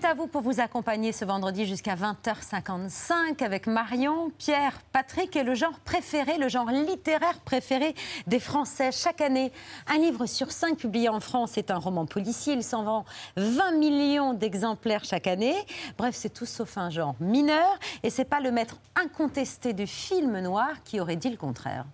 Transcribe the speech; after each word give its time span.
C'est 0.00 0.06
à 0.06 0.14
vous 0.14 0.28
pour 0.28 0.40
vous 0.40 0.60
accompagner 0.60 1.12
ce 1.12 1.26
vendredi 1.26 1.66
jusqu'à 1.66 1.94
20h55 1.94 3.44
avec 3.44 3.66
Marion, 3.66 4.32
Pierre, 4.38 4.80
Patrick 4.92 5.36
et 5.36 5.42
le 5.42 5.54
genre 5.54 5.78
préféré, 5.80 6.38
le 6.38 6.48
genre 6.48 6.70
littéraire 6.70 7.38
préféré 7.40 7.94
des 8.26 8.40
Français. 8.40 8.92
Chaque 8.92 9.20
année, 9.20 9.52
un 9.86 9.98
livre 9.98 10.24
sur 10.24 10.52
cinq 10.52 10.78
publié 10.78 11.10
en 11.10 11.20
France 11.20 11.58
est 11.58 11.70
un 11.70 11.76
roman 11.76 12.06
policier. 12.06 12.54
Il 12.54 12.62
s'en 12.62 12.82
vend 12.82 13.04
20 13.36 13.72
millions 13.72 14.32
d'exemplaires 14.32 15.04
chaque 15.04 15.26
année. 15.26 15.56
Bref, 15.98 16.14
c'est 16.14 16.32
tout 16.32 16.46
sauf 16.46 16.78
un 16.78 16.88
genre 16.88 17.16
mineur. 17.20 17.78
Et 18.02 18.08
c'est 18.08 18.24
pas 18.24 18.40
le 18.40 18.52
maître 18.52 18.78
incontesté 18.96 19.74
du 19.74 19.86
film 19.86 20.40
noir 20.40 20.82
qui 20.82 20.98
aurait 20.98 21.16
dit 21.16 21.30
le 21.30 21.36
contraire. 21.36 21.84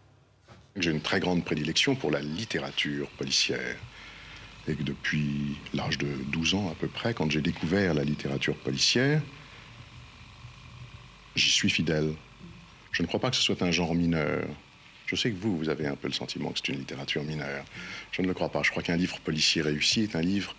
J'ai 0.76 0.92
une 0.92 1.00
très 1.00 1.18
grande 1.18 1.44
prédilection 1.44 1.96
pour 1.96 2.12
la 2.12 2.20
littérature 2.20 3.08
policière 3.18 3.76
et 4.68 4.74
que 4.74 4.82
depuis 4.82 5.56
l'âge 5.74 5.98
de 5.98 6.08
12 6.28 6.54
ans 6.54 6.70
à 6.70 6.74
peu 6.74 6.88
près, 6.88 7.14
quand 7.14 7.30
j'ai 7.30 7.40
découvert 7.40 7.94
la 7.94 8.04
littérature 8.04 8.56
policière, 8.56 9.22
j'y 11.36 11.50
suis 11.50 11.70
fidèle. 11.70 12.14
Je 12.92 13.02
ne 13.02 13.06
crois 13.06 13.20
pas 13.20 13.30
que 13.30 13.36
ce 13.36 13.42
soit 13.42 13.62
un 13.62 13.70
genre 13.70 13.94
mineur. 13.94 14.48
Je 15.06 15.14
sais 15.14 15.30
que 15.30 15.36
vous, 15.36 15.56
vous 15.56 15.68
avez 15.68 15.86
un 15.86 15.94
peu 15.94 16.08
le 16.08 16.14
sentiment 16.14 16.50
que 16.50 16.58
c'est 16.58 16.72
une 16.72 16.80
littérature 16.80 17.22
mineure. 17.22 17.64
Je 18.10 18.22
ne 18.22 18.26
le 18.26 18.34
crois 18.34 18.48
pas. 18.48 18.62
Je 18.62 18.70
crois 18.70 18.82
qu'un 18.82 18.96
livre 18.96 19.20
policier 19.20 19.62
réussi 19.62 20.02
est 20.02 20.16
un 20.16 20.22
livre 20.22 20.56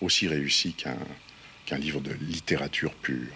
aussi 0.00 0.28
réussi 0.28 0.74
qu'un 0.74 1.78
livre 1.78 2.00
de 2.00 2.12
littérature 2.12 2.94
pure. 2.94 3.32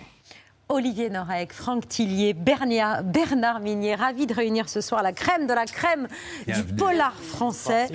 Olivier 0.69 1.11
Norek, 1.11 1.53
Franck 1.53 1.87
Tillier, 1.87 2.35
Bernard, 2.35 3.05
Bernard 3.05 3.61
Minier, 3.61 3.95
ravi 3.95 4.27
de 4.27 4.35
réunir 4.35 4.69
ce 4.69 4.81
soir 4.81 5.01
la 5.01 5.13
crème 5.13 5.47
de 5.47 5.53
la 5.53 5.65
crème 5.65 6.09
du 6.49 6.65
polar 6.65 7.15
français 7.15 7.87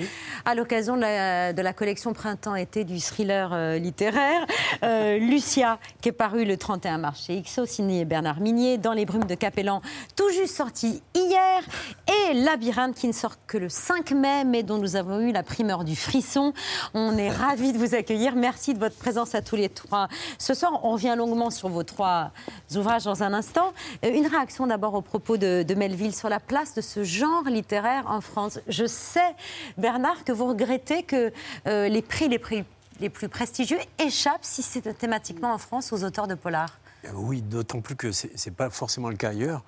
à 0.46 0.54
l'occasion 0.54 0.96
de, 0.96 1.60
la, 1.60 1.72
collection 1.74 2.14
Printemps-été 2.14 2.84
du 2.84 2.98
thriller 2.98 3.50
euh, 3.52 3.76
littéraire. 3.76 4.46
Euh, 4.82 5.18
Lucia, 5.18 5.78
qui 6.00 6.08
est 6.08 6.12
paru 6.12 6.46
le 6.46 6.56
31 6.56 6.96
mars 6.96 7.26
chez 7.26 7.42
XO, 7.42 7.66
signé 7.66 8.06
Bernard 8.06 8.40
Minier, 8.40 8.78
Dans 8.78 8.94
les 8.94 9.04
brumes 9.04 9.26
de 9.26 9.34
Capellan, 9.34 9.82
tout 10.16 10.30
juste 10.30 10.56
sorti 10.56 11.02
hier, 11.14 11.62
et 12.08 12.32
Labyrinthe, 12.32 12.94
qui 12.94 13.06
ne 13.06 13.12
sort 13.12 13.36
que 13.46 13.58
le 13.58 13.68
5 13.68 14.12
mai, 14.12 14.44
mais 14.44 14.62
dont 14.62 14.78
nous 14.78 14.96
avons 14.96 15.20
eu 15.20 15.30
la 15.30 15.42
primeur 15.42 15.84
du 15.84 15.94
frisson. 15.94 16.54
On 16.94 17.18
est 17.18 17.30
ravis 17.30 17.74
de 17.74 17.78
vous 17.78 17.94
accueillir. 17.94 18.34
Merci 18.34 18.72
de 18.72 18.78
votre 18.78 18.96
présence 18.96 19.34
à 19.34 19.42
tous 19.42 19.56
les 19.56 19.68
trois. 19.68 20.08
Ce 20.38 20.54
soir, 20.54 20.80
on 20.84 20.92
revient 20.92 21.14
longuement 21.18 21.50
sur 21.50 21.68
vos 21.68 21.82
trois 21.82 22.32
ouvrages 22.76 23.04
dans 23.04 23.22
un 23.22 23.32
instant. 23.32 23.72
Euh, 24.04 24.12
une 24.12 24.26
réaction 24.26 24.66
d'abord 24.66 24.94
au 24.94 25.02
propos 25.02 25.36
de, 25.36 25.74
Melville 25.74 26.14
sur 26.14 26.28
la 26.28 26.40
place 26.40 26.74
de 26.74 26.80
ce 26.80 27.02
genre 27.02 27.44
littéraire 27.44 28.04
en 28.06 28.20
France. 28.20 28.58
Je 28.68 28.86
sais, 28.86 29.34
Bernard, 29.78 30.24
que 30.24 30.32
vous 30.32 30.46
regrettez 30.46 31.02
que 31.02 31.32
euh, 31.66 31.88
les 31.88 32.02
prix 32.02 32.28
les, 32.28 32.38
prix 32.38 32.64
les 33.00 33.08
plus 33.08 33.28
prestigieux 33.28 33.78
échappent 33.98 34.44
systématiquement 34.44 35.52
en 35.52 35.58
France 35.58 35.92
aux 35.92 36.04
auteurs 36.04 36.28
de 36.28 36.34
polar. 36.34 36.78
Euh, 37.04 37.08
oui, 37.14 37.42
d'autant 37.42 37.80
plus 37.80 37.96
que 37.96 38.12
ce 38.12 38.26
n'est 38.26 38.54
pas 38.54 38.70
forcément 38.70 39.08
le 39.08 39.16
cas 39.16 39.30
ailleurs. 39.30 39.62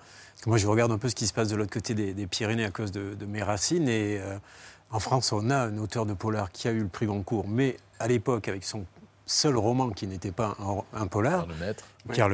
moi, 0.46 0.58
je 0.58 0.66
regarde 0.66 0.92
un 0.92 0.98
peu 0.98 1.08
ce 1.08 1.14
qui 1.14 1.26
se 1.26 1.32
passe 1.32 1.48
de 1.48 1.56
l'autre 1.56 1.72
côté 1.72 1.94
des, 1.94 2.26
Pyrénées 2.26 2.64
à 2.64 2.70
cause 2.70 2.92
de, 2.92 3.26
mes 3.26 3.42
racines. 3.42 3.88
Et 3.88 4.20
en 4.90 5.00
France, 5.00 5.32
on 5.32 5.50
a 5.50 5.56
un 5.56 5.78
auteur 5.78 6.06
de 6.06 6.14
polar 6.14 6.52
qui 6.52 6.68
a 6.68 6.70
eu 6.70 6.80
le 6.80 6.88
prix 6.88 7.06
Goncourt, 7.06 7.48
mais 7.48 7.76
à 7.98 8.06
l'époque, 8.06 8.48
avec 8.48 8.64
son 8.64 8.84
seul 9.26 9.56
roman 9.56 9.90
qui 9.90 10.06
n'était 10.06 10.32
pas 10.32 10.56
un, 10.92 11.06
polar. 11.06 11.46
Pierre. 12.10 12.28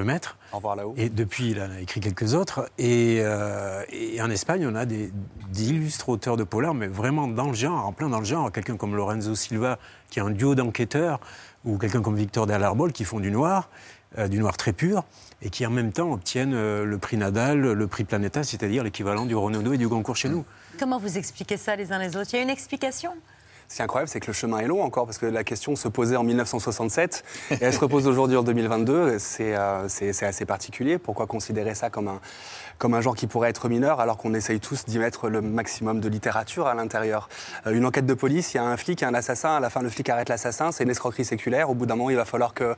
Au 0.52 0.56
revoir 0.56 0.74
là-haut. 0.74 0.94
Et 0.96 1.08
depuis, 1.08 1.50
il 1.50 1.60
a 1.60 1.80
écrit 1.80 2.00
quelques 2.00 2.34
autres. 2.34 2.68
Et, 2.78 3.18
euh, 3.20 3.84
en 4.20 4.30
Espagne, 4.30 4.66
on 4.66 4.74
a 4.74 4.84
des, 4.84 5.12
illustres 5.56 6.08
auteurs 6.08 6.36
de 6.36 6.44
polar, 6.44 6.74
mais 6.74 6.88
vraiment 6.88 7.28
dans 7.28 7.48
le 7.48 7.54
genre, 7.54 7.86
en 7.86 7.92
plein 7.92 8.08
dans 8.08 8.18
le 8.18 8.24
genre. 8.24 8.50
Quelqu'un 8.50 8.76
comme 8.76 8.96
Lorenzo 8.96 9.34
Silva, 9.34 9.78
qui 10.10 10.18
est 10.18 10.22
un 10.22 10.30
duo 10.30 10.54
d'enquêteurs, 10.54 11.20
ou 11.64 11.78
quelqu'un 11.78 12.02
comme 12.02 12.16
Victor 12.16 12.46
de 12.46 12.52
Alarbol, 12.52 12.92
qui 12.92 13.04
font 13.04 13.20
du 13.20 13.30
noir, 13.30 13.68
euh, 14.18 14.26
du 14.26 14.40
noir 14.40 14.56
très 14.56 14.72
pur, 14.72 15.04
et 15.42 15.50
qui 15.50 15.64
en 15.64 15.70
même 15.70 15.92
temps 15.92 16.12
obtiennent 16.12 16.54
euh, 16.54 16.84
le 16.84 16.98
prix 16.98 17.16
Nadal, 17.16 17.60
le 17.60 17.86
prix 17.86 18.02
Planeta, 18.04 18.42
c'est-à-dire 18.42 18.82
l'équivalent 18.82 19.26
du 19.26 19.36
Renaudot 19.36 19.74
et 19.74 19.78
du 19.78 19.86
Goncourt 19.86 20.16
chez 20.16 20.28
nous. 20.28 20.44
Comment 20.78 20.98
vous 20.98 21.16
expliquez 21.16 21.56
ça 21.56 21.76
les 21.76 21.92
uns 21.92 21.98
les 21.98 22.16
autres? 22.16 22.30
Il 22.32 22.36
y 22.36 22.38
a 22.40 22.42
une 22.42 22.50
explication? 22.50 23.12
Ce 23.70 23.76
qui 23.76 23.82
est 23.82 23.84
incroyable, 23.84 24.08
c'est 24.08 24.18
que 24.18 24.26
le 24.26 24.32
chemin 24.32 24.58
est 24.58 24.66
long 24.66 24.82
encore, 24.82 25.06
parce 25.06 25.18
que 25.18 25.26
la 25.26 25.44
question 25.44 25.76
se 25.76 25.86
posait 25.86 26.16
en 26.16 26.24
1967 26.24 27.22
et 27.52 27.58
elle 27.60 27.72
se 27.72 27.78
repose 27.78 28.08
aujourd'hui 28.08 28.36
en 28.36 28.42
2022. 28.42 29.20
C'est 29.20 29.54
assez 29.54 30.44
particulier. 30.44 30.98
Pourquoi 30.98 31.28
considérer 31.28 31.76
ça 31.76 31.88
comme 31.88 32.08
un, 32.08 32.20
comme 32.80 32.94
un 32.94 33.02
genre 33.02 33.14
qui 33.14 33.26
pourrait 33.26 33.50
être 33.50 33.68
mineur, 33.68 34.00
alors 34.00 34.16
qu'on 34.16 34.32
essaye 34.32 34.58
tous 34.58 34.86
d'y 34.86 34.98
mettre 34.98 35.28
le 35.28 35.42
maximum 35.42 36.00
de 36.00 36.08
littérature 36.08 36.66
à 36.66 36.74
l'intérieur. 36.74 37.28
Euh, 37.66 37.72
une 37.72 37.84
enquête 37.84 38.06
de 38.06 38.14
police, 38.14 38.54
il 38.54 38.56
y 38.56 38.60
a 38.60 38.64
un 38.64 38.76
flic, 38.78 39.02
il 39.02 39.04
y 39.04 39.04
a 39.04 39.08
un 39.08 39.14
assassin, 39.14 39.54
à 39.56 39.60
la 39.60 39.68
fin 39.68 39.82
le 39.82 39.90
flic 39.90 40.08
arrête 40.08 40.30
l'assassin, 40.30 40.72
c'est 40.72 40.84
une 40.84 40.90
escroquerie 40.90 41.26
séculaire. 41.26 41.68
Au 41.68 41.74
bout 41.74 41.84
d'un 41.84 41.94
moment, 41.94 42.08
il 42.08 42.16
va 42.16 42.24
falloir 42.24 42.54
que 42.54 42.74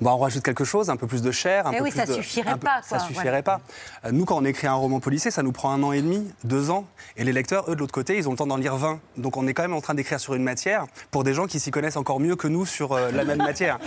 bah, 0.00 0.12
on 0.14 0.18
rajoute 0.18 0.42
quelque 0.42 0.64
chose, 0.64 0.88
un 0.88 0.96
peu 0.96 1.06
plus 1.06 1.20
de 1.20 1.30
chair, 1.30 1.66
un 1.66 1.72
Et 1.72 1.76
peu 1.76 1.84
oui, 1.84 1.90
plus 1.90 1.98
ça 2.00 2.06
de, 2.06 2.14
suffirait 2.14 2.56
pas. 2.56 2.80
ça 2.82 2.98
suffirait 2.98 3.42
pas. 3.42 3.60
Euh, 4.06 4.10
nous, 4.10 4.24
quand 4.24 4.38
on 4.38 4.44
écrit 4.46 4.68
un 4.68 4.72
roman 4.72 5.00
policier, 5.00 5.30
ça 5.30 5.42
nous 5.42 5.52
prend 5.52 5.70
un 5.70 5.82
an 5.82 5.92
et 5.92 6.00
demi, 6.00 6.32
deux 6.44 6.70
ans, 6.70 6.86
et 7.18 7.24
les 7.24 7.32
lecteurs, 7.32 7.70
eux, 7.70 7.74
de 7.74 7.80
l'autre 7.80 7.92
côté, 7.92 8.16
ils 8.16 8.28
ont 8.28 8.32
le 8.32 8.38
temps 8.38 8.46
d'en 8.46 8.56
lire 8.56 8.76
20. 8.76 9.00
Donc 9.18 9.36
on 9.36 9.46
est 9.46 9.52
quand 9.52 9.62
même 9.62 9.74
en 9.74 9.82
train 9.82 9.92
d'écrire 9.94 10.18
sur 10.18 10.32
une 10.32 10.44
matière 10.44 10.86
pour 11.10 11.24
des 11.24 11.34
gens 11.34 11.46
qui 11.46 11.60
s'y 11.60 11.70
connaissent 11.70 11.98
encore 11.98 12.20
mieux 12.20 12.36
que 12.36 12.48
nous 12.48 12.64
sur 12.64 12.92
euh, 12.92 13.10
la 13.10 13.24
même 13.24 13.38
matière. 13.38 13.78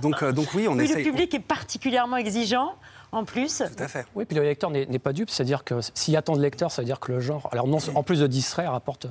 Donc, 0.00 0.24
donc 0.24 0.48
oui, 0.54 0.66
on 0.66 0.78
oui, 0.78 0.84
essaye. 0.84 1.04
Le 1.04 1.10
public 1.10 1.34
est 1.34 1.40
particulièrement 1.40 2.16
exigeant 2.16 2.72
en 3.12 3.24
plus. 3.24 3.58
Tout 3.58 3.82
à 3.82 3.88
fait. 3.88 4.06
Oui, 4.14 4.24
puis 4.24 4.36
le 4.36 4.42
lecteur 4.42 4.70
n'est 4.70 4.98
pas 4.98 5.12
dupe, 5.12 5.30
c'est-à-dire 5.30 5.64
que 5.64 5.80
s'il 5.94 6.14
y 6.14 6.16
a 6.16 6.22
tant 6.22 6.36
de 6.36 6.42
lecteurs, 6.42 6.70
ça 6.70 6.82
veut 6.82 6.86
dire 6.86 7.00
que 7.00 7.12
le 7.12 7.20
genre, 7.20 7.48
alors 7.52 7.66
non, 7.66 7.78
en 7.94 8.02
plus 8.02 8.20
de 8.20 8.26
distraire, 8.26 8.74
apporte 8.74 9.06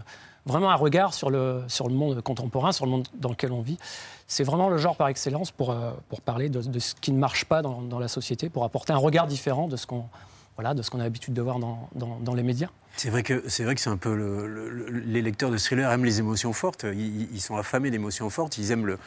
vraiment 0.46 0.70
un 0.70 0.76
regard 0.76 1.14
sur 1.14 1.30
le, 1.30 1.64
sur 1.68 1.88
le 1.88 1.94
monde 1.94 2.22
contemporain, 2.22 2.72
sur 2.72 2.86
le 2.86 2.92
monde 2.92 3.08
dans 3.16 3.30
lequel 3.30 3.52
on 3.52 3.62
vit. 3.62 3.78
C'est 4.28 4.44
vraiment 4.44 4.70
le 4.70 4.78
genre 4.78 4.96
par 4.96 5.08
excellence 5.08 5.52
pour, 5.52 5.72
euh, 5.72 5.92
pour 6.08 6.22
parler 6.22 6.50
de, 6.50 6.80
ce 6.80 6.96
qui 6.96 7.12
ne 7.12 7.20
marche 7.20 7.46
pas 7.46 7.62
dans, 7.62 7.82
dans, 7.82 8.00
la 8.00 8.08
société, 8.08 8.50
pour 8.50 8.64
apporter 8.64 8.94
un 8.94 8.98
regard 8.98 9.28
différent 9.28 9.68
de 9.68 9.76
ce 9.76 9.86
qu'on 9.86 10.06
voilà, 10.56 10.74
de 10.74 10.82
ce 10.82 10.92
qu'on 10.92 11.00
a 11.00 11.04
l'habitude 11.04 11.34
de 11.34 11.42
voir 11.42 11.58
dans, 11.58 11.90
dans, 11.96 12.34
les 12.34 12.44
médias. 12.44 12.68
C'est 12.98 13.10
vrai 13.10 13.24
que 13.24 13.48
c'est 13.48 13.64
vrai 13.64 13.76
que 13.76 13.82
c'est 13.82 13.90
un 13.90 13.96
peu 13.96 14.14
les 15.06 15.22
lecteurs 15.22 15.52
de 15.52 15.58
thriller 15.58 15.90
aiment 15.90 16.04
les 16.04 16.20
émotions 16.20 16.52
fortes. 16.52 16.84
Ils, 16.84 17.34
ils 17.34 17.40
sont 17.40 17.56
affamés 17.56 17.92
d'émotions 17.92 18.30
fortes. 18.30 18.58
Ils 18.58 18.72
aiment 18.72 18.86
le, 18.86 18.98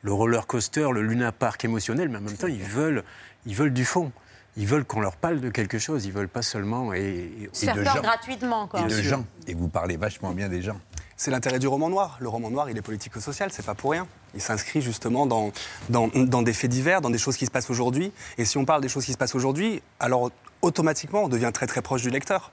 le 0.00 0.12
roller 0.12 0.46
coaster, 0.46 0.88
le 0.90 1.02
Luna 1.02 1.30
Park 1.30 1.66
émotionnel, 1.66 2.08
mais 2.08 2.16
en 2.16 2.22
même 2.22 2.36
temps 2.36 2.46
ils 2.46 2.62
veulent 2.62 3.04
ils 3.44 3.54
veulent 3.54 3.74
du 3.74 3.84
fond 3.84 4.10
ils 4.56 4.66
veulent 4.66 4.84
qu'on 4.84 5.00
leur 5.00 5.16
parle 5.16 5.40
de 5.40 5.48
quelque 5.50 5.78
chose. 5.78 6.04
Ils 6.04 6.12
veulent 6.12 6.28
pas 6.28 6.42
seulement 6.42 6.92
et, 6.92 7.30
et, 7.62 7.66
de 7.66 7.84
gens. 7.84 8.00
gratuitement 8.02 8.66
quoi. 8.66 8.80
Et 8.80 8.84
de 8.84 9.02
gens. 9.02 9.24
Et 9.46 9.54
vous 9.54 9.68
parlez 9.68 9.96
vachement 9.96 10.32
bien 10.32 10.48
des 10.48 10.62
gens. 10.62 10.78
C'est 11.16 11.30
l'intérêt 11.30 11.58
du 11.58 11.68
roman 11.68 11.88
noir. 11.88 12.18
Le 12.20 12.28
roman 12.28 12.50
noir, 12.50 12.68
il 12.68 12.76
est 12.76 12.82
politico-social, 12.82 13.50
c'est 13.52 13.64
pas 13.64 13.74
pour 13.74 13.92
rien. 13.92 14.06
Il 14.34 14.40
s'inscrit 14.40 14.82
justement 14.82 15.26
dans, 15.26 15.52
dans, 15.88 16.08
dans, 16.08 16.42
des 16.42 16.52
faits 16.52 16.70
divers, 16.70 17.00
dans 17.00 17.10
des 17.10 17.18
choses 17.18 17.36
qui 17.36 17.46
se 17.46 17.50
passent 17.50 17.70
aujourd'hui. 17.70 18.12
Et 18.38 18.44
si 18.44 18.58
on 18.58 18.64
parle 18.64 18.80
des 18.82 18.88
choses 18.88 19.04
qui 19.04 19.12
se 19.12 19.18
passent 19.18 19.34
aujourd'hui, 19.34 19.82
alors 20.00 20.30
automatiquement, 20.62 21.24
on 21.24 21.28
devient 21.28 21.50
très 21.54 21.66
très 21.66 21.80
proche 21.80 22.02
du 22.02 22.10
lecteur. 22.10 22.50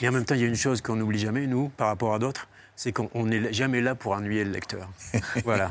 Et 0.00 0.08
en 0.08 0.12
même 0.12 0.24
temps, 0.24 0.34
il 0.34 0.40
y 0.40 0.44
a 0.44 0.46
une 0.46 0.56
chose 0.56 0.80
qu'on 0.80 0.96
n'oublie 0.96 1.18
jamais, 1.18 1.46
nous, 1.46 1.68
par 1.70 1.88
rapport 1.88 2.14
à 2.14 2.18
d'autres, 2.18 2.48
c'est 2.76 2.92
qu'on 2.92 3.26
n'est 3.26 3.52
jamais 3.52 3.80
là 3.80 3.94
pour 3.94 4.12
ennuyer 4.12 4.44
le 4.44 4.50
lecteur. 4.50 4.88
Voilà. 5.44 5.68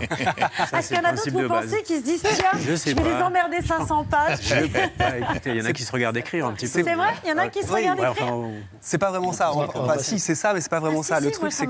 Est-ce 0.73 0.87
qu'il 0.89 0.97
y 0.97 0.99
en 0.99 1.03
a 1.03 1.13
d'autres, 1.13 1.29
vous 1.29 1.47
pensez, 1.47 1.83
qui 1.83 1.97
se 1.97 2.03
disent 2.03 2.21
tiens, 2.21 2.51
je, 2.55 2.75
je 2.75 2.95
vais 2.95 3.03
les 3.03 3.21
emmerder 3.21 3.61
500 3.61 4.05
pages 4.05 4.39
Je 4.41 4.55
écoutez, 4.55 5.49
il 5.51 5.57
y 5.57 5.61
en 5.61 5.65
a 5.65 5.73
qui 5.73 5.83
se 5.83 5.91
regardent 5.91 6.17
écrire 6.17 6.45
un 6.45 6.53
petit 6.53 6.67
peu. 6.67 6.83
C'est 6.83 6.95
vrai 6.95 7.13
Il 7.23 7.29
y 7.29 7.33
en 7.33 7.37
a 7.37 7.47
qui 7.47 7.63
se 7.63 7.71
regardent 7.71 7.99
écrire 7.99 8.37
C'est 8.79 8.97
pas 8.97 9.09
vraiment 9.09 9.33
ça. 9.33 9.51
si, 9.99 10.19
c'est 10.19 10.35
ça, 10.35 10.53
mais 10.53 10.61
c'est 10.61 10.69
pas 10.69 10.79
vraiment 10.79 11.01
ah, 11.01 11.03
ça. 11.03 11.19
le 11.19 11.31
truc, 11.31 11.51
c'est 11.51 11.67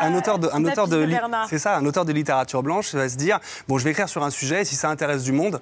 un 0.00 0.14
auteur 0.14 0.38
de, 0.38 0.48
un 0.52 0.64
auteur 0.64 0.88
de, 0.88 1.08
c'est 1.48 1.58
ça, 1.58 1.76
un 1.76 1.84
auteur 1.84 2.04
de 2.04 2.12
littérature 2.12 2.62
blanche 2.62 2.94
va 2.94 3.08
se 3.08 3.16
dire 3.16 3.38
bon, 3.68 3.78
je 3.78 3.84
vais 3.84 3.90
écrire 3.90 4.08
sur 4.08 4.24
un 4.24 4.30
sujet, 4.30 4.62
et 4.62 4.64
si 4.64 4.74
ça 4.74 4.90
intéresse 4.90 5.22
du 5.22 5.32
monde, 5.32 5.60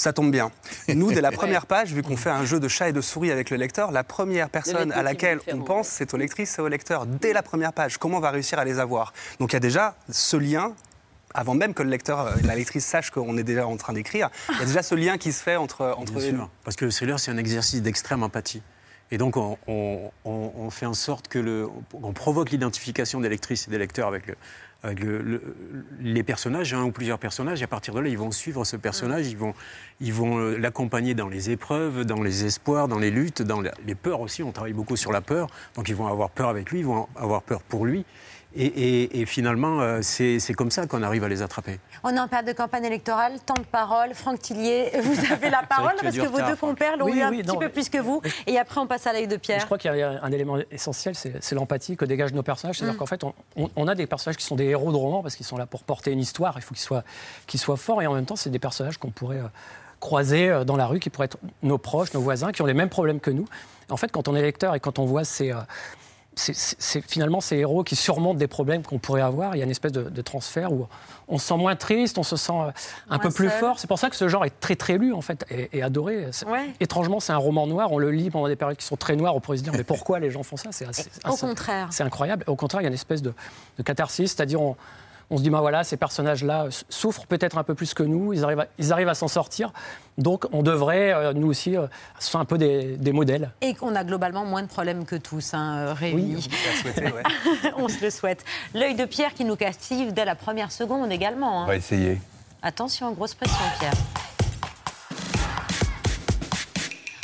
ça 0.00 0.12
tombe 0.12 0.30
bien. 0.30 0.50
Nous, 0.88 1.12
dès 1.12 1.20
la 1.20 1.30
première 1.40 1.66
page, 1.66 1.92
vu 1.92 2.02
qu'on 2.02 2.16
fait 2.16 2.30
un 2.30 2.44
jeu 2.44 2.58
de 2.58 2.68
chat 2.68 2.88
et 2.88 2.92
de 2.92 3.00
souris 3.00 3.30
avec 3.30 3.50
le 3.50 3.56
lecteur, 3.56 3.92
la 3.92 4.04
première 4.04 4.50
personne 4.50 4.92
à 4.92 5.02
laquelle 5.02 5.40
on 5.52 5.58
pense, 5.58 5.88
c'est 5.88 6.14
aux 6.14 6.16
lectrices 6.16 6.58
et 6.58 6.62
aux 6.62 6.68
lecteurs. 6.68 7.06
Dès 7.06 7.32
la 7.32 7.42
première 7.42 7.72
page, 7.72 7.98
comment 7.98 8.18
on 8.18 8.20
va 8.20 8.30
réussir 8.30 8.58
à 8.58 8.64
les 8.64 8.78
avoir? 8.78 9.12
Donc 9.38 9.52
il 9.52 9.54
y 9.54 9.56
a 9.56 9.60
déjà 9.60 9.94
ce 10.10 10.36
lien 10.36 10.74
avant 11.32 11.54
même 11.54 11.74
que 11.74 11.84
le 11.84 11.90
lecteur, 11.90 12.20
euh, 12.20 12.34
la 12.44 12.56
lectrice 12.56 12.84
sache 12.84 13.10
qu'on 13.10 13.38
est 13.38 13.44
déjà 13.44 13.64
en 13.66 13.76
train 13.76 13.92
d'écrire, 13.92 14.30
il 14.48 14.58
y 14.58 14.62
a 14.62 14.64
déjà 14.64 14.82
ce 14.82 14.96
lien 14.96 15.16
qui 15.16 15.32
se 15.32 15.42
fait 15.42 15.54
entre, 15.54 15.94
entre 15.96 16.18
les 16.18 16.32
deux. 16.32 16.40
Parce 16.64 16.76
que 16.76 16.84
le 16.84 16.90
thriller, 16.90 17.20
c'est 17.20 17.30
un 17.30 17.36
exercice 17.36 17.82
d'extrême 17.82 18.24
empathie. 18.24 18.62
Et 19.12 19.18
donc, 19.18 19.36
on, 19.36 20.70
fait 20.70 20.86
en 20.86 20.94
sorte 20.94 21.28
que 21.28 21.38
le, 21.38 21.68
on 21.92 22.12
provoque 22.12 22.50
l'identification 22.50 23.20
des 23.20 23.28
lectrices 23.28 23.66
et 23.66 23.70
des 23.70 23.78
lecteurs 23.78 24.08
avec 24.08 24.26
le, 24.26 24.36
les 24.82 26.22
personnages, 26.22 26.72
un 26.72 26.84
ou 26.84 26.90
plusieurs 26.90 27.18
personnages, 27.18 27.60
et 27.60 27.64
à 27.64 27.68
partir 27.68 27.94
de 27.94 28.00
là, 28.00 28.08
ils 28.08 28.18
vont 28.18 28.30
suivre 28.30 28.64
ce 28.64 28.76
personnage, 28.76 29.28
ils 29.28 29.36
vont, 29.36 29.54
ils 30.00 30.12
vont 30.12 30.38
euh, 30.38 30.56
l'accompagner 30.56 31.14
dans 31.14 31.28
les 31.28 31.50
épreuves, 31.50 32.04
dans 32.04 32.22
les 32.22 32.44
espoirs, 32.44 32.88
dans 32.88 32.98
les 32.98 33.10
luttes, 33.10 33.42
dans 33.42 33.60
les 33.60 33.94
peurs 33.94 34.20
aussi. 34.20 34.42
On 34.42 34.52
travaille 34.52 34.72
beaucoup 34.72 34.96
sur 34.96 35.12
la 35.12 35.20
peur, 35.20 35.48
donc 35.74 35.88
ils 35.88 35.94
vont 35.94 36.06
avoir 36.06 36.30
peur 36.30 36.48
avec 36.48 36.70
lui, 36.70 36.80
ils 36.80 36.86
vont 36.86 37.08
avoir 37.16 37.42
peur 37.42 37.62
pour 37.62 37.84
lui. 37.84 38.04
Et, 38.56 39.24
finalement, 39.26 39.80
euh, 39.80 40.00
c'est 40.02 40.54
comme 40.54 40.70
ça 40.70 40.86
qu'on 40.86 41.02
arrive 41.02 41.22
à 41.22 41.28
les 41.28 41.42
attraper. 41.42 41.78
On 42.02 42.14
est 42.14 42.18
en 42.18 42.26
période 42.26 42.48
de 42.48 42.52
campagne 42.52 42.84
électorale, 42.84 43.38
temps 43.46 43.54
de 43.54 43.60
parole. 43.60 44.12
Franck 44.14 44.40
Tillier, 44.40 44.90
vous 45.02 45.32
avez 45.32 45.50
la 45.50 45.62
parole 45.68 45.94
parce 46.02 46.16
que 46.16 46.26
vos 46.26 46.40
deux 46.40 46.56
compères 46.56 46.96
l'ont 46.96 47.08
eu 47.08 47.20
un 47.20 47.30
petit 47.30 47.56
peu 47.56 47.68
plus 47.68 47.88
que 47.88 47.98
vous. 47.98 48.20
Et 48.46 48.58
après, 48.58 48.80
on 48.80 48.86
passe 48.86 49.06
à 49.06 49.12
l'œil 49.12 49.28
de 49.28 49.36
Pierre. 49.36 49.60
Je 49.60 49.66
crois 49.66 49.78
qu'il 49.78 49.94
y 49.94 50.02
a 50.02 50.22
un 50.22 50.32
élément 50.32 50.58
essentiel, 50.70 51.14
c'est 51.14 51.54
l'empathie 51.54 51.96
que 51.96 52.04
dégagent 52.04 52.32
nos 52.32 52.42
personnages. 52.42 52.78
C'est-à-dire 52.78 52.94
mm. 52.94 52.98
qu'en 52.98 53.06
fait, 53.06 53.24
on, 53.56 53.88
a 53.88 53.94
des 53.94 54.06
personnages 54.06 54.36
qui 54.36 54.44
sont 54.44 54.56
des 54.56 54.64
héros 54.64 54.90
de 54.90 54.96
roman 54.96 55.22
parce 55.22 55.36
qu'ils 55.36 55.46
sont 55.46 55.56
là 55.56 55.66
pour 55.66 55.84
porter 55.84 56.10
une 56.10 56.20
histoire. 56.20 56.54
Il 56.56 56.62
faut 56.62 56.74
qu'ils 56.74 56.82
soient, 56.82 57.04
soient 57.54 57.76
forts. 57.76 58.02
Et 58.02 58.06
en 58.06 58.14
même 58.14 58.26
temps, 58.26 58.36
c'est 58.36 58.50
des 58.50 58.58
personnages 58.58 58.98
qu'on 58.98 59.10
pourrait 59.10 59.38
euh, 59.38 59.48
croiser 60.00 60.48
euh, 60.48 60.64
dans 60.64 60.76
la 60.76 60.86
rue, 60.86 60.98
qui 60.98 61.10
pourraient 61.10 61.26
être 61.26 61.38
nos 61.62 61.78
proches, 61.78 62.12
nos 62.14 62.20
voisins, 62.20 62.50
qui 62.50 62.62
ont 62.62 62.66
les 62.66 62.74
mêmes 62.74 62.88
problèmes 62.88 63.20
que 63.20 63.30
nous. 63.30 63.46
En 63.90 63.96
fait, 63.96 64.10
quand 64.10 64.26
on 64.26 64.34
est 64.34 64.42
lecteur 64.42 64.74
et 64.74 64.80
quand 64.80 64.98
on 64.98 65.04
voit 65.04 65.24
ces, 65.24 65.52
c'est 66.36 67.00
finalement 67.02 67.40
ces 67.40 67.56
héros 67.56 67.82
qui 67.82 67.96
surmontent 67.96 68.38
des 68.38 68.46
problèmes 68.46 68.82
qu'on 68.82 68.98
pourrait 68.98 69.20
avoir. 69.20 69.56
Il 69.56 69.58
y 69.58 69.62
a 69.62 69.64
une 69.64 69.70
espèce 69.70 69.92
de, 69.92 70.22
transfert 70.22 70.72
où 70.72 70.86
on 71.28 71.38
se 71.38 71.46
sent 71.46 71.56
moins 71.56 71.76
triste, 71.76 72.18
on 72.18 72.22
se 72.22 72.36
sent 72.36 72.52
euh, 72.52 72.70
un 73.08 73.18
peu 73.18 73.30
plus 73.30 73.48
fort. 73.48 73.78
C'est 73.78 73.86
pour 73.86 73.98
ça 73.98 74.10
que 74.10 74.16
ce 74.16 74.28
genre 74.28 74.44
est 74.44 74.58
très 74.60 74.76
très 74.76 74.96
lu 74.96 75.12
en 75.12 75.20
fait 75.20 75.44
et, 75.50 75.82
adoré. 75.82 76.28
Étrangement, 76.78 77.20
c'est 77.20 77.32
un 77.32 77.38
roman 77.38 77.66
noir. 77.66 77.92
On 77.92 77.98
le 77.98 78.10
lit 78.10 78.30
pendant 78.30 78.48
des 78.48 78.56
périodes 78.56 78.76
qui 78.76 78.86
sont 78.86 78.96
très 78.96 79.16
noires. 79.16 79.34
On 79.34 79.40
pourrait 79.40 79.58
se 79.58 79.62
dire 79.62 79.72
mais 79.72 79.84
pourquoi 79.84 80.18
les 80.18 80.30
gens 80.30 80.42
font 80.42 80.56
ça? 80.56 80.70
C'est 80.72 80.86
au 81.26 81.36
contraire. 81.36 81.88
C'est 81.90 82.04
incroyable. 82.04 82.44
Au 82.46 82.56
contraire, 82.56 82.80
il 82.80 82.84
y 82.84 82.86
a 82.86 82.88
une 82.88 82.94
espèce 82.94 83.22
de, 83.22 83.34
de 83.78 83.82
catharsis, 83.82 84.32
c'est-à-dire 84.32 84.60
on, 84.60 84.76
on 85.30 85.36
se 85.36 85.42
dit, 85.42 85.50
ben 85.50 85.60
voilà, 85.60 85.84
ces 85.84 85.96
personnages-là 85.96 86.66
souffrent 86.88 87.26
peut-être 87.26 87.56
un 87.56 87.62
peu 87.62 87.74
plus 87.74 87.94
que 87.94 88.02
nous, 88.02 88.32
ils 88.32 88.44
arrivent 88.44 88.60
à, 88.60 88.66
ils 88.78 88.92
arrivent 88.92 89.08
à 89.08 89.14
s'en 89.14 89.28
sortir. 89.28 89.72
Donc 90.18 90.46
on 90.52 90.62
devrait, 90.62 91.12
euh, 91.12 91.32
nous 91.32 91.46
aussi, 91.46 91.76
euh, 91.76 91.86
ce 92.18 92.30
sont 92.30 92.40
un 92.40 92.44
peu 92.44 92.58
des, 92.58 93.12
modèles. 93.12 93.50
Et 93.60 93.74
qu'on 93.74 93.94
a 93.94 94.04
globalement 94.04 94.44
moins 94.44 94.62
de 94.62 94.68
problèmes 94.68 95.04
que 95.04 95.16
tous, 95.16 95.54
hein, 95.54 95.78
euh, 95.78 95.92
réunis. 95.92 96.48
Oui, 96.84 97.04
on, 97.76 97.88
se 97.88 98.02
le 98.02 98.10
souhaite. 98.10 98.44
L'œil 98.74 98.94
de 98.94 99.04
Pierre 99.04 99.34
qui 99.34 99.44
nous 99.44 99.56
captive 99.56 100.12
dès 100.12 100.24
la 100.24 100.34
première 100.34 100.72
seconde 100.72 101.12
également. 101.12 101.62
Hein. 101.62 101.64
On 101.64 101.68
va 101.68 101.76
essayer. 101.76 102.20
Attention, 102.62 103.12
grosse 103.12 103.34
pression, 103.34 103.64
Pierre. 103.78 103.94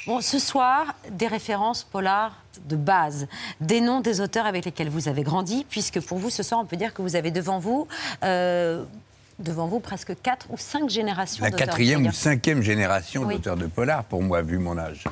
Bon, 0.07 0.21
ce 0.21 0.39
soir, 0.39 0.95
des 1.11 1.27
références 1.27 1.83
polars 1.83 2.37
de 2.69 2.77
base, 2.77 3.27
des 3.61 3.81
noms 3.81 4.01
des 4.01 4.21
auteurs 4.21 4.47
avec 4.47 4.65
lesquels 4.65 4.89
vous 4.89 5.09
avez 5.09 5.25
grandi, 5.25 5.67
puisque 5.69 6.01
pour 6.01 6.19
vous, 6.19 6.31
ce 6.31 6.45
soir, 6.45 6.61
on 6.61 6.65
peut 6.65 6.77
dire 6.77 6.95
que 6.95 7.03
vous 7.03 7.17
avez 7.17 7.33
devant 7.33 7.59
vous. 7.59 7.89
Euh, 8.23 8.85
devant 9.39 9.67
vous 9.67 9.81
presque 9.81 10.15
quatre 10.23 10.47
ou 10.51 10.57
cinq 10.57 10.89
générations 10.89 11.45
La 11.45 11.51
quatrième 11.51 12.07
ou 12.07 12.13
cinquième 12.13 12.63
génération 12.63 13.27
d'auteurs 13.27 13.57
de 13.57 13.67
polar, 13.67 14.05
pour 14.05 14.23
moi, 14.23 14.41
vu 14.43 14.59
mon 14.59 14.79
âge. 14.79 15.05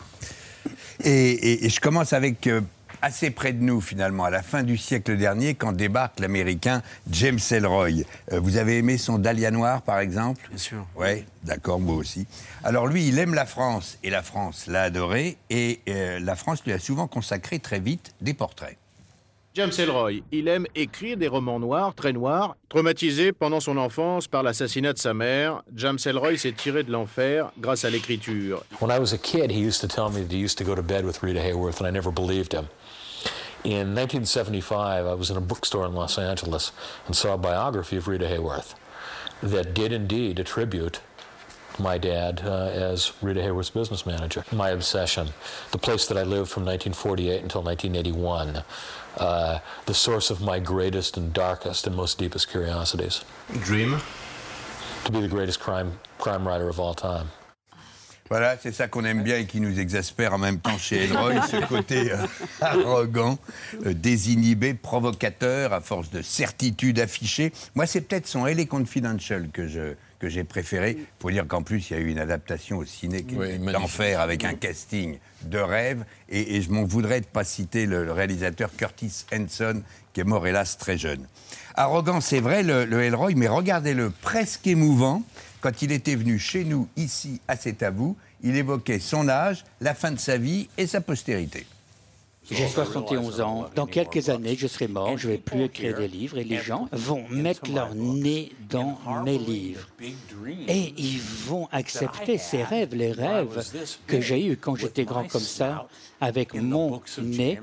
Et, 1.02 1.68
je 1.68 1.80
commence 1.80 2.12
avec 2.12 2.46
euh, 2.46 2.62
assez 3.04 3.30
près 3.30 3.52
de 3.52 3.62
nous 3.62 3.82
finalement, 3.82 4.24
à 4.24 4.30
la 4.30 4.42
fin 4.42 4.62
du 4.62 4.78
siècle 4.78 5.18
dernier, 5.18 5.54
quand 5.54 5.72
débarque 5.72 6.20
l'américain 6.20 6.82
James 7.10 7.38
Elroy. 7.50 8.04
Euh, 8.32 8.40
vous 8.40 8.56
avez 8.56 8.78
aimé 8.78 8.96
son 8.96 9.18
Dahlia 9.18 9.50
Noir, 9.50 9.82
par 9.82 9.98
exemple? 9.98 10.40
Bien 10.48 10.58
sûr. 10.58 10.86
Oui, 10.96 11.24
d'accord, 11.42 11.78
moi 11.80 11.96
aussi. 11.96 12.26
Alors 12.62 12.86
lui, 12.86 13.06
il 13.06 13.18
aime 13.18 13.34
la 13.34 13.44
France, 13.44 13.98
et 14.02 14.08
la 14.08 14.22
France 14.22 14.66
l'a 14.68 14.82
adoré, 14.82 15.36
et 15.50 15.80
euh, 15.88 16.18
la 16.18 16.34
France 16.34 16.64
lui 16.64 16.72
a 16.72 16.78
souvent 16.78 17.06
consacré 17.06 17.58
très 17.58 17.78
vite 17.78 18.14
des 18.22 18.32
portraits. 18.32 18.78
James 19.54 19.70
Elroy, 19.78 20.22
il 20.32 20.48
aime 20.48 20.66
écrire 20.74 21.16
des 21.16 21.28
romans 21.28 21.60
noirs, 21.60 21.94
très 21.94 22.12
noirs. 22.12 22.56
Traumatisé 22.70 23.32
pendant 23.32 23.60
son 23.60 23.76
enfance 23.76 24.26
par 24.26 24.42
l'assassinat 24.42 24.94
de 24.94 24.98
sa 24.98 25.14
mère, 25.14 25.62
James 25.76 25.98
Elroy 26.04 26.36
s'est 26.38 26.52
tiré 26.52 26.82
de 26.82 26.90
l'enfer 26.90 27.52
grâce 27.60 27.84
à 27.84 27.90
l'écriture. 27.90 28.64
When 28.80 28.90
I 28.90 28.98
was 28.98 29.12
a 29.12 29.18
kid, 29.18 29.52
he 29.52 29.60
used 29.60 29.80
to 29.82 29.86
tell 29.86 30.10
me 30.10 30.26
that 30.26 30.34
he 30.34 30.42
used 30.42 30.58
to 30.58 30.64
go 30.64 30.74
to 30.74 30.82
bed 30.82 31.04
with 31.04 31.22
Rita 31.22 31.38
Hayworth, 31.40 31.80
and 31.80 31.86
I 31.86 31.92
never 31.92 32.10
believed 32.10 32.52
him. 32.52 32.64
In 33.64 33.94
1975, 33.94 35.06
I 35.06 35.14
was 35.14 35.30
in 35.30 35.38
a 35.38 35.40
bookstore 35.40 35.86
in 35.86 35.94
Los 35.94 36.18
Angeles 36.18 36.70
and 37.06 37.16
saw 37.16 37.32
a 37.32 37.38
biography 37.38 37.96
of 37.96 38.06
Rita 38.06 38.26
Hayworth 38.26 38.74
that 39.42 39.72
did 39.72 39.90
indeed 39.90 40.38
attribute 40.38 41.00
my 41.78 41.96
dad 41.96 42.42
uh, 42.44 42.66
as 42.66 43.12
Rita 43.22 43.40
Hayworth's 43.40 43.70
business 43.70 44.04
manager. 44.04 44.44
My 44.52 44.68
obsession, 44.68 45.28
the 45.70 45.78
place 45.78 46.06
that 46.08 46.18
I 46.18 46.24
lived 46.24 46.50
from 46.50 46.66
1948 46.66 47.42
until 47.42 47.62
1981, 47.62 48.62
uh, 49.16 49.60
the 49.86 49.94
source 49.94 50.28
of 50.28 50.42
my 50.42 50.58
greatest 50.58 51.16
and 51.16 51.32
darkest 51.32 51.86
and 51.86 51.96
most 51.96 52.18
deepest 52.18 52.50
curiosities. 52.50 53.24
Dream? 53.62 53.96
To 55.04 55.12
be 55.12 55.22
the 55.22 55.28
greatest 55.28 55.58
crime, 55.58 55.98
crime 56.18 56.46
writer 56.46 56.68
of 56.68 56.78
all 56.78 56.92
time. 56.92 57.28
Voilà, 58.30 58.56
c'est 58.60 58.72
ça 58.72 58.88
qu'on 58.88 59.04
aime 59.04 59.22
bien 59.22 59.36
et 59.36 59.44
qui 59.44 59.60
nous 59.60 59.78
exaspère 59.78 60.32
en 60.32 60.38
même 60.38 60.58
temps 60.58 60.78
chez 60.78 61.04
Elroy, 61.04 61.42
ce 61.42 61.56
côté 61.66 62.10
euh, 62.10 62.16
arrogant, 62.62 63.38
euh, 63.84 63.92
désinhibé, 63.92 64.72
provocateur, 64.72 65.74
à 65.74 65.82
force 65.82 66.10
de 66.10 66.22
certitude 66.22 67.00
affichée. 67.00 67.52
Moi, 67.74 67.86
c'est 67.86 68.00
peut-être 68.00 68.26
son 68.26 68.46
L.A. 68.46 68.64
Confidential 68.64 69.50
que 69.50 69.68
je 69.68 69.94
que 70.24 70.30
j'ai 70.30 70.44
préféré. 70.44 70.96
Il 70.98 71.06
faut 71.20 71.30
dire 71.30 71.46
qu'en 71.46 71.62
plus, 71.62 71.90
il 71.90 71.92
y 71.92 71.96
a 71.96 72.00
eu 72.00 72.08
une 72.08 72.18
adaptation 72.18 72.78
au 72.78 72.86
ciné 72.86 73.22
d'enfer 73.72 74.20
avec 74.20 74.44
un 74.44 74.54
casting 74.54 75.18
de 75.42 75.58
rêve. 75.58 76.04
Et, 76.30 76.62
je 76.62 76.70
m'en 76.70 76.84
voudrais 76.84 77.20
de 77.20 77.26
pas 77.26 77.44
citer 77.44 77.84
le, 77.84 78.10
réalisateur 78.10 78.70
Curtis 78.74 79.26
Henson, 79.34 79.82
qui 80.14 80.20
est 80.20 80.24
mort 80.24 80.46
hélas 80.46 80.78
très 80.78 80.96
jeune. 80.96 81.26
Arrogant, 81.74 82.22
c'est 82.22 82.40
vrai, 82.40 82.62
le, 82.62 82.86
le 82.86 83.02
Elroy, 83.02 83.32
mais 83.36 83.48
regardez-le 83.48 84.10
presque 84.22 84.66
émouvant 84.66 85.22
quand 85.64 85.80
il 85.80 85.92
était 85.92 86.14
venu 86.14 86.38
chez 86.38 86.62
nous, 86.62 86.88
ici, 86.94 87.40
à 87.48 87.56
C'est 87.56 87.82
à 87.82 87.90
vous, 87.90 88.18
il 88.42 88.54
évoquait 88.54 88.98
son 88.98 89.30
âge, 89.30 89.64
la 89.80 89.94
fin 89.94 90.10
de 90.10 90.18
sa 90.18 90.36
vie 90.36 90.68
et 90.76 90.86
sa 90.86 91.00
postérité. 91.00 91.64
J'ai 92.50 92.68
71 92.68 93.40
ans. 93.40 93.70
Dans 93.74 93.86
quelques 93.86 94.28
années, 94.28 94.56
je 94.58 94.66
serai 94.66 94.88
mort, 94.88 95.16
je 95.16 95.26
ne 95.26 95.32
vais 95.32 95.38
plus 95.38 95.62
écrire 95.62 95.96
des 95.96 96.06
livres 96.06 96.36
et 96.36 96.44
les 96.44 96.58
gens 96.58 96.86
vont 96.92 97.24
mettre 97.30 97.72
leur 97.72 97.94
nez 97.94 98.52
dans 98.68 98.98
mes 99.24 99.38
livres. 99.38 99.88
Et 100.68 100.92
ils 100.98 101.22
vont 101.46 101.66
accepter 101.72 102.36
ces 102.36 102.62
rêves, 102.62 102.94
les 102.94 103.12
rêves 103.12 103.66
que 104.06 104.20
j'ai 104.20 104.44
eus 104.44 104.58
quand 104.58 104.76
j'étais 104.76 105.06
grand 105.06 105.26
comme 105.26 105.40
ça, 105.40 105.88
avec 106.20 106.52
mon 106.52 107.00
nez 107.22 107.58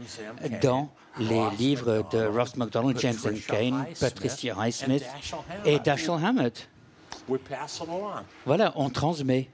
dans 0.63 0.89
les 1.19 1.49
livres 1.59 2.03
de 2.11 2.25
Ross 2.25 2.55
MacDonald, 2.55 2.97
James 2.97 3.19
Kane, 3.47 3.85
Patricia 3.99 4.55
Highsmith 4.59 5.05
et 5.65 5.77
Dashiell 5.77 6.17
Hammett. 6.25 6.67
Voilà, 8.45 8.73
on 8.75 8.89
transmet. 8.89 9.49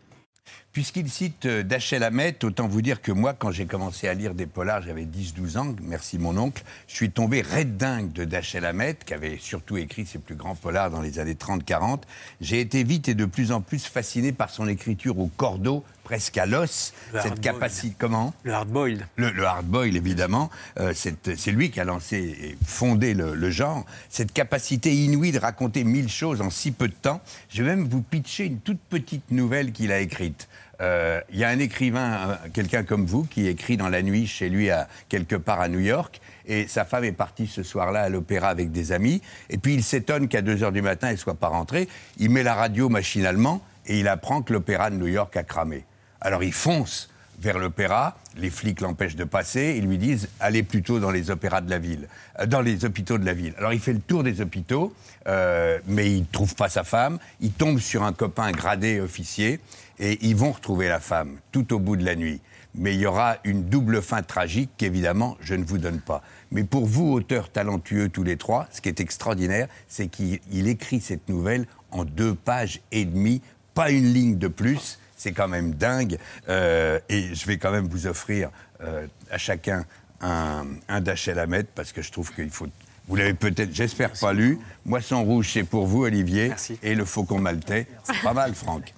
Puisqu'il 0.77 1.09
cite 1.09 1.47
euh, 1.47 1.63
Dachel 1.63 2.03
Hamet, 2.03 2.45
autant 2.45 2.67
vous 2.67 2.83
dire 2.83 3.01
que 3.01 3.11
moi, 3.11 3.33
quand 3.33 3.49
j'ai 3.49 3.65
commencé 3.65 4.07
à 4.07 4.13
lire 4.13 4.35
des 4.35 4.45
polars, 4.45 4.83
j'avais 4.83 5.05
10-12 5.05 5.57
ans, 5.57 5.75
merci 5.81 6.19
mon 6.19 6.37
oncle, 6.37 6.61
je 6.87 6.93
suis 6.93 7.09
tombé 7.09 7.41
red 7.41 7.77
dingue 7.77 8.11
de 8.11 8.25
Dachel 8.25 8.63
Hamet, 8.63 8.95
qui 9.03 9.15
avait 9.15 9.39
surtout 9.39 9.77
écrit 9.77 10.05
ses 10.05 10.19
plus 10.19 10.35
grands 10.35 10.53
polars 10.53 10.91
dans 10.91 11.01
les 11.01 11.17
années 11.17 11.33
30-40. 11.33 12.01
J'ai 12.41 12.61
été 12.61 12.83
vite 12.83 13.09
et 13.09 13.15
de 13.15 13.25
plus 13.25 13.51
en 13.51 13.61
plus 13.61 13.87
fasciné 13.87 14.31
par 14.31 14.51
son 14.51 14.67
écriture 14.67 15.17
au 15.17 15.31
cordeau, 15.35 15.83
presque 16.03 16.37
à 16.37 16.45
l'os, 16.45 16.93
cette 17.23 17.41
capacité. 17.41 17.95
Comment? 17.97 18.33
Le 18.43 18.53
hard-boiled. 18.53 19.05
Le, 19.17 19.43
hard-boiled, 19.43 19.95
évidemment. 19.95 20.49
Euh, 20.79 20.93
c'est 20.93 21.51
lui 21.51 21.69
qui 21.71 21.81
a 21.81 21.85
lancé 21.85 22.17
et 22.17 22.57
fondé 22.65 23.13
le, 23.15 23.33
le, 23.33 23.49
genre. 23.49 23.83
Cette 24.09 24.31
capacité 24.31 24.93
inouïe 24.95 25.33
de 25.33 25.39
raconter 25.39 25.83
mille 25.83 26.07
choses 26.07 26.39
en 26.39 26.49
si 26.49 26.71
peu 26.71 26.87
de 26.87 26.93
temps. 26.93 27.19
Je 27.49 27.61
vais 27.63 27.75
même 27.75 27.89
vous 27.89 28.01
pitcher 28.01 28.45
une 28.45 28.59
toute 28.59 28.79
petite 28.79 29.31
nouvelle 29.31 29.73
qu'il 29.73 29.91
a 29.91 29.99
écrite. 29.99 30.47
Euh, 30.79 31.21
il 31.31 31.39
y 31.39 31.43
a 31.43 31.49
un 31.49 31.59
écrivain, 31.59 32.37
quelqu'un 32.53 32.83
comme 32.83 33.05
vous, 33.05 33.23
qui 33.23 33.47
écrit 33.47 33.77
dans 33.77 33.89
la 33.89 34.01
nuit 34.01 34.27
chez 34.27 34.49
lui, 34.49 34.69
à, 34.69 34.87
quelque 35.09 35.35
part 35.35 35.59
à 35.59 35.67
New 35.67 35.79
York, 35.79 36.21
et 36.45 36.67
sa 36.67 36.85
femme 36.85 37.03
est 37.03 37.11
partie 37.11 37.47
ce 37.47 37.63
soir-là 37.63 38.03
à 38.03 38.09
l'opéra 38.09 38.49
avec 38.49 38.71
des 38.71 38.91
amis, 38.91 39.21
et 39.49 39.57
puis 39.57 39.73
il 39.73 39.83
s'étonne 39.83 40.27
qu'à 40.27 40.41
2 40.41 40.55
h 40.57 40.71
du 40.71 40.81
matin, 40.81 41.09
elle 41.09 41.17
soit 41.17 41.35
pas 41.35 41.47
rentrée. 41.47 41.87
Il 42.17 42.29
met 42.29 42.43
la 42.43 42.53
radio 42.53 42.89
machinalement, 42.89 43.61
et 43.87 43.99
il 43.99 44.07
apprend 44.07 44.41
que 44.41 44.53
l'opéra 44.53 44.89
de 44.89 44.95
New 44.95 45.07
York 45.07 45.35
a 45.35 45.43
cramé. 45.43 45.85
Alors 46.21 46.43
il 46.43 46.53
fonce 46.53 47.09
vers 47.39 47.59
l'opéra, 47.59 48.17
les 48.35 48.49
flics 48.49 48.81
l'empêchent 48.81 49.15
de 49.15 49.23
passer, 49.23 49.75
ils 49.77 49.85
lui 49.85 49.97
disent 49.97 50.29
allez 50.39 50.63
plutôt 50.63 50.99
dans 50.99 51.11
les 51.11 51.29
opéras 51.29 51.61
de 51.61 51.69
la 51.69 51.79
ville, 51.79 52.07
euh, 52.39 52.45
dans 52.45 52.61
les 52.61 52.85
hôpitaux 52.85 53.17
de 53.17 53.25
la 53.25 53.33
ville. 53.33 53.53
Alors 53.57 53.73
il 53.73 53.79
fait 53.79 53.93
le 53.93 53.99
tour 53.99 54.23
des 54.23 54.41
hôpitaux, 54.41 54.93
euh, 55.27 55.79
mais 55.87 56.11
il 56.11 56.25
trouve 56.25 56.55
pas 56.55 56.69
sa 56.69 56.83
femme, 56.83 57.19
il 57.41 57.51
tombe 57.51 57.79
sur 57.79 58.03
un 58.03 58.13
copain 58.13 58.51
gradé 58.51 58.99
officier, 58.99 59.59
et 59.99 60.17
ils 60.21 60.35
vont 60.35 60.51
retrouver 60.51 60.87
la 60.87 60.99
femme 60.99 61.37
tout 61.51 61.73
au 61.73 61.79
bout 61.79 61.95
de 61.95 62.05
la 62.05 62.15
nuit. 62.15 62.41
Mais 62.75 62.93
il 62.93 63.01
y 63.01 63.05
aura 63.07 63.37
une 63.43 63.63
double 63.63 64.01
fin 64.01 64.21
tragique 64.21 64.69
qu'évidemment 64.77 65.37
je 65.39 65.55
ne 65.55 65.63
vous 65.63 65.77
donne 65.77 65.99
pas. 65.99 66.23
Mais 66.51 66.63
pour 66.63 66.85
vous, 66.85 67.11
auteurs 67.11 67.51
talentueux 67.51 68.09
tous 68.09 68.23
les 68.23 68.37
trois, 68.37 68.67
ce 68.71 68.81
qui 68.81 68.89
est 68.89 68.99
extraordinaire, 68.99 69.67
c'est 69.87 70.07
qu'il 70.07 70.67
écrit 70.67 71.01
cette 71.01 71.27
nouvelle 71.29 71.65
en 71.91 72.03
deux 72.03 72.35
pages 72.35 72.81
et 72.91 73.05
demie, 73.05 73.41
pas 73.73 73.91
une 73.91 74.13
ligne 74.13 74.37
de 74.37 74.47
plus. 74.47 74.99
C'est 75.17 75.33
quand 75.33 75.47
même 75.47 75.73
dingue. 75.73 76.17
Euh, 76.47 76.99
et 77.09 77.33
je 77.35 77.45
vais 77.45 77.57
quand 77.57 77.71
même 77.71 77.87
vous 77.87 78.07
offrir 78.07 78.49
euh, 78.81 79.07
à 79.29 79.37
chacun 79.37 79.85
un, 80.21 80.65
un 80.87 81.01
Dachel 81.01 81.65
parce 81.75 81.91
que 81.91 82.01
je 82.01 82.11
trouve 82.11 82.33
qu'il 82.33 82.49
faut 82.49 82.67
Vous 83.07 83.15
l'avez 83.15 83.33
peut-être, 83.33 83.73
j'espère, 83.73 84.11
pas 84.13 84.33
lu. 84.33 84.59
Moisson 84.85 85.23
rouge, 85.23 85.51
c'est 85.53 85.63
pour 85.63 85.85
vous, 85.87 86.03
Olivier. 86.03 86.49
Merci. 86.49 86.77
Et 86.83 86.95
le 86.95 87.05
faucon 87.05 87.39
maltais. 87.39 87.87
C'est 88.03 88.21
pas 88.21 88.33
mal, 88.33 88.53
Franck. 88.53 88.93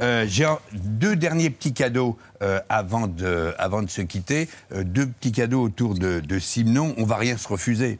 Euh, 0.00 0.24
j'ai 0.28 0.46
deux 0.72 1.16
derniers 1.16 1.50
petits 1.50 1.72
cadeaux 1.72 2.18
euh, 2.42 2.60
avant, 2.68 3.06
de, 3.06 3.54
avant 3.58 3.82
de 3.82 3.90
se 3.90 4.02
quitter. 4.02 4.48
Euh, 4.72 4.84
deux 4.84 5.06
petits 5.06 5.32
cadeaux 5.32 5.62
autour 5.62 5.94
de, 5.94 6.20
de 6.20 6.38
Simon. 6.38 6.94
On 6.98 7.04
va 7.04 7.16
rien 7.16 7.36
se 7.36 7.48
refuser. 7.48 7.98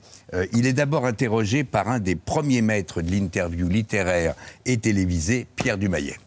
il 0.52 0.66
est 0.66 0.74
d'abord 0.74 1.06
interrogé 1.06 1.64
par 1.64 1.88
un 1.88 2.00
des 2.00 2.16
premiers 2.16 2.62
maîtres 2.62 3.02
de 3.02 3.10
l'interview 3.10 3.68
littéraire 3.68 4.34
et 4.66 4.78
télévisée, 4.78 5.46
Pierre 5.56 5.78
Dumayet. 5.78 6.18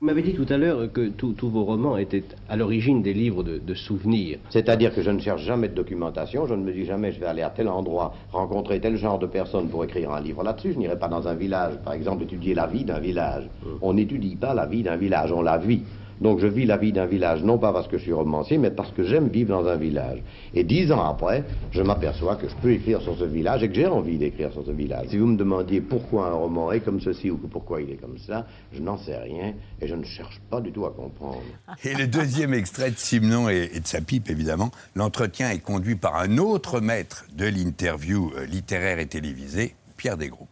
Vous 0.00 0.06
m'avez 0.06 0.22
dit 0.22 0.32
tout 0.32 0.46
à 0.48 0.56
l'heure 0.56 0.90
que 0.90 1.10
tous 1.10 1.50
vos 1.50 1.62
romans 1.62 1.98
étaient 1.98 2.24
à 2.48 2.56
l'origine 2.56 3.02
des 3.02 3.12
livres 3.12 3.42
de, 3.42 3.74
souvenirs. 3.74 4.38
C'est-à-dire 4.48 4.94
que 4.94 5.02
je 5.02 5.10
ne 5.10 5.18
cherche 5.18 5.42
jamais 5.42 5.68
de 5.68 5.74
documentation, 5.74 6.46
je 6.46 6.54
ne 6.54 6.62
me 6.62 6.72
dis 6.72 6.86
jamais 6.86 7.12
je 7.12 7.20
vais 7.20 7.26
aller 7.26 7.42
à 7.42 7.50
tel 7.50 7.68
endroit, 7.68 8.14
rencontrer 8.32 8.80
tel 8.80 8.96
genre 8.96 9.18
de 9.18 9.26
personne 9.26 9.68
pour 9.68 9.84
écrire 9.84 10.10
un 10.12 10.22
livre 10.22 10.42
là-dessus. 10.42 10.72
Je 10.72 10.78
n'irai 10.78 10.98
pas 10.98 11.08
dans 11.08 11.28
un 11.28 11.34
village, 11.34 11.74
par 11.84 11.92
exemple, 11.92 12.22
étudier 12.22 12.54
la 12.54 12.66
vie 12.66 12.84
d'un 12.84 12.98
village. 12.98 13.44
Mmh. 13.44 13.66
On 13.82 13.92
n'étudie 13.92 14.36
pas 14.36 14.54
la 14.54 14.64
vie 14.64 14.82
d'un 14.82 14.96
village, 14.96 15.32
on 15.32 15.42
la 15.42 15.58
vit. 15.58 15.82
Donc 16.20 16.38
je 16.40 16.46
vis 16.46 16.66
la 16.66 16.76
vie 16.76 16.92
d'un 16.92 17.06
village, 17.06 17.42
non 17.42 17.58
pas 17.58 17.72
parce 17.72 17.88
que 17.88 17.96
je 17.96 18.02
suis 18.02 18.12
romancier, 18.12 18.58
mais 18.58 18.70
parce 18.70 18.92
que 18.92 19.02
j'aime 19.04 19.28
vivre 19.28 19.50
dans 19.50 19.66
un 19.66 19.76
village. 19.76 20.18
Et 20.54 20.64
dix 20.64 20.92
ans 20.92 21.02
après, 21.02 21.44
je 21.72 21.82
m'aperçois 21.82 22.36
que 22.36 22.48
je 22.48 22.54
peux 22.56 22.72
écrire 22.72 23.00
sur 23.00 23.16
ce 23.16 23.24
village 23.24 23.62
et 23.62 23.68
que 23.68 23.74
j'ai 23.74 23.86
envie 23.86 24.18
d'écrire 24.18 24.52
sur 24.52 24.64
ce 24.64 24.70
village. 24.70 25.08
Si 25.08 25.18
vous 25.18 25.26
me 25.26 25.36
demandiez 25.36 25.80
pourquoi 25.80 26.28
un 26.28 26.34
roman 26.34 26.72
est 26.72 26.80
comme 26.80 27.00
ceci 27.00 27.30
ou 27.30 27.38
pourquoi 27.38 27.80
il 27.80 27.90
est 27.90 27.96
comme 27.96 28.18
ça, 28.18 28.46
je 28.72 28.82
n'en 28.82 28.98
sais 28.98 29.16
rien 29.16 29.54
et 29.80 29.86
je 29.86 29.94
ne 29.94 30.04
cherche 30.04 30.40
pas 30.50 30.60
du 30.60 30.72
tout 30.72 30.84
à 30.84 30.90
comprendre. 30.90 31.42
Et 31.84 31.94
le 31.94 32.06
deuxième 32.06 32.52
extrait 32.52 32.90
de 32.90 32.98
Simon 32.98 33.48
et, 33.48 33.68
de 33.68 33.86
sa 33.86 34.00
pipe, 34.00 34.28
évidemment, 34.30 34.70
l'entretien 34.94 35.50
est 35.50 35.60
conduit 35.60 35.94
par 35.94 36.16
un 36.16 36.38
autre 36.38 36.80
maître 36.80 37.24
de 37.34 37.46
l'interview 37.46 38.32
euh, 38.36 38.44
littéraire 38.44 38.98
et 38.98 39.06
télévisée, 39.06 39.74
Pierre 39.96 40.16
Desgroupes. 40.16 40.48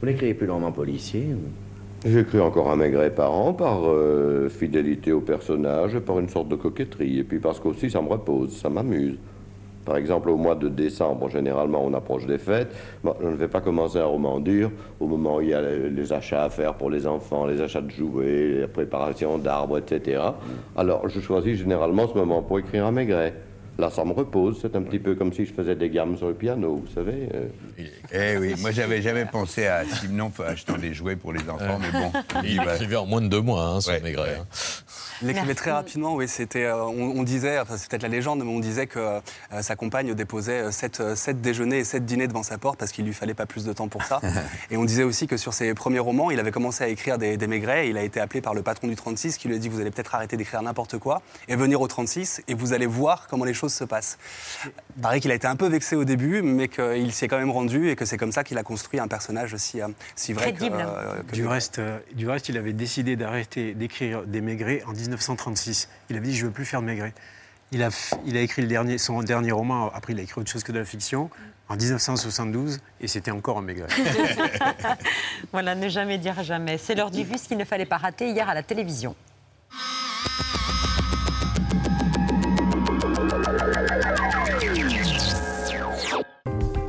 Vous 0.00 0.06
n'écrivez 0.06 0.34
plus 0.34 0.46
le 0.46 0.52
roman 0.52 0.72
policier 0.72 1.28
J'écris 2.06 2.38
encore 2.38 2.70
un 2.70 2.76
maigret 2.76 3.08
par 3.08 3.32
an, 3.32 3.54
par 3.54 3.80
euh, 3.86 4.50
fidélité 4.50 5.10
au 5.12 5.22
personnage, 5.22 5.98
par 6.00 6.18
une 6.18 6.28
sorte 6.28 6.48
de 6.48 6.54
coquetterie, 6.54 7.20
et 7.20 7.24
puis 7.24 7.38
parce 7.38 7.58
qu'aussi 7.58 7.90
ça 7.90 8.02
me 8.02 8.08
repose, 8.08 8.54
ça 8.54 8.68
m'amuse. 8.68 9.16
Par 9.86 9.96
exemple, 9.96 10.28
au 10.28 10.36
mois 10.36 10.54
de 10.54 10.68
décembre, 10.68 11.30
généralement, 11.30 11.82
on 11.82 11.94
approche 11.94 12.26
des 12.26 12.36
fêtes. 12.36 12.74
je 13.04 13.26
ne 13.26 13.36
vais 13.36 13.48
pas 13.48 13.62
commencer 13.62 13.98
un 13.98 14.04
roman 14.04 14.38
dur 14.38 14.70
au 15.00 15.06
moment 15.06 15.36
où 15.36 15.40
il 15.40 15.48
y 15.48 15.54
a 15.54 15.62
les, 15.62 16.12
achats 16.12 16.44
à 16.44 16.50
faire 16.50 16.74
pour 16.74 16.90
les 16.90 17.06
enfants, 17.06 17.46
les 17.46 17.62
achats 17.62 17.80
de 17.80 17.90
jouets, 17.90 18.60
la 18.60 18.68
préparation 18.68 19.38
d'arbres, 19.38 19.78
etc. 19.78 20.20
Alors, 20.76 21.08
je 21.08 21.20
choisis 21.20 21.58
généralement 21.58 22.06
ce 22.06 22.14
moment 22.14 22.42
pour 22.42 22.58
écrire 22.58 22.84
un 22.84 22.92
maigret. 22.92 23.32
Là, 23.78 23.90
ça 23.90 24.04
me 24.04 24.12
repose. 24.12 24.58
C'est 24.62 24.76
un 24.76 24.82
petit 24.82 25.00
peu 25.00 25.14
comme 25.14 25.32
si 25.32 25.44
je 25.46 25.52
faisais 25.52 25.74
des 25.74 25.90
gammes 25.90 26.16
sur 26.16 26.28
le 26.28 26.34
piano, 26.34 26.76
vous 26.76 26.94
savez. 26.94 27.28
Euh. 27.34 27.48
Eh 28.12 28.38
oui, 28.38 28.54
moi, 28.60 28.70
j'avais 28.70 29.02
jamais 29.02 29.24
pensé 29.24 29.66
à 29.66 29.84
Simon 29.84 30.30
achetant 30.46 30.78
des 30.78 30.94
jouets 30.94 31.16
pour 31.16 31.32
les 31.32 31.40
enfants, 31.50 31.80
mais 31.80 31.90
bon. 31.90 32.12
Il 32.44 32.62
écrivait 32.62 32.96
en 32.96 33.06
moins 33.06 33.20
de 33.20 33.28
deux 33.28 33.40
mois, 33.40 33.64
hein, 33.64 33.80
ce 33.80 33.90
Maigret. 34.00 34.38
Hein. 34.40 34.46
Il 35.22 35.30
écrivait 35.30 35.54
très 35.54 35.72
rapidement, 35.72 36.14
oui. 36.14 36.28
C'était, 36.28 36.64
euh, 36.64 36.84
on, 36.84 37.22
disait, 37.24 37.58
enfin, 37.58 37.76
c'est 37.76 37.88
peut-être 37.90 38.02
la 38.02 38.08
légende, 38.08 38.44
mais 38.44 38.50
on 38.50 38.60
disait 38.60 38.86
que 38.86 38.98
euh, 38.98 39.20
sa 39.62 39.74
compagne 39.74 40.14
déposait 40.14 40.70
sept, 40.70 41.00
déjeuners 41.40 41.78
et 41.78 41.84
sept 41.84 42.04
dîners 42.04 42.28
devant 42.28 42.42
sa 42.42 42.58
porte 42.58 42.78
parce 42.78 42.92
qu'il 42.92 43.04
lui 43.04 43.12
fallait 43.12 43.34
pas 43.34 43.46
plus 43.46 43.64
de 43.64 43.72
temps 43.72 43.88
pour 43.88 44.04
ça. 44.04 44.20
et 44.70 44.76
on 44.76 44.84
disait 44.84 45.02
aussi 45.02 45.26
que 45.26 45.36
sur 45.36 45.52
ses 45.52 45.74
premiers 45.74 45.98
romans, 45.98 46.30
il 46.30 46.38
avait 46.38 46.52
commencé 46.52 46.84
à 46.84 46.88
écrire 46.88 47.18
des, 47.18 47.36
des 47.36 47.46
Maigrets. 47.46 47.88
il 47.88 47.96
a 47.96 48.02
été 48.02 48.20
appelé 48.20 48.40
par 48.40 48.54
le 48.54 48.62
patron 48.62 48.86
du 48.86 48.96
36 48.96 49.36
qui 49.38 49.48
lui 49.48 49.56
a 49.56 49.58
dit 49.58 49.68
Vous 49.68 49.80
allez 49.80 49.90
peut-être 49.90 50.14
arrêter 50.14 50.36
d'écrire 50.36 50.62
n'importe 50.62 50.98
quoi 50.98 51.22
et 51.48 51.56
venir 51.56 51.80
au 51.80 51.88
36 51.88 52.42
et 52.46 52.54
vous 52.54 52.72
allez 52.72 52.86
voir 52.86 53.26
comment 53.28 53.44
les 53.44 53.54
choses 53.54 53.63
se 53.68 53.84
passe. 53.84 54.18
Il 54.96 55.02
paraît 55.02 55.20
qu'il 55.20 55.30
a 55.30 55.34
été 55.34 55.46
un 55.46 55.56
peu 55.56 55.68
vexé 55.68 55.96
au 55.96 56.04
début, 56.04 56.42
mais 56.42 56.68
qu'il 56.68 57.12
s'est 57.12 57.28
quand 57.28 57.38
même 57.38 57.50
rendu 57.50 57.90
et 57.90 57.96
que 57.96 58.04
c'est 58.04 58.16
comme 58.16 58.32
ça 58.32 58.44
qu'il 58.44 58.58
a 58.58 58.62
construit 58.62 59.00
un 59.00 59.08
personnage 59.08 59.56
si, 59.56 59.80
euh, 59.80 59.88
si 60.16 60.32
vrai 60.32 60.52
que, 60.52 60.64
euh, 60.64 61.22
du, 61.32 61.46
reste, 61.46 61.78
euh, 61.78 61.98
du 62.14 62.28
reste, 62.28 62.48
il 62.48 62.58
avait 62.58 62.72
décidé 62.72 63.16
d'arrêter 63.16 63.74
d'écrire 63.74 64.22
des 64.24 64.40
Maigret 64.40 64.82
en 64.86 64.92
1936. 64.92 65.88
Il 66.10 66.16
avait 66.16 66.26
dit 66.26 66.34
Je 66.34 66.42
ne 66.42 66.48
veux 66.48 66.52
plus 66.52 66.64
faire 66.64 66.80
de 66.80 66.86
Maigret. 66.86 67.14
Il 67.72 67.82
a, 67.82 67.88
il 68.24 68.36
a 68.36 68.40
écrit 68.40 68.62
le 68.62 68.68
dernier, 68.68 68.98
son 68.98 69.22
dernier 69.22 69.50
roman, 69.50 69.90
après 69.92 70.12
il 70.12 70.18
a 70.20 70.22
écrit 70.22 70.40
autre 70.40 70.50
chose 70.50 70.62
que 70.62 70.70
de 70.70 70.78
la 70.78 70.84
fiction, 70.84 71.30
en 71.68 71.76
1972, 71.76 72.78
et 73.00 73.08
c'était 73.08 73.30
encore 73.30 73.58
un 73.58 73.62
Maigret. 73.62 73.88
voilà, 75.52 75.74
ne 75.74 75.88
jamais 75.88 76.18
dire 76.18 76.42
jamais. 76.44 76.78
C'est 76.78 76.94
l'heure 76.94 77.10
du 77.10 77.24
vu, 77.24 77.38
ce 77.38 77.48
qu'il 77.48 77.56
ne 77.56 77.64
fallait 77.64 77.86
pas 77.86 77.96
rater 77.96 78.28
hier 78.28 78.48
à 78.48 78.54
la 78.54 78.62
télévision. 78.62 79.16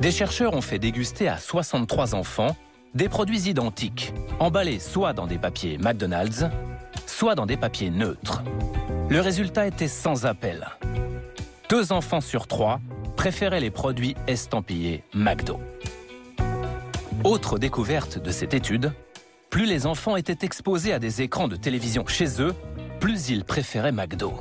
Des 0.05 0.11
chercheurs 0.11 0.53
ont 0.53 0.61
fait 0.61 0.77
déguster 0.77 1.27
à 1.27 1.39
63 1.39 2.13
enfants 2.13 2.55
des 2.93 3.09
produits 3.09 3.49
identiques, 3.49 4.13
emballés 4.39 4.77
soit 4.77 5.13
dans 5.13 5.25
des 5.25 5.39
papiers 5.39 5.79
McDonald's, 5.79 6.45
soit 7.07 7.33
dans 7.33 7.47
des 7.47 7.57
papiers 7.57 7.89
neutres. 7.89 8.43
Le 9.09 9.19
résultat 9.19 9.65
était 9.65 9.87
sans 9.87 10.27
appel. 10.27 10.67
Deux 11.71 11.91
enfants 11.91 12.21
sur 12.21 12.45
trois 12.45 12.79
préféraient 13.15 13.59
les 13.59 13.71
produits 13.71 14.15
estampillés 14.27 15.03
McDo. 15.15 15.59
Autre 17.23 17.57
découverte 17.57 18.19
de 18.19 18.29
cette 18.29 18.53
étude, 18.53 18.93
plus 19.49 19.65
les 19.65 19.87
enfants 19.87 20.17
étaient 20.17 20.45
exposés 20.45 20.93
à 20.93 20.99
des 20.99 21.23
écrans 21.23 21.47
de 21.47 21.55
télévision 21.55 22.05
chez 22.05 22.43
eux, 22.43 22.53
plus 22.99 23.29
ils 23.29 23.43
préféraient 23.43 23.91
McDo. 23.91 24.35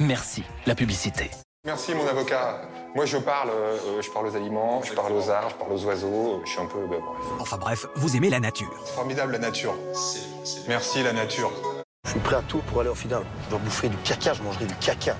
Merci, 0.00 0.42
la 0.64 0.74
publicité. 0.74 1.30
Merci 1.66 1.92
mon 1.94 2.08
avocat. 2.08 2.62
Moi 2.96 3.04
je 3.04 3.18
parle, 3.18 3.50
euh, 3.50 4.00
je 4.00 4.10
parle 4.10 4.28
aux 4.28 4.36
aliments, 4.36 4.80
je 4.82 4.94
parle 4.94 5.12
aux 5.12 5.28
arbres, 5.28 5.50
je 5.50 5.56
parle 5.56 5.72
aux 5.74 5.84
oiseaux, 5.84 6.40
je 6.46 6.50
suis 6.50 6.60
un 6.60 6.64
peu... 6.64 6.86
Bah, 6.86 6.96
enfin 7.38 7.58
bref, 7.58 7.84
vous 7.94 8.16
aimez 8.16 8.30
la 8.30 8.40
nature. 8.40 8.72
Formidable 8.94 9.32
la 9.32 9.38
nature. 9.38 9.74
Merci 10.66 11.02
la 11.02 11.12
nature. 11.12 11.52
Je 12.06 12.12
suis 12.12 12.20
prêt 12.20 12.36
à 12.36 12.40
tout 12.40 12.62
pour 12.68 12.80
aller 12.80 12.88
au 12.88 12.94
final. 12.94 13.22
Je 13.50 13.56
bouffer 13.56 13.90
du 13.90 13.98
caca, 13.98 14.32
je 14.32 14.42
mangerai 14.42 14.64
du 14.64 14.74
caca. 14.76 15.14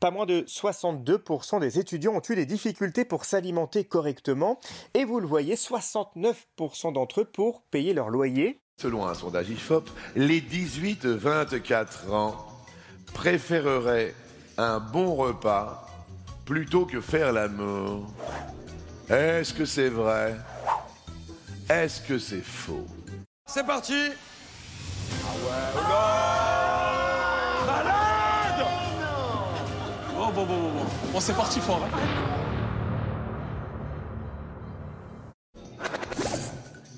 Pas 0.00 0.10
moins 0.10 0.26
de 0.26 0.40
62% 0.40 1.60
des 1.60 1.78
étudiants 1.78 2.14
ont 2.14 2.22
eu 2.28 2.34
des 2.34 2.44
difficultés 2.44 3.04
pour 3.04 3.24
s'alimenter 3.24 3.84
correctement. 3.84 4.58
Et 4.94 5.04
vous 5.04 5.20
le 5.20 5.28
voyez, 5.28 5.54
69% 5.54 6.92
d'entre 6.92 7.20
eux 7.20 7.24
pour 7.24 7.62
payer 7.70 7.94
leur 7.94 8.10
loyer. 8.10 8.58
Selon 8.80 9.06
un 9.06 9.14
sondage 9.14 9.48
IFOP, 9.48 9.88
les 10.16 10.40
18-24 10.40 12.10
ans 12.10 12.34
préféreraient 13.14 14.12
un 14.58 14.80
bon 14.80 15.14
repas 15.14 15.86
plutôt 16.44 16.86
que 16.86 17.00
faire 17.00 17.32
l'amour. 17.32 18.12
Est-ce 19.08 19.52
que 19.52 19.64
c'est 19.64 19.88
vrai? 19.88 20.36
Est-ce 21.68 22.00
que 22.00 22.18
c'est 22.18 22.42
faux? 22.42 22.86
C'est 23.46 23.66
parti 23.66 23.94
Ah 25.24 25.34
ouais, 25.44 25.82
non 25.82 27.66
Malade 27.66 28.66
Bon, 30.16 30.26
bon, 30.30 30.44
bon, 30.44 30.56
bon, 30.56 30.70
bon. 30.70 30.84
Bon, 31.12 31.20
c'est 31.20 31.36
parti 31.36 31.60
fort. 31.60 31.86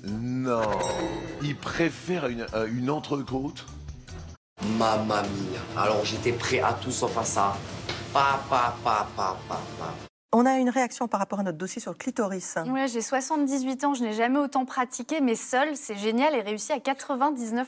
Non. 0.07 0.61
Il 1.41 1.55
préfère 1.55 2.27
une, 2.27 2.45
euh, 2.53 2.67
une 2.71 2.89
entrecôte? 2.89 3.65
Mamma 4.77 5.21
mia. 5.21 5.81
Alors 5.81 6.03
j'étais 6.05 6.31
prêt 6.31 6.59
à 6.59 6.73
tout 6.73 6.91
sauf 6.91 7.17
à 7.17 7.23
ça. 7.23 7.55
Pa, 8.13 8.39
pa, 8.49 8.75
pa, 8.83 9.07
pa, 9.15 9.37
pa, 9.47 9.59
pa. 9.77 9.93
On 10.31 10.45
a 10.45 10.57
une 10.57 10.69
réaction 10.69 11.07
par 11.07 11.19
rapport 11.19 11.39
à 11.39 11.43
notre 11.43 11.57
dossier 11.57 11.81
sur 11.81 11.91
le 11.91 11.97
clitoris. 11.97 12.57
Ouais, 12.67 12.87
j'ai 12.87 13.01
78 13.01 13.83
ans, 13.85 13.93
je 13.93 14.03
n'ai 14.03 14.13
jamais 14.13 14.39
autant 14.39 14.65
pratiqué, 14.65 15.21
mais 15.21 15.35
seul, 15.35 15.77
c'est 15.77 15.95
génial 15.95 16.35
et 16.35 16.41
réussi 16.41 16.73
à 16.73 16.79
99%. 16.79 17.65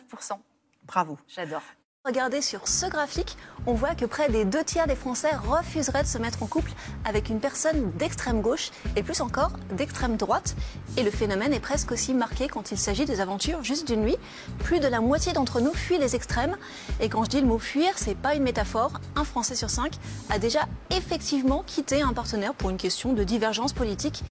Bravo. 0.86 1.18
J'adore. 1.28 1.62
Regardez 2.08 2.42
sur 2.42 2.70
ce 2.70 2.86
graphique, 2.86 3.36
on 3.66 3.74
voit 3.74 3.94
que 3.94 4.06
près 4.06 4.30
des 4.30 4.46
deux 4.46 4.64
tiers 4.64 4.88
des 4.88 4.96
Français 4.96 5.36
refuseraient 5.36 6.04
de 6.04 6.08
se 6.08 6.18
mettre 6.18 6.42
en 6.42 6.48
couple 6.48 6.72
avec 7.04 7.28
une 7.28 7.42
personne 7.42 7.92
d'extrême 7.98 8.40
gauche 8.40 8.72
et 8.96 9.04
plus 9.04 9.20
encore 9.20 9.52
d'extrême 9.74 10.16
droite. 10.16 10.56
Et 10.96 11.04
le 11.04 11.12
phénomène 11.12 11.52
est 11.52 11.60
presque 11.60 11.92
aussi 11.92 12.14
marqué 12.14 12.48
quand 12.48 12.72
il 12.72 12.78
s'agit 12.78 13.04
des 13.04 13.20
aventures 13.20 13.62
juste 13.62 13.88
d'une 13.88 14.04
nuit. 14.04 14.16
Plus 14.60 14.80
de 14.80 14.88
la 14.88 15.02
moitié 15.02 15.34
d'entre 15.34 15.60
nous 15.60 15.74
fuient 15.74 15.98
les 15.98 16.16
extrêmes. 16.16 16.56
Et 17.02 17.10
quand 17.10 17.26
je 17.26 17.30
dis 17.30 17.42
le 17.42 17.48
mot 17.48 17.60
fuir, 17.60 17.92
c'est 17.98 18.16
pas 18.16 18.36
une 18.36 18.44
métaphore. 18.44 19.02
Un 19.18 19.26
Français 19.26 19.56
sur 19.56 19.70
cinq 19.70 19.96
a 20.30 20.40
déjà 20.40 20.62
effectivement 20.92 21.62
quitté 21.68 22.02
un 22.02 22.14
partenaire 22.14 22.54
pour 22.54 22.70
une 22.70 22.78
question 22.78 23.12
de 23.12 23.26
divergence 23.26 23.74
politique. 23.74 24.24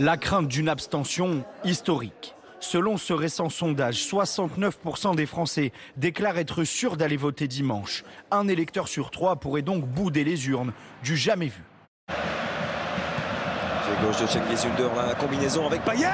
La 0.00 0.16
crainte 0.16 0.48
d'une 0.48 0.68
abstention 0.68 1.44
historique. 1.62 2.34
Selon 2.60 2.98
ce 2.98 3.14
récent 3.14 3.48
sondage, 3.48 3.96
69% 4.06 5.16
des 5.16 5.26
Français 5.26 5.72
déclarent 5.96 6.38
être 6.38 6.64
sûrs 6.64 6.96
d'aller 6.98 7.16
voter 7.16 7.48
dimanche. 7.48 8.04
Un 8.30 8.48
électeur 8.48 8.86
sur 8.86 9.10
trois 9.10 9.36
pourrait 9.36 9.62
donc 9.62 9.86
bouder 9.86 10.24
les 10.24 10.48
urnes, 10.48 10.72
du 11.02 11.16
jamais 11.16 11.46
vu. 11.46 11.62
C'est 12.08 14.06
gauche 14.06 14.18
de 14.76 14.84
la 14.96 15.14
combinaison 15.14 15.66
avec 15.66 15.82
Payet 15.84 16.10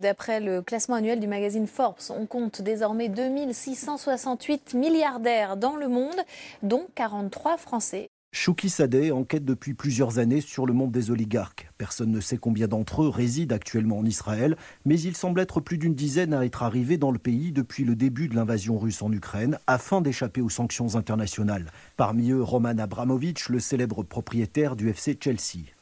D'après 0.00 0.40
le 0.40 0.62
classement 0.62 0.94
annuel 0.94 1.20
du 1.20 1.26
magazine 1.26 1.66
Forbes, 1.66 2.00
on 2.08 2.24
compte 2.24 2.62
désormais 2.62 3.10
2668 3.10 4.72
milliardaires 4.72 5.58
dans 5.58 5.76
le 5.76 5.88
monde, 5.88 6.16
dont 6.62 6.86
43 6.94 7.58
Français. 7.58 8.08
Chouki 8.32 8.70
Sadeh 8.70 9.10
enquête 9.10 9.44
depuis 9.44 9.74
plusieurs 9.74 10.18
années 10.18 10.40
sur 10.40 10.64
le 10.64 10.72
monde 10.72 10.90
des 10.90 11.10
oligarques. 11.10 11.68
Personne 11.76 12.12
ne 12.12 12.20
sait 12.20 12.38
combien 12.38 12.66
d'entre 12.66 13.02
eux 13.02 13.08
résident 13.08 13.54
actuellement 13.54 13.98
en 13.98 14.06
Israël, 14.06 14.56
mais 14.86 14.98
il 14.98 15.16
semble 15.16 15.40
être 15.40 15.60
plus 15.60 15.76
d'une 15.76 15.94
dizaine 15.94 16.32
à 16.32 16.46
être 16.46 16.62
arrivés 16.62 16.96
dans 16.96 17.10
le 17.10 17.18
pays 17.18 17.52
depuis 17.52 17.84
le 17.84 17.94
début 17.94 18.28
de 18.28 18.36
l'invasion 18.36 18.78
russe 18.78 19.02
en 19.02 19.12
Ukraine, 19.12 19.58
afin 19.66 20.00
d'échapper 20.00 20.40
aux 20.40 20.48
sanctions 20.48 20.94
internationales. 20.94 21.66
Parmi 21.98 22.30
eux, 22.30 22.42
Roman 22.42 22.78
Abramovich, 22.78 23.50
le 23.50 23.60
célèbre 23.60 24.02
propriétaire 24.02 24.76
du 24.76 24.88
FC 24.88 25.18
Chelsea. 25.20 25.74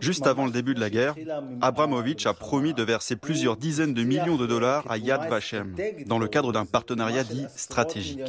Juste 0.00 0.26
avant 0.26 0.46
le 0.46 0.52
début 0.52 0.74
de 0.74 0.80
la 0.80 0.90
guerre, 0.90 1.14
Abramovich 1.60 2.26
a 2.26 2.34
promis 2.34 2.74
de 2.74 2.82
verser 2.82 3.16
plusieurs 3.16 3.56
dizaines 3.56 3.94
de 3.94 4.02
millions 4.02 4.36
de 4.36 4.46
dollars 4.46 4.84
à 4.88 4.98
Yad 4.98 5.28
Vashem 5.28 5.74
dans 6.06 6.18
le 6.18 6.28
cadre 6.28 6.52
d'un 6.52 6.64
partenariat 6.64 7.24
dit 7.24 7.46
stratégique. 7.56 8.20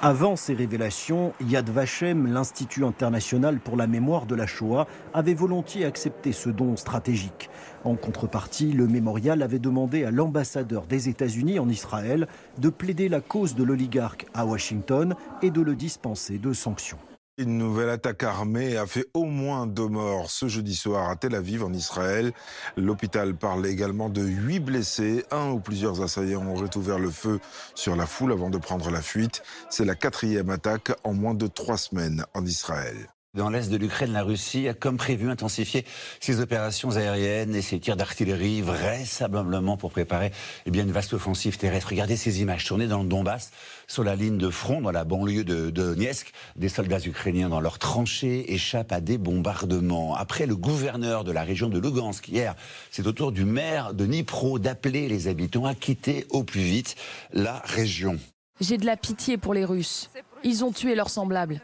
Avant 0.00 0.36
ces 0.36 0.54
révélations, 0.54 1.32
Yad 1.44 1.68
Vashem, 1.70 2.32
l'Institut 2.32 2.84
international 2.84 3.58
pour 3.58 3.76
la 3.76 3.88
mémoire 3.88 4.26
de 4.26 4.36
la 4.36 4.46
Shoah, 4.46 4.86
avait 5.12 5.34
volontiers 5.34 5.84
accepté 5.84 6.30
ce 6.30 6.50
don 6.50 6.76
stratégique. 6.76 7.50
En 7.82 7.96
contrepartie, 7.96 8.70
le 8.70 8.86
mémorial 8.86 9.42
avait 9.42 9.58
demandé 9.58 10.04
à 10.04 10.12
l'ambassadeur 10.12 10.86
des 10.86 11.08
États-Unis 11.08 11.58
en 11.58 11.68
Israël 11.68 12.28
de 12.58 12.68
plaider 12.68 13.08
la 13.08 13.20
cause 13.20 13.56
de 13.56 13.64
l'oligarque 13.64 14.26
à 14.34 14.46
Washington 14.46 15.16
et 15.42 15.50
de 15.50 15.62
le 15.62 15.74
dispenser 15.74 16.38
de 16.38 16.52
sanctions. 16.52 16.98
Une 17.40 17.56
nouvelle 17.56 17.90
attaque 17.90 18.24
armée 18.24 18.76
a 18.76 18.84
fait 18.84 19.06
au 19.14 19.24
moins 19.24 19.68
deux 19.68 19.86
morts 19.86 20.28
ce 20.28 20.48
jeudi 20.48 20.74
soir 20.74 21.08
à 21.08 21.14
Tel 21.14 21.36
Aviv, 21.36 21.62
en 21.62 21.72
Israël. 21.72 22.32
L'hôpital 22.76 23.36
parle 23.36 23.64
également 23.64 24.08
de 24.08 24.22
huit 24.22 24.58
blessés. 24.58 25.24
Un 25.30 25.50
ou 25.50 25.60
plusieurs 25.60 26.02
assaillants 26.02 26.52
auraient 26.52 26.76
ouvert 26.76 26.98
le 26.98 27.10
feu 27.10 27.38
sur 27.76 27.94
la 27.94 28.06
foule 28.06 28.32
avant 28.32 28.50
de 28.50 28.58
prendre 28.58 28.90
la 28.90 29.00
fuite. 29.00 29.44
C'est 29.70 29.84
la 29.84 29.94
quatrième 29.94 30.50
attaque 30.50 30.90
en 31.04 31.14
moins 31.14 31.34
de 31.34 31.46
trois 31.46 31.78
semaines 31.78 32.24
en 32.34 32.44
Israël. 32.44 33.08
Dans 33.34 33.50
l'est 33.50 33.70
de 33.70 33.76
l'Ukraine, 33.76 34.12
la 34.12 34.22
Russie 34.22 34.68
a, 34.68 34.74
comme 34.74 34.96
prévu, 34.96 35.28
intensifié 35.28 35.84
ses 36.18 36.40
opérations 36.40 36.96
aériennes 36.96 37.54
et 37.54 37.60
ses 37.60 37.78
tirs 37.78 37.94
d'artillerie, 37.94 38.62
vraisemblablement 38.62 39.76
pour 39.76 39.90
préparer 39.90 40.32
eh 40.64 40.70
bien, 40.70 40.84
une 40.84 40.92
vaste 40.92 41.12
offensive 41.12 41.58
terrestre. 41.58 41.90
Regardez 41.90 42.16
ces 42.16 42.40
images 42.40 42.64
tournées 42.64 42.86
dans 42.86 43.02
le 43.02 43.08
Donbass, 43.08 43.50
sur 43.86 44.02
la 44.02 44.16
ligne 44.16 44.38
de 44.38 44.48
front, 44.48 44.80
dans 44.80 44.92
la 44.92 45.04
banlieue 45.04 45.44
de, 45.44 45.68
Donetsk. 45.68 46.32
Des 46.56 46.70
soldats 46.70 47.00
ukrainiens 47.04 47.50
dans 47.50 47.60
leurs 47.60 47.78
tranchées 47.78 48.50
échappent 48.54 48.92
à 48.92 49.02
des 49.02 49.18
bombardements. 49.18 50.16
Après 50.16 50.46
le 50.46 50.56
gouverneur 50.56 51.22
de 51.22 51.30
la 51.30 51.44
région 51.44 51.68
de 51.68 51.78
Lugansk, 51.78 52.28
hier, 52.28 52.54
c'est 52.90 53.06
au 53.06 53.12
tour 53.12 53.30
du 53.30 53.44
maire 53.44 53.92
de 53.92 54.06
Dnipro 54.06 54.58
d'appeler 54.58 55.06
les 55.06 55.28
habitants 55.28 55.66
à 55.66 55.74
quitter 55.74 56.26
au 56.30 56.44
plus 56.44 56.62
vite 56.62 56.96
la 57.34 57.58
région. 57.66 58.18
J'ai 58.58 58.78
de 58.78 58.86
la 58.86 58.96
pitié 58.96 59.36
pour 59.36 59.52
les 59.52 59.66
Russes. 59.66 60.08
Ils 60.44 60.64
ont 60.64 60.72
tué 60.72 60.94
leurs 60.94 61.10
semblables. 61.10 61.60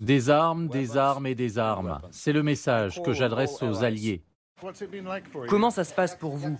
Des 0.00 0.30
armes, 0.30 0.68
des 0.68 0.96
armes 0.96 1.26
et 1.26 1.34
des 1.34 1.58
armes. 1.58 2.00
C'est 2.10 2.32
le 2.32 2.42
message 2.42 3.02
que 3.02 3.12
j'adresse 3.12 3.62
aux 3.62 3.84
alliés. 3.84 4.22
Comment 5.48 5.70
ça 5.70 5.84
se 5.84 5.94
passe 5.94 6.16
pour 6.16 6.36
vous 6.36 6.56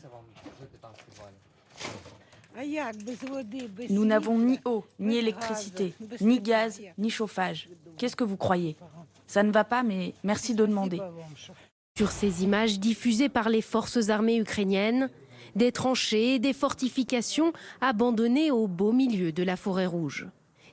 Nous 3.88 4.04
n'avons 4.04 4.38
ni 4.38 4.58
eau, 4.64 4.84
ni 4.98 5.16
électricité, 5.16 5.94
ni 6.20 6.40
gaz, 6.40 6.80
ni 6.98 7.10
chauffage. 7.10 7.68
Qu'est-ce 7.96 8.16
que 8.16 8.24
vous 8.24 8.36
croyez? 8.36 8.76
Ça 9.26 9.42
ne 9.42 9.52
va 9.52 9.64
pas, 9.64 9.82
mais 9.82 10.14
merci 10.24 10.54
de 10.54 10.66
demander. 10.66 11.00
Sur 11.96 12.10
ces 12.10 12.42
images 12.42 12.80
diffusées 12.80 13.28
par 13.28 13.48
les 13.48 13.62
forces 13.62 14.08
armées 14.08 14.38
ukrainiennes, 14.38 15.10
des 15.54 15.72
tranchées, 15.72 16.38
des 16.38 16.52
fortifications 16.52 17.52
abandonnées 17.80 18.50
au 18.50 18.66
beau 18.66 18.92
milieu 18.92 19.32
de 19.32 19.42
la 19.42 19.56
forêt 19.56 19.86
rouge. 19.86 20.26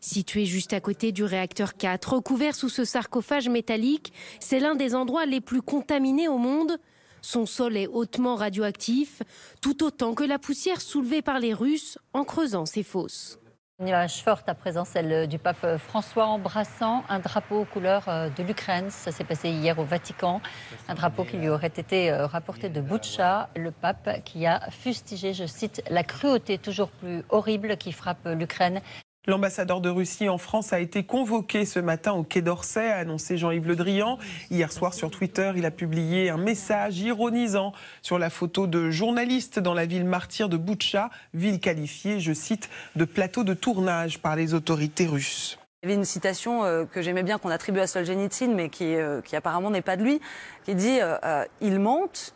Situé 0.08 0.46
juste 0.46 0.72
à 0.72 0.80
côté 0.80 1.12
du 1.12 1.26
réacteur 1.26 1.76
4, 1.76 2.14
recouvert 2.14 2.56
sous 2.56 2.70
ce 2.70 2.86
sarcophage 2.86 3.50
métallique, 3.50 4.14
c'est 4.40 4.62
l'un 4.62 4.74
des 4.74 4.96
endroits 4.96 5.26
les 5.26 5.42
plus 5.42 5.62
contaminés 5.62 6.30
au 6.30 6.38
monde. 6.38 6.78
Son 7.22 7.46
sol 7.46 7.76
est 7.76 7.88
hautement 7.88 8.36
radioactif, 8.36 9.22
tout 9.62 9.84
autant 9.84 10.14
que 10.14 10.24
la 10.24 10.40
poussière 10.40 10.80
soulevée 10.80 11.22
par 11.22 11.40
les 11.40 11.54
Russes 11.54 11.98
en 12.14 12.24
creusant 12.24 12.66
ces 12.66 12.84
fosses. 12.84 13.38
Une 13.82 13.90
image 13.90 14.24
forte 14.24 14.48
à 14.48 14.56
présent, 14.56 14.86
celle 14.86 15.28
du 15.28 15.40
pape 15.40 15.78
François 15.78 16.28
embrassant 16.28 17.04
un 17.10 17.20
drapeau 17.20 17.60
aux 17.60 17.66
couleurs 17.66 18.08
euh, 18.08 18.30
de 18.30 18.44
l'Ukraine. 18.44 18.90
Ça 18.90 19.12
s'est 19.12 19.26
passé 19.26 19.50
hier 19.50 19.78
au 19.78 19.84
Vatican. 19.84 20.42
Un 20.88 20.96
drapeau 20.96 21.26
qui 21.26 21.36
lui 21.36 21.50
aurait 21.50 21.68
été 21.68 22.12
euh, 22.12 22.28
rapporté 22.28 22.70
de 22.70 22.80
Butcha, 22.80 23.50
le 23.58 23.72
pape 23.72 24.24
qui 24.24 24.46
a 24.46 24.62
fustigé, 24.72 25.34
je 25.34 25.46
cite, 25.46 25.84
la 25.90 26.04
cruauté 26.04 26.58
toujours 26.58 26.92
plus 26.92 27.24
horrible 27.30 27.76
qui 27.76 27.92
frappe 27.92 28.26
l'Ukraine 28.26 28.82
L'ambassadeur 29.30 29.82
de 29.82 29.90
Russie 29.90 30.30
en 30.30 30.38
France 30.38 30.72
a 30.72 30.80
été 30.80 31.04
convoqué 31.04 31.66
ce 31.66 31.82
matin 31.82 32.14
au 32.14 32.24
Quai 32.24 32.42
d'Orsay, 32.42 32.90
a 32.90 33.00
annoncé 33.00 33.36
Jean-Yves 33.36 33.68
Le 33.68 33.76
Drian. 33.76 34.18
Hier 34.52 34.72
soir 34.72 34.94
sur 34.94 35.12
Twitter, 35.12 35.52
il 35.58 35.66
a 35.66 35.72
publié 35.72 36.30
un 36.30 36.38
message 36.38 37.00
ironisant 37.02 37.74
sur 38.02 38.20
la 38.20 38.30
photo 38.30 38.68
de 38.68 38.90
journalistes 38.90 39.60
dans 39.60 39.74
la 39.74 39.86
ville 39.86 40.06
martyre 40.06 40.48
de 40.48 40.56
Boutcha, 40.56 41.10
ville 41.34 41.60
qualifiée, 41.60 42.22
je 42.22 42.32
cite, 42.32 42.70
de 42.96 43.04
plateau 43.04 43.44
de 43.44 43.54
tournage 43.54 44.20
par 44.20 44.38
les 44.38 44.54
autorités 44.54 45.08
russes. 45.08 45.60
Il 45.84 45.90
y 45.90 45.92
avait 45.92 46.00
une 46.00 46.06
citation 46.06 46.64
euh, 46.64 46.86
que 46.86 47.02
j'aimais 47.02 47.24
bien 47.24 47.38
qu'on 47.38 47.50
attribue 47.50 47.82
à 47.82 47.88
Solzhenitsyn, 47.88 48.54
mais 48.56 48.70
qui, 48.70 48.96
euh, 48.96 49.20
apparemment 49.34 49.70
n'est 49.70 49.82
pas 49.82 49.98
de 49.98 50.04
lui, 50.04 50.22
qui 50.64 50.74
dit 50.74 51.00
euh, 51.02 51.44
Ils 51.60 51.80
mentent, 51.80 52.34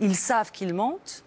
ils 0.00 0.16
savent 0.16 0.50
qu'ils 0.50 0.72
mentent, 0.72 1.24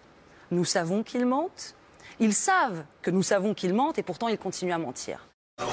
nous 0.50 0.64
savons 0.64 1.04
qu'ils 1.04 1.26
mentent, 1.26 1.76
ils 2.20 2.34
savent 2.34 2.84
que 3.02 3.10
nous 3.10 3.22
savons 3.22 3.54
qu'ils 3.54 3.74
mentent 3.74 3.98
et 3.98 4.02
pourtant 4.02 4.28
ils 4.28 4.38
continuent 4.38 4.72
à 4.72 4.78
mentir. 4.78 5.28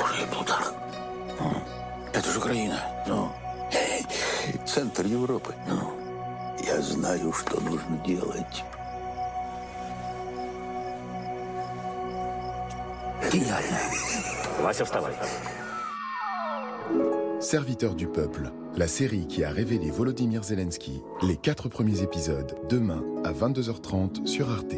Serviteur 17.39 17.95
du 17.95 18.07
peuple, 18.07 18.51
la 18.75 18.87
série 18.87 19.27
qui 19.27 19.43
a 19.43 19.51
révélé 19.51 19.91
Volodymyr 19.91 20.43
Zelensky, 20.43 21.03
les 21.21 21.37
quatre 21.37 21.69
premiers 21.69 22.01
épisodes, 22.01 22.55
demain 22.69 23.03
à 23.23 23.33
22h30 23.33 24.25
sur 24.25 24.49
Arte. 24.49 24.75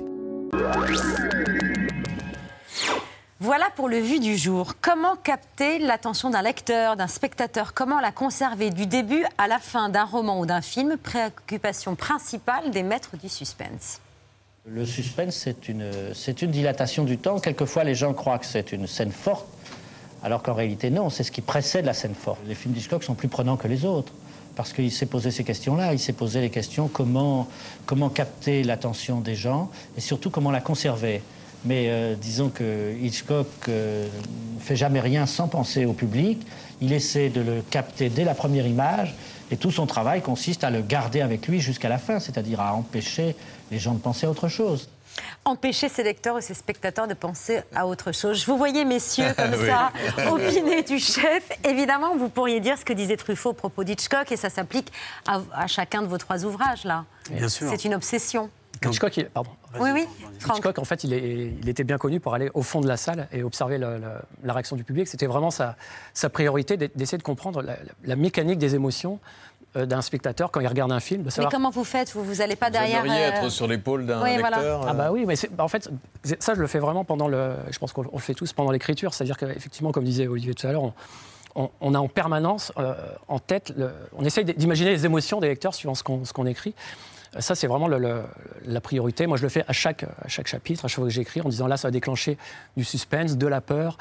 Voilà 3.40 3.68
pour 3.76 3.88
le 3.88 4.00
vu 4.00 4.20
du 4.20 4.36
jour. 4.36 4.74
Comment 4.82 5.16
capter 5.16 5.78
l'attention 5.80 6.30
d'un 6.30 6.42
lecteur, 6.42 6.96
d'un 6.96 7.08
spectateur? 7.08 7.74
Comment 7.74 8.00
la 8.00 8.12
conserver 8.12 8.72
du 8.72 8.88
début 8.88 9.24
à 9.38 9.48
la 9.48 9.60
fin 9.60 9.90
d'un 9.90 10.04
roman 10.04 10.40
ou 10.40 10.46
d'un 10.46 10.62
film? 10.62 10.98
Préoccupation 10.98 11.96
principale 11.96 12.72
des 12.72 12.84
maîtres 12.84 13.16
du 13.16 13.30
suspense. 13.30 14.02
Le 14.66 14.86
suspense, 14.86 15.36
c'est 15.36 15.70
une, 15.70 16.52
dilatation 16.52 17.04
du 17.06 17.18
temps. 17.18 17.40
Quelquefois, 17.40 17.86
les 17.86 17.96
gens 17.96 18.14
croient 18.14 18.40
que 18.40 18.46
c'est 18.46 18.74
une 18.74 18.86
scène 18.86 19.12
forte, 19.12 19.48
alors 20.24 20.44
qu'en 20.44 20.54
réalité, 20.54 20.90
non, 20.90 21.10
c'est 21.10 21.24
ce 21.24 21.32
qui 21.32 21.42
précède 21.42 21.86
la 21.86 21.94
scène 21.94 22.16
forte. 22.16 22.40
Les 22.48 22.56
films 22.56 22.74
d'Hitchcock 22.74 23.04
sont 23.04 23.16
plus 23.16 23.30
prenants 23.30 23.56
que 23.56 23.70
les 23.70 23.86
autres 23.86 24.12
parce 24.58 24.74
qu'il 24.74 24.92
s'est 24.92 25.06
posé 25.06 25.30
ces 25.30 25.44
questions-là. 25.44 25.94
Il 25.94 26.00
s'est 26.00 26.14
posé 26.14 26.42
les 26.42 26.50
questions 26.50 26.90
comment, 26.92 27.48
comment 27.86 28.10
capter 28.10 28.64
l'attention 28.64 29.22
des 29.22 29.36
gens 29.36 29.70
et 29.96 30.02
surtout 30.02 30.32
comment 30.32 30.50
la 30.50 30.62
conserver. 30.62 31.22
Mais 31.64 31.86
euh, 31.90 32.16
disons 32.16 32.50
que 32.50 32.96
Hitchcock 33.00 33.48
ne 33.68 33.74
euh, 33.74 34.08
fait 34.60 34.76
jamais 34.76 35.00
rien 35.00 35.28
sans 35.28 35.48
penser 35.48 35.86
au 35.86 35.94
public. 35.94 36.40
Il 36.82 36.92
essaie 36.92 37.30
de 37.30 37.42
le 37.42 37.62
capter 37.70 38.10
dès 38.10 38.24
la 38.24 38.34
première 38.34 38.66
image 38.66 39.16
et 39.52 39.58
tout 39.58 39.72
son 39.72 39.86
travail 39.86 40.22
consiste 40.22 40.64
à 40.64 40.72
le 40.72 40.82
garder 40.82 41.22
avec 41.22 41.48
lui 41.48 41.62
jusqu'à 41.62 41.90
la 41.90 42.00
fin, 42.00 42.20
c'est-à-dire 42.20 42.60
à 42.60 42.74
empêcher 42.74 43.36
les 43.72 43.78
gens 43.78 43.94
de 43.94 44.00
penser 44.00 44.26
à 44.26 44.32
autre 44.32 44.48
chose 44.48 44.90
empêcher 45.46 45.90
ses 45.90 46.04
lecteurs 46.04 46.38
et 46.38 46.42
ses 46.42 46.54
spectateurs 46.54 47.08
de 47.08 47.14
penser 47.14 47.62
à 47.76 47.88
autre 47.88 48.12
chose. 48.12 48.40
Je 48.40 48.46
vous 48.46 48.58
voyais, 48.58 48.86
messieurs, 48.86 49.34
comme 49.36 49.54
ça, 49.66 49.92
opiner 50.30 50.84
du 50.84 51.00
chef. 51.00 51.50
Évidemment, 51.64 52.16
vous 52.16 52.30
pourriez 52.30 52.60
dire 52.60 52.78
ce 52.78 52.86
que 52.86 52.94
disait 52.94 53.18
Truffaut 53.18 53.52
au 53.52 53.54
propos 53.54 53.84
d'Hitchcock, 53.84 54.32
et 54.32 54.38
ça 54.38 54.50
s'applique 54.50 54.92
à, 55.28 55.68
chacun 55.68 56.02
de 56.02 56.08
vos 56.08 56.18
trois 56.18 56.46
ouvrages, 56.46 56.84
là. 56.84 57.06
Bien 57.30 57.50
sûr. 57.50 57.70
C'est 57.70 57.86
une 57.86 57.96
obsession. 57.96 58.50
Hitchcock, 58.86 59.20
pardon. 59.34 59.52
Oui, 59.80 59.90
oui. 59.94 60.08
Hitchcock, 60.40 60.80
en 60.80 60.86
fait, 60.86 61.04
il, 61.04 61.14
il, 61.14 61.70
était 61.70 61.84
bien 61.84 61.98
connu 61.98 62.20
pour 62.20 62.34
aller 62.34 62.50
au 62.54 62.62
fond 62.62 62.82
de 62.82 62.88
la 62.88 62.98
salle 62.98 63.28
et 63.32 63.44
observer 63.44 63.78
la 63.78 64.54
réaction 64.54 64.76
du 64.76 64.84
public. 64.84 65.08
C'était 65.08 65.26
vraiment 65.26 65.52
sa, 65.52 65.76
sa 66.14 66.30
priorité 66.30 66.78
d'essayer 66.78 67.18
de 67.18 67.24
comprendre 67.24 67.64
la, 67.64 68.16
mécanique 68.16 68.60
des 68.60 68.76
émotions 68.76 69.20
d'un 69.76 70.02
spectateur 70.02 70.52
quand 70.52 70.60
il 70.60 70.68
regarde 70.68 70.92
un 70.92 71.00
film. 71.00 71.24
Mais 71.26 71.46
comment 71.52 71.70
vous 71.70 71.84
faites 71.84 72.12
Vous 72.14 72.36
n'allez 72.36 72.56
pas 72.56 72.70
derrière. 72.70 73.04
Vous 73.04 73.12
être 73.12 73.46
euh, 73.46 73.50
sur 73.50 73.68
l'épaule 73.68 74.06
d'un 74.06 74.24
lecteur. 74.26 74.86
Ah 74.88 74.94
bah 74.94 75.12
oui, 75.12 75.26
mais 75.26 75.36
bah, 75.52 75.64
en 75.64 75.68
fait, 75.68 75.90
ça 76.40 76.56
je 76.56 76.62
le 76.62 76.68
fais 76.68 76.80
vraiment 76.80 77.04
pendant 77.04 77.28
le. 77.28 77.54
Je 77.70 77.78
pense 77.78 77.94
qu'on 77.94 78.04
le 78.04 78.20
fait 78.20 78.34
tous 78.34 78.54
pendant 78.54 78.72
l'écriture, 78.72 79.14
c'est-à-dire 79.14 79.38
qu'effectivement, 79.38 79.92
comme 79.92 80.04
disait 80.04 80.28
Olivier 80.28 80.54
tout 80.54 80.68
à 80.68 80.72
l'heure, 80.72 80.94
on, 81.56 81.94
a 81.96 82.00
en 82.00 82.08
permanence 82.08 82.72
en 83.28 83.40
tête, 83.40 83.74
on 84.16 84.24
essaye 84.24 84.46
d'imaginer 84.46 84.92
les 84.92 85.06
émotions 85.06 85.40
des 85.40 85.48
lecteurs 85.48 85.74
suivant 85.74 85.96
ce 85.96 86.04
qu'on 86.04 86.46
écrit. 86.46 86.74
Ça, 87.40 87.56
c'est 87.56 87.68
vraiment 87.68 87.88
la 87.88 88.82
priorité. 88.82 89.28
Moi, 89.28 89.38
je 89.38 89.44
le 89.44 89.50
fais 89.50 89.64
à 89.68 89.74
chaque, 89.74 90.04
à 90.04 90.28
chaque 90.28 90.48
chapitre, 90.48 90.86
à 90.86 90.88
chaque 90.88 90.96
fois 90.96 91.06
que 91.06 91.14
j'écris, 91.14 91.42
en 91.42 91.50
disant 91.50 91.68
là, 91.68 91.78
ça 91.78 91.88
va 91.88 91.92
déclencher 91.92 92.38
du 92.76 92.84
suspense, 92.84 93.38
de 93.38 93.48
la 93.48 93.62
peur, 93.62 93.98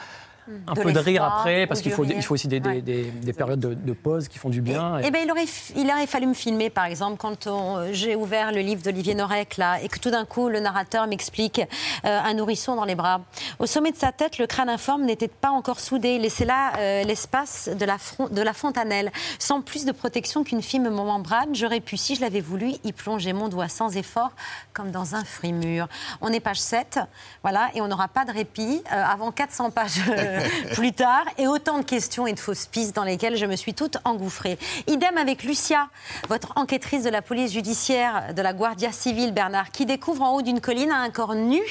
un 0.67 0.75
peu 0.75 0.93
de 0.93 0.99
rire 0.99 1.25
après, 1.25 1.67
parce 1.67 1.81
qu'il 1.81 1.93
faut, 1.93 2.05
il 2.05 2.23
faut 2.23 2.35
aussi 2.35 2.49
des, 2.49 2.61
périodes 2.61 3.61
de, 3.61 3.93
pause 3.93 4.29
qui 4.29 4.39
font 4.39 4.51
du 4.51 4.61
bien. 4.61 4.99
Eh 5.03 5.11
ben, 5.11 5.23
il, 5.25 5.31
aurait, 5.31 5.47
il 5.77 5.91
aurait 5.91 6.07
fallu 6.07 6.27
me 6.27 6.35
filmer, 6.35 6.71
par 6.71 6.85
exemple, 6.85 7.17
quand 7.19 7.49
j'ai 7.93 8.17
ouvert 8.17 8.53
le 8.53 8.61
livre 8.61 8.83
d'Olivier 8.83 9.15
Norek, 9.15 9.57
là, 9.57 9.81
et 9.83 9.89
que 9.89 9.99
tout 9.99 10.11
d'un 10.11 10.25
coup, 10.25 10.49
le 10.49 10.61
narrateur 10.61 11.07
m'explique 11.07 11.61
euh, 12.05 12.21
un 12.21 12.35
nourrisson 12.35 12.75
dans 12.75 12.85
les 12.85 12.95
bras. 12.95 13.21
Au 13.59 13.67
sommet 13.67 13.93
de 13.93 13.97
sa 13.97 14.13
tête, 14.13 14.39
le 14.39 14.47
crâne 14.47 14.69
informe 14.69 15.05
n'était 15.05 15.29
pas 15.29 15.51
encore 15.51 15.81
soudé. 15.81 16.15
Il 16.17 16.23
laissait 16.23 16.45
là 16.45 16.73
euh, 16.79 17.05
l'espace 17.05 17.69
de 17.69 17.85
la, 17.85 17.97
de 18.31 18.43
la 18.43 18.53
fontanelle. 18.53 19.11
Sans 19.39 19.61
plus 19.61 19.85
de 19.85 19.93
protection 19.93 20.45
qu'une 20.45 20.63
fine 20.63 20.89
membrane, 20.89 21.55
j'aurais 21.55 21.81
pu, 21.81 21.97
si 21.97 22.15
je 22.15 22.21
l'avais 22.21 22.41
voulu, 22.41 22.73
y 22.85 22.93
plonger 22.93 23.33
mon 23.33 23.49
doigt 23.49 23.69
sans 23.69 23.97
effort, 23.97 24.33
comme 24.73 24.91
dans 24.91 25.15
un 25.15 25.25
fruit 25.25 25.53
mûr. 25.53 25.89
On 26.21 26.33
est 26.33 26.41
page 26.41 26.61
7, 26.61 27.01
voilà, 27.43 27.71
et 27.75 27.81
on 27.81 27.89
n'aura 27.89 28.09
pas 28.09 28.25
de 28.25 28.33
répit 28.33 28.83
euh, 28.93 29.03
avant 29.05 29.33
400 29.33 29.71
pages 29.71 30.01
plus 30.75 30.93
tard, 30.93 31.25
et 31.39 31.47
autant 31.47 31.79
de 31.79 31.85
questions 31.85 32.27
et 32.27 32.33
de 32.33 32.39
fausses 32.39 32.67
pistes 32.67 32.95
dans 32.95 33.05
lesquelles 33.05 33.37
je 33.37 33.47
me 33.47 33.57
suis 33.57 33.75
toute 33.75 33.99
engouffrée. 34.05 34.59
Idem 34.87 35.17
avec 35.19 35.43
Lucia, 35.43 35.89
votre 36.29 36.53
enquêtrice 36.57 37.03
de 37.03 37.11
la 37.11 37.23
police 37.23 37.53
judiciaire 37.53 38.35
de 38.35 38.43
la 38.43 38.53
Guardia 38.53 38.93
Civile, 38.93 39.33
Bernard, 39.33 39.71
qui 39.71 39.87
découvre 39.87 40.23
en 40.23 40.35
haut 40.35 40.43
d'une 40.43 40.61
colline 40.61 40.93
un 40.93 41.11
corps 41.11 41.35
nu 41.35 41.63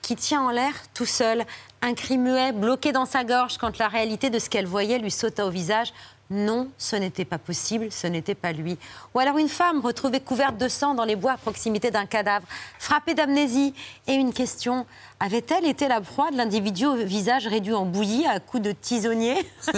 qui 0.00 0.16
tient 0.16 0.42
en 0.42 0.50
l'air 0.50 0.72
tout 0.94 1.06
seul. 1.06 1.44
Un 1.84 1.94
cri 1.94 2.16
muet 2.16 2.52
bloqué 2.52 2.92
dans 2.92 3.06
sa 3.06 3.24
gorge 3.24 3.58
quand 3.58 3.78
la 3.78 3.88
réalité 3.88 4.30
de 4.30 4.38
ce 4.38 4.48
qu'elle 4.48 4.66
voyait 4.66 4.98
lui 4.98 5.10
sauta 5.10 5.44
au 5.44 5.50
visage. 5.50 5.92
Non, 6.32 6.70
ce 6.78 6.96
n'était 6.96 7.26
pas 7.26 7.36
possible, 7.36 7.92
ce 7.92 8.06
n'était 8.06 8.34
pas 8.34 8.52
lui. 8.52 8.78
Ou 9.14 9.18
alors 9.18 9.36
une 9.36 9.50
femme 9.50 9.80
retrouvée 9.80 10.20
couverte 10.20 10.56
de 10.56 10.66
sang 10.66 10.94
dans 10.94 11.04
les 11.04 11.14
bois 11.14 11.32
à 11.32 11.36
proximité 11.36 11.90
d'un 11.90 12.06
cadavre, 12.06 12.46
frappée 12.78 13.12
d'amnésie. 13.12 13.74
Et 14.06 14.14
une 14.14 14.32
question, 14.32 14.86
avait-elle 15.20 15.66
été 15.66 15.88
la 15.88 16.00
proie 16.00 16.30
de 16.30 16.38
l'individu 16.38 16.86
au 16.86 16.94
visage 16.94 17.46
réduit 17.46 17.74
en 17.74 17.84
bouillie 17.84 18.26
à 18.26 18.40
coups 18.40 18.62
de 18.62 18.72
tisonnier 18.72 19.46
Ça, 19.60 19.72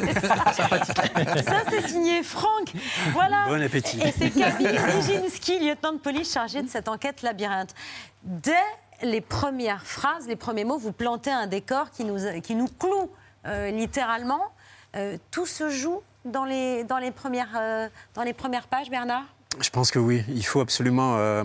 c'est 1.70 1.88
signé 1.88 2.22
Franck. 2.22 2.72
Voilà. 3.12 3.46
Bon 3.48 3.60
appétit. 3.60 4.00
Et 4.00 4.12
c'est 4.16 4.30
Camille 4.30 4.78
Nijinsky, 4.94 5.58
lieutenant 5.58 5.94
de 5.94 5.98
police 5.98 6.32
chargé 6.32 6.62
de 6.62 6.68
cette 6.68 6.88
enquête 6.88 7.22
labyrinthe. 7.22 7.74
Dès 8.22 8.54
les 9.02 9.20
premières 9.20 9.84
phrases, 9.84 10.28
les 10.28 10.36
premiers 10.36 10.64
mots, 10.64 10.78
vous 10.78 10.92
plantez 10.92 11.32
un 11.32 11.48
décor 11.48 11.90
qui 11.90 12.04
nous, 12.04 12.40
qui 12.42 12.54
nous 12.54 12.68
cloue 12.68 13.10
euh, 13.44 13.72
littéralement. 13.72 14.52
Euh, 14.94 15.18
tout 15.32 15.46
se 15.46 15.68
joue 15.68 16.00
dans 16.24 16.44
les, 16.44 16.84
dans 16.84 16.98
les, 16.98 17.10
premières, 17.10 17.56
euh, 17.56 17.88
dans 18.14 18.22
les 18.22 18.32
premières 18.32 18.66
pages, 18.66 18.90
Bernard? 18.90 19.24
Je 19.60 19.70
pense 19.70 19.90
que 19.90 20.00
oui, 20.00 20.24
il 20.28 20.44
faut 20.44 20.60
absolument 20.60 21.16
euh, 21.16 21.44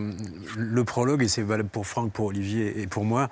le 0.57 0.83
prologue, 0.83 1.21
et 1.21 1.27
c'est 1.27 1.43
valable 1.43 1.69
pour 1.69 1.85
Franck, 1.85 2.11
pour 2.11 2.25
Olivier 2.25 2.81
et 2.81 2.87
pour 2.87 3.05
moi, 3.05 3.29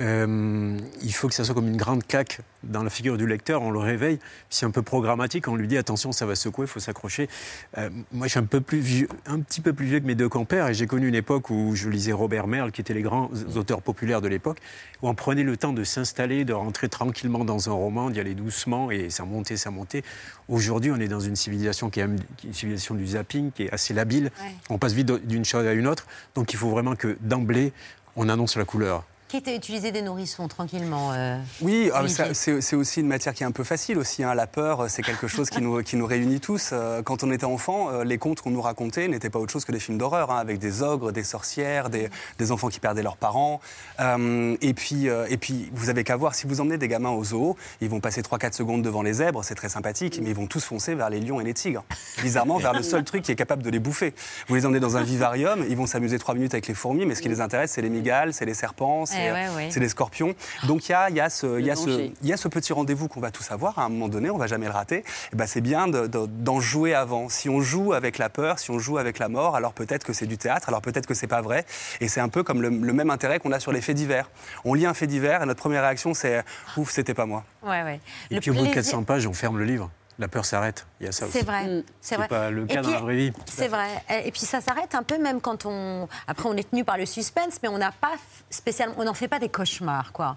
euh, 0.00 0.76
il 1.02 1.14
faut 1.14 1.28
que 1.28 1.34
ça 1.34 1.44
soit 1.44 1.54
comme 1.54 1.68
une 1.68 1.78
grande 1.78 2.06
claque 2.06 2.40
dans 2.64 2.82
la 2.82 2.90
figure 2.90 3.16
du 3.16 3.26
lecteur, 3.26 3.62
on 3.62 3.70
le 3.70 3.78
réveille, 3.78 4.18
c'est 4.50 4.66
un 4.66 4.70
peu 4.70 4.82
programmatique, 4.82 5.48
on 5.48 5.56
lui 5.56 5.68
dit 5.68 5.76
attention, 5.76 6.12
ça 6.12 6.26
va 6.26 6.34
secouer, 6.34 6.64
il 6.64 6.68
faut 6.68 6.80
s'accrocher. 6.80 7.28
Euh, 7.76 7.90
moi, 8.12 8.26
je 8.26 8.32
suis 8.32 8.40
un, 8.40 8.44
peu 8.44 8.60
plus 8.60 8.80
vieux, 8.80 9.08
un 9.26 9.40
petit 9.40 9.60
peu 9.60 9.72
plus 9.72 9.86
vieux 9.86 10.00
que 10.00 10.06
mes 10.06 10.14
deux 10.14 10.28
compères, 10.28 10.68
et 10.68 10.74
j'ai 10.74 10.86
connu 10.86 11.08
une 11.08 11.14
époque 11.14 11.50
où 11.50 11.74
je 11.74 11.88
lisais 11.88 12.12
Robert 12.12 12.46
Merle, 12.46 12.72
qui 12.72 12.80
étaient 12.80 12.94
les 12.94 13.02
grands 13.02 13.30
auteurs 13.56 13.82
populaires 13.82 14.20
de 14.20 14.28
l'époque, 14.28 14.58
où 15.02 15.08
on 15.08 15.14
prenait 15.14 15.44
le 15.44 15.56
temps 15.56 15.72
de 15.72 15.84
s'installer, 15.84 16.44
de 16.44 16.52
rentrer 16.52 16.88
tranquillement 16.88 17.44
dans 17.44 17.68
un 17.68 17.72
roman, 17.72 18.10
d'y 18.10 18.20
aller 18.20 18.34
doucement, 18.34 18.90
et 18.90 19.10
ça 19.10 19.24
montait, 19.24 19.56
ça 19.56 19.70
montait. 19.70 20.02
Aujourd'hui, 20.48 20.90
on 20.90 20.96
est 20.96 21.08
dans 21.08 21.20
une 21.20 21.36
civilisation 21.36 21.90
qui 21.90 22.00
est 22.00 22.04
une 22.04 22.52
civilisation 22.52 22.94
du 22.94 23.06
zapping, 23.06 23.52
qui 23.52 23.64
est 23.64 23.72
assez 23.72 23.94
labile. 23.94 24.30
On 24.70 24.78
passe 24.78 24.92
vite 24.92 25.10
d'une 25.26 25.44
chose 25.44 25.66
à 25.66 25.72
une 25.72 25.86
autre, 25.86 26.06
donc 26.34 26.52
il 26.52 26.56
faut 26.56 26.70
vraiment 26.70 26.96
que 26.96 27.16
d'emblée, 27.20 27.72
on 28.16 28.28
annonce 28.28 28.56
la 28.56 28.64
couleur 28.64 29.04
qui 29.28 29.36
était 29.36 29.54
utilisé 29.54 29.92
des 29.92 30.00
nourrissons 30.00 30.48
tranquillement. 30.48 31.12
Euh, 31.12 31.38
oui, 31.60 31.90
ah, 31.94 32.02
c'est 32.32 32.76
aussi 32.76 33.00
une 33.00 33.06
matière 33.06 33.34
qui 33.34 33.42
est 33.42 33.46
un 33.46 33.52
peu 33.52 33.62
facile 33.62 33.98
aussi. 33.98 34.24
Hein. 34.24 34.34
La 34.34 34.46
peur, 34.46 34.88
c'est 34.88 35.02
quelque 35.02 35.28
chose 35.28 35.50
qui 35.50 35.60
nous, 35.60 35.82
qui 35.82 35.96
nous 35.96 36.06
réunit 36.06 36.40
tous. 36.40 36.70
Euh, 36.72 37.02
quand 37.02 37.22
on 37.22 37.30
était 37.30 37.44
enfant, 37.44 37.90
euh, 37.90 38.04
les 38.04 38.16
contes 38.16 38.40
qu'on 38.40 38.50
nous 38.50 38.62
racontait 38.62 39.06
n'étaient 39.06 39.28
pas 39.28 39.38
autre 39.38 39.52
chose 39.52 39.66
que 39.66 39.72
des 39.72 39.80
films 39.80 39.98
d'horreur, 39.98 40.30
hein, 40.30 40.38
avec 40.38 40.58
des 40.58 40.82
ogres, 40.82 41.12
des 41.12 41.24
sorcières, 41.24 41.90
des, 41.90 42.08
des, 42.38 42.52
enfants 42.52 42.68
qui 42.68 42.80
perdaient 42.80 43.02
leurs 43.02 43.18
parents. 43.18 43.60
et, 43.98 44.74
puis, 44.74 45.06
et 45.06 45.36
puis, 45.36 45.68
vous 45.72 45.90
avez 45.90 46.04
qu'à 46.04 46.16
voir, 46.16 46.34
si 46.34 46.46
vous 46.46 46.62
emmenez 46.62 46.78
des 46.78 46.88
gamins 46.88 47.10
au 47.10 47.22
zoo, 47.22 47.56
ils 47.82 47.90
vont 47.90 48.00
passer 48.00 48.22
3-4 48.22 48.54
secondes 48.54 48.82
devant 48.82 49.02
les 49.02 49.14
zèbres, 49.14 49.44
c'est 49.44 49.54
très 49.54 49.68
sympathique, 49.68 50.20
mais 50.22 50.30
ils 50.30 50.36
vont 50.36 50.46
tous 50.46 50.64
foncer 50.64 50.94
vers 50.94 51.10
les 51.10 51.20
lions 51.20 51.40
et 51.40 51.44
les 51.44 51.54
tigres. 51.54 51.84
Bizarrement, 52.22 52.56
vers 52.56 52.72
le 52.72 52.82
seul 52.82 53.04
truc 53.04 53.22
qui 53.22 53.32
est 53.32 53.36
capable 53.36 53.62
de 53.62 53.70
les 53.70 53.78
bouffer. 53.78 54.14
Vous 54.48 54.54
les 54.54 54.64
emmenez 54.64 54.80
dans 54.80 54.96
un 54.96 55.02
vivarium, 55.02 55.64
ils 55.68 55.76
vont 55.76 55.86
s'amuser 55.86 56.18
3 56.18 56.34
minutes 56.34 56.54
avec 56.54 56.66
les 56.66 56.74
fourmis, 56.74 57.04
mais 57.04 57.14
ce 57.14 57.20
qui 57.20 57.28
les 57.28 57.42
intéresse, 57.42 57.72
c'est 57.72 57.82
les 57.82 57.90
migales, 57.90 58.32
c'est 58.32 58.46
les 58.46 58.54
serpents, 58.54 59.04
eh 59.18 59.70
c'est 59.70 59.80
les 59.80 59.88
scorpions. 59.88 60.34
Donc 60.66 60.88
il 60.88 60.92
y 60.92 60.94
a, 60.94 61.10
y, 61.10 61.20
a 61.20 61.30
ce, 61.30 61.60
y, 61.60 61.70
a 61.70 61.76
ce, 61.76 62.10
y 62.22 62.32
a 62.32 62.36
ce 62.36 62.48
petit 62.48 62.72
rendez-vous 62.72 63.08
qu'on 63.08 63.20
va 63.20 63.30
tous 63.30 63.50
avoir 63.50 63.78
à 63.78 63.84
un 63.84 63.88
moment 63.88 64.08
donné, 64.08 64.30
on 64.30 64.38
va 64.38 64.46
jamais 64.46 64.66
le 64.66 64.72
rater. 64.72 65.04
Et 65.32 65.36
ben, 65.36 65.46
c'est 65.46 65.60
bien 65.60 65.88
d'en 65.88 66.60
jouer 66.60 66.94
avant. 66.94 67.28
Si 67.28 67.48
on 67.48 67.60
joue 67.60 67.92
avec 67.92 68.18
la 68.18 68.28
peur, 68.28 68.58
si 68.58 68.70
on 68.70 68.78
joue 68.78 68.98
avec 68.98 69.18
la 69.18 69.28
mort, 69.28 69.56
alors 69.56 69.72
peut-être 69.72 70.04
que 70.04 70.12
c'est 70.12 70.26
du 70.26 70.38
théâtre, 70.38 70.68
alors 70.68 70.82
peut-être 70.82 71.06
que 71.06 71.14
c'est 71.14 71.26
pas 71.26 71.42
vrai. 71.42 71.64
Et 72.00 72.08
c'est 72.08 72.20
un 72.20 72.28
peu 72.28 72.42
comme 72.42 72.62
le, 72.62 72.70
même 72.70 73.10
intérêt 73.10 73.38
qu'on 73.38 73.52
a 73.52 73.60
sur 73.60 73.72
les 73.72 73.80
faits 73.80 73.96
divers. 73.96 74.30
On 74.64 74.74
lit 74.74 74.86
un 74.86 74.94
fait 74.94 75.06
divers 75.06 75.42
et 75.42 75.46
notre 75.46 75.60
première 75.60 75.82
réaction 75.82 76.14
c'est 76.14 76.42
ouf, 76.76 76.90
c'était 76.90 77.14
pas 77.14 77.26
moi. 77.26 77.44
Ouais, 77.62 77.82
ouais. 77.82 78.00
Et 78.30 78.40
puis 78.40 78.50
au 78.50 78.54
bout 78.54 78.66
de 78.66 78.72
400 78.72 79.04
pages, 79.04 79.26
on 79.26 79.32
ferme 79.32 79.58
le 79.58 79.64
livre 79.64 79.90
la 80.18 80.28
peur 80.28 80.44
s'arrête. 80.44 80.86
Il 81.00 81.06
y 81.06 81.08
a 81.08 81.12
ça 81.12 81.26
C'est 81.30 81.44
vrai. 81.44 81.66
Mm. 81.66 81.82
C'est 82.00 82.16
vrai. 82.16 82.28
pas 82.28 82.50
le 82.50 82.66
cas 82.66 82.82
dans 82.82 82.90
la 82.90 83.00
vraie 83.00 83.16
vie. 83.16 83.32
C'est 83.46 83.68
vrai. 83.68 83.88
Et 84.24 84.30
puis 84.30 84.40
ça 84.40 84.60
s'arrête 84.60 84.94
un 84.94 85.02
peu 85.02 85.18
même 85.18 85.40
quand 85.40 85.66
on. 85.66 86.08
Après, 86.26 86.48
on 86.48 86.56
est 86.56 86.68
tenu 86.68 86.84
par 86.84 86.98
le 86.98 87.06
suspense, 87.06 87.58
mais 87.62 87.68
on 87.68 87.78
n'a 87.78 87.92
pas 87.92 88.14
spécialement. 88.50 88.94
On 88.98 89.04
n'en 89.04 89.14
fait 89.14 89.28
pas 89.28 89.38
des 89.38 89.48
cauchemars, 89.48 90.12
quoi 90.12 90.36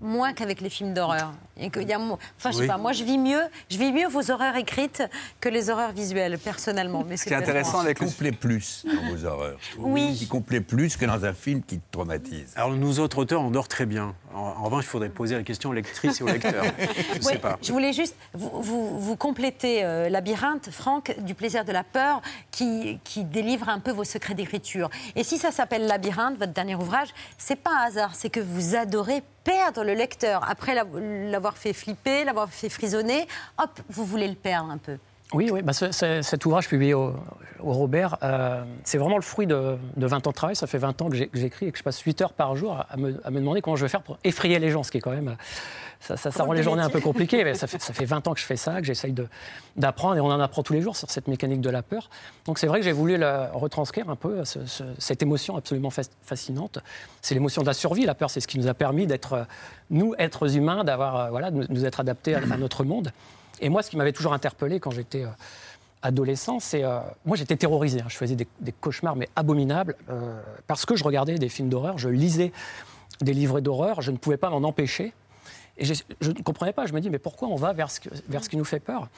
moins 0.00 0.32
qu'avec 0.32 0.60
les 0.60 0.70
films 0.70 0.94
d'horreur. 0.94 1.32
Et 1.56 1.70
que 1.70 1.80
y 1.80 1.92
a, 1.92 1.98
enfin, 1.98 2.50
je 2.50 2.56
sais 2.56 2.66
pas, 2.66 2.78
moi 2.78 2.92
je 2.92 3.04
vis 3.04 3.18
mieux, 3.18 3.42
je 3.70 3.78
vis 3.78 3.92
mieux 3.92 4.08
vos 4.08 4.30
horreurs 4.30 4.56
écrites 4.56 5.02
que 5.40 5.48
les 5.48 5.68
horreurs 5.68 5.92
visuelles, 5.92 6.38
personnellement. 6.38 7.04
Mais 7.06 7.16
Ce 7.16 7.24
qui 7.24 7.32
est 7.32 7.36
intéressant 7.36 7.80
avec 7.80 8.00
le 8.00 8.08
plaît 8.08 8.32
plus 8.32 8.84
dans 8.86 9.14
vos 9.14 9.24
horreurs. 9.24 9.58
Oui. 9.78 10.14
Qui 10.16 10.26
complaît 10.26 10.60
plus 10.60 10.96
que 10.96 11.04
dans 11.04 11.24
un 11.24 11.32
film 11.32 11.62
qui 11.62 11.80
traumatise. 11.90 12.52
Alors 12.56 12.72
nous 12.72 13.00
autres 13.00 13.18
auteurs, 13.18 13.42
on 13.42 13.50
dort 13.50 13.68
très 13.68 13.86
bien. 13.86 14.14
En, 14.34 14.64
revanche, 14.64 14.84
il 14.84 14.88
faudrait 14.88 15.08
poser 15.08 15.36
la 15.36 15.42
question 15.42 15.70
aux 15.70 15.72
lectrices 15.72 16.20
et 16.20 16.24
aux 16.24 16.28
lecteurs. 16.28 16.64
je 17.16 17.20
sais 17.20 17.38
pas. 17.38 17.58
Je 17.62 17.72
voulais 17.72 17.92
juste 17.92 18.14
vous, 18.32 18.62
vous, 18.62 18.98
vous 19.00 19.16
compléter 19.16 19.84
euh, 19.84 20.08
Labyrinthe, 20.08 20.70
Franck, 20.70 21.14
du 21.20 21.34
plaisir 21.34 21.64
de 21.64 21.72
la 21.72 21.82
peur, 21.82 22.22
qui, 22.50 23.00
qui 23.02 23.24
délivre 23.24 23.68
un 23.68 23.80
peu 23.80 23.90
vos 23.90 24.04
secrets 24.04 24.34
d'écriture. 24.34 24.88
Et 25.16 25.24
si 25.24 25.38
ça 25.38 25.50
s'appelle 25.50 25.86
Labyrinthe, 25.86 26.38
votre 26.38 26.52
dernier 26.52 26.76
ouvrage, 26.76 27.08
c'est 27.38 27.56
pas 27.56 27.70
un 27.70 27.86
hasard, 27.88 28.14
c'est 28.14 28.30
que 28.30 28.40
vous 28.40 28.76
adorez 28.76 29.22
perdre 29.42 29.82
le 29.82 29.94
lecteur. 29.94 30.48
Après 30.48 30.74
l'avoir 30.74 31.56
fait 31.56 31.72
flipper, 31.72 32.24
l'avoir 32.24 32.50
fait 32.50 32.68
frissonner, 32.68 33.26
hop, 33.58 33.80
vous 33.88 34.04
voulez 34.04 34.28
le 34.28 34.34
perdre 34.34 34.70
un 34.70 34.78
peu. 34.78 34.96
Oui, 35.32 35.48
oui 35.52 35.62
bah 35.62 35.72
cet 35.72 36.44
ouvrage 36.44 36.68
publié 36.68 36.94
au, 36.94 37.14
Robert, 37.60 38.16
euh, 38.22 38.64
c'est 38.84 38.98
vraiment 38.98 39.16
le 39.16 39.22
fruit 39.22 39.46
de, 39.46 39.76
20 39.96 40.26
ans 40.26 40.30
de 40.30 40.34
travail. 40.34 40.56
Ça 40.56 40.66
fait 40.66 40.78
20 40.78 41.02
ans 41.02 41.10
que 41.10 41.16
j'écris 41.34 41.66
et 41.66 41.72
que 41.72 41.78
je 41.78 41.82
passe 41.82 42.00
8 42.00 42.22
heures 42.22 42.32
par 42.32 42.56
jour 42.56 42.84
à 42.88 42.96
me, 42.96 43.12
demander 43.30 43.60
comment 43.60 43.76
je 43.76 43.84
vais 43.84 43.88
faire 43.88 44.02
pour 44.02 44.18
effrayer 44.24 44.58
les 44.58 44.70
gens, 44.70 44.82
ce 44.82 44.90
qui 44.90 44.98
est 44.98 45.00
quand 45.00 45.10
même 45.10 45.36
ça, 46.00 46.30
rend 46.44 46.52
les 46.52 46.62
journées 46.62 46.82
un 46.82 46.88
peu 46.88 47.00
compliquées. 47.00 47.44
Mais 47.44 47.54
ça, 47.54 47.66
fait, 47.66 47.80
ça 47.80 47.92
fait 47.92 48.06
20 48.06 48.26
ans 48.26 48.34
que 48.34 48.40
je 48.40 48.46
fais 48.46 48.56
ça, 48.56 48.80
que 48.80 48.86
j'essaye 48.86 49.14
d'apprendre, 49.76 50.16
et 50.16 50.20
on 50.20 50.26
en 50.26 50.40
apprend 50.40 50.62
tous 50.62 50.72
les 50.72 50.80
jours 50.80 50.96
sur 50.96 51.10
cette 51.10 51.28
mécanique 51.28 51.60
de 51.60 51.70
la 51.70 51.82
peur. 51.82 52.08
Donc 52.46 52.58
c'est 52.58 52.66
vrai 52.66 52.80
que 52.80 52.84
j'ai 52.84 52.92
voulu 52.92 53.16
la, 53.16 53.50
retranscrire 53.52 54.08
un 54.08 54.16
peu 54.16 54.42
cette 54.98 55.22
émotion 55.22 55.56
absolument 55.56 55.90
fascinante. 56.22 56.78
C'est 57.20 57.34
l'émotion 57.34 57.62
de 57.62 57.66
la 57.66 57.74
survie. 57.74 58.06
La 58.06 58.14
peur, 58.14 58.30
c'est 58.30 58.40
ce 58.40 58.48
qui 58.48 58.58
nous 58.58 58.68
a 58.68 58.74
permis 58.74 59.06
d'être, 59.06 59.46
nous, 59.90 60.14
êtres 60.18 60.56
humains, 60.56 60.84
d'avoir, 60.84 61.16
euh, 61.16 61.30
voilà, 61.30 61.50
de 61.50 61.66
nous 61.68 61.84
être 61.84 62.00
adaptés 62.00 62.34
à, 62.34 62.40
notre 62.40 62.84
monde. 62.84 63.12
Et 63.60 63.68
moi, 63.68 63.82
ce 63.82 63.90
qui 63.90 63.96
m'avait 63.96 64.12
toujours 64.12 64.32
interpellé 64.32 64.80
quand 64.80 64.90
j'étais... 64.90 65.24
Euh, 65.24 65.30
adolescent, 66.02 66.60
c'est 66.60 66.82
euh, 66.82 67.00
moi 67.26 67.36
j'étais 67.36 67.56
terrorisé. 67.56 68.00
Hein. 68.00 68.06
Je 68.08 68.16
faisais 68.16 68.34
des, 68.34 68.72
cauchemars 68.80 69.16
mais 69.16 69.28
abominables 69.36 69.96
parce 70.66 70.86
que 70.86 70.96
je 70.96 71.04
regardais 71.04 71.34
des 71.34 71.50
films 71.50 71.68
d'horreur, 71.68 71.98
je 71.98 72.08
lisais 72.08 72.52
des 73.20 73.34
livres 73.34 73.60
d'horreur, 73.60 74.00
je 74.00 74.10
ne 74.10 74.16
pouvais 74.16 74.38
pas 74.38 74.48
m'en 74.48 74.66
empêcher. 74.66 75.12
Et 75.80 75.84
je, 75.84 75.94
ne 76.28 76.42
comprenais 76.42 76.72
pas. 76.72 76.86
Je 76.86 76.92
me 76.92 77.00
dis, 77.00 77.10
mais 77.10 77.18
pourquoi 77.18 77.48
on 77.48 77.56
va 77.56 77.72
vers 77.72 77.90
ce, 77.90 78.00
qui 78.00 78.56
nous 78.56 78.64
fait 78.64 78.80
peur? 78.80 79.08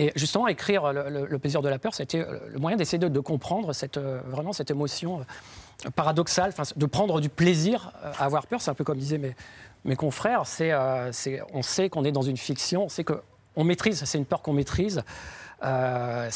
Et 0.00 0.12
justement, 0.14 0.46
écrire 0.46 0.92
le, 0.92 1.38
plaisir 1.38 1.60
de 1.60 1.68
la 1.68 1.78
peur, 1.78 1.92
c'était 1.92 2.24
le 2.48 2.58
moyen 2.58 2.76
d'essayer 2.76 2.98
de, 2.98 3.20
comprendre 3.20 3.72
cette, 3.72 3.96
euh, 3.96 4.20
vraiment 4.26 4.52
cette 4.52 4.70
émotion 4.70 5.20
euh, 5.20 5.90
paradoxale, 5.90 6.54
de 6.76 6.86
prendre 6.86 7.20
du 7.20 7.28
plaisir 7.28 7.92
à 8.02 8.24
avoir 8.24 8.46
peur. 8.46 8.60
C'est 8.62 8.70
un 8.70 8.74
peu 8.74 8.84
comme 8.84 8.98
disaient 8.98 9.34
mes, 9.84 9.96
confrères. 9.96 10.44
Euh, 10.60 11.10
on 11.52 11.62
sait 11.62 11.88
qu'on 11.88 12.04
est 12.04 12.12
dans 12.12 12.22
une 12.22 12.36
fiction, 12.36 12.84
on 12.84 12.88
sait 12.88 13.04
qu'on 13.54 13.64
maîtrise, 13.64 14.02
c'est 14.04 14.18
une 14.18 14.26
peur 14.26 14.42
qu'on 14.42 14.52
maîtrise. 14.52 15.02
euh, 15.64 16.30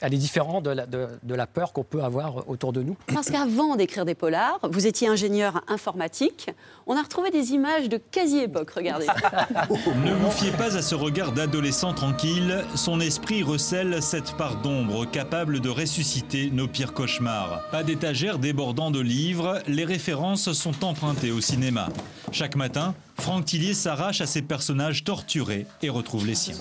elle 0.00 0.14
est 0.14 0.18
différente 0.18 0.64
de 0.64 0.70
la, 0.70 0.86
de, 0.86 1.34
la 1.34 1.46
peur 1.46 1.72
qu'on 1.72 1.84
peut 1.84 2.02
avoir 2.02 2.48
autour 2.48 2.72
de 2.72 2.82
nous. 2.82 2.96
Parce 3.12 3.30
qu'avant 3.30 3.76
d'écrire 3.76 4.04
des 4.04 4.16
polars, 4.16 4.58
vous 4.68 4.86
étiez 4.86 5.06
ingénieur 5.06 5.62
informatique. 5.68 6.50
On 6.86 6.96
a 6.96 7.02
retrouvé 7.02 7.30
des 7.30 7.52
images 7.52 7.88
de 7.88 7.98
quasi-époque, 7.98 8.70
regardez. 8.70 9.06
ne 10.04 10.12
vous 10.12 10.30
fiez 10.32 10.50
pas 10.50 10.76
à 10.76 10.82
ce 10.82 10.94
regard 10.94 11.32
d'adolescent 11.32 11.94
tranquille. 11.94 12.64
Son 12.74 13.00
esprit 13.00 13.42
recèle 13.42 14.02
cette 14.02 14.32
part 14.36 14.56
d'ombre 14.60 15.04
capable 15.04 15.60
de 15.60 15.68
ressusciter 15.68 16.50
nos 16.50 16.66
pires 16.66 16.94
cauchemars. 16.94 17.62
Pas 17.70 17.84
d'étagère 17.84 18.38
débordant 18.38 18.90
de 18.90 19.00
livres, 19.00 19.60
les 19.68 19.84
références 19.84 20.52
sont 20.52 20.84
empruntées 20.84 21.30
au 21.30 21.40
cinéma. 21.40 21.88
Chaque 22.32 22.56
matin, 22.56 22.94
Franck 23.20 23.46
Tillier 23.46 23.74
s'arrache 23.74 24.20
à 24.20 24.26
ses 24.26 24.42
personnages 24.42 25.04
torturés 25.04 25.66
et 25.82 25.88
retrouve 25.88 26.26
les 26.26 26.34
siens. 26.34 26.56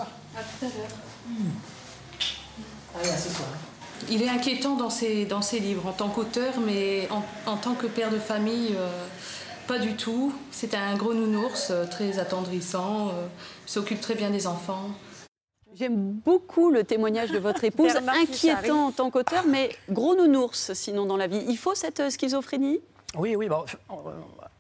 Il 4.10 4.22
est 4.22 4.30
inquiétant 4.30 4.76
dans 4.76 4.90
ses, 4.90 5.26
dans 5.26 5.42
ses 5.42 5.60
livres 5.60 5.86
en 5.88 5.92
tant 5.92 6.10
qu'auteur, 6.10 6.54
mais 6.66 7.08
en, 7.46 7.58
tant 7.58 7.74
que 7.74 7.88
père 7.88 8.10
de 8.10 8.20
famille, 8.20 8.76
euh, 8.76 8.90
pas 9.68 9.80
du 9.80 9.96
tout. 9.96 10.34
C'est 10.52 10.74
un 10.74 10.96
gros 10.96 11.14
nounours, 11.14 11.70
euh, 11.72 11.86
très 11.86 12.20
attendrissant, 12.20 13.10
euh, 13.10 13.28
s'occupe 13.66 14.00
très 14.00 14.16
bien 14.16 14.30
des 14.30 14.48
enfants. 14.48 14.92
J'aime 15.76 16.14
beaucoup 16.26 16.72
le 16.72 16.84
témoignage 16.84 17.32
de 17.32 17.40
votre 17.40 17.64
épouse, 17.66 17.92
inquiétant 18.08 18.88
en 18.88 18.92
tant 18.92 19.12
qu'auteur, 19.12 19.46
mais 19.48 19.70
gros 19.90 20.16
nounours 20.16 20.74
sinon 20.74 21.06
dans 21.06 21.18
la 21.18 21.28
vie. 21.28 21.44
Il 21.48 21.58
faut 21.58 21.76
cette 21.76 22.10
schizophrénie? 22.10 22.80
Oui, 23.18 23.36
oui. 23.36 23.48
Bon, 23.48 23.66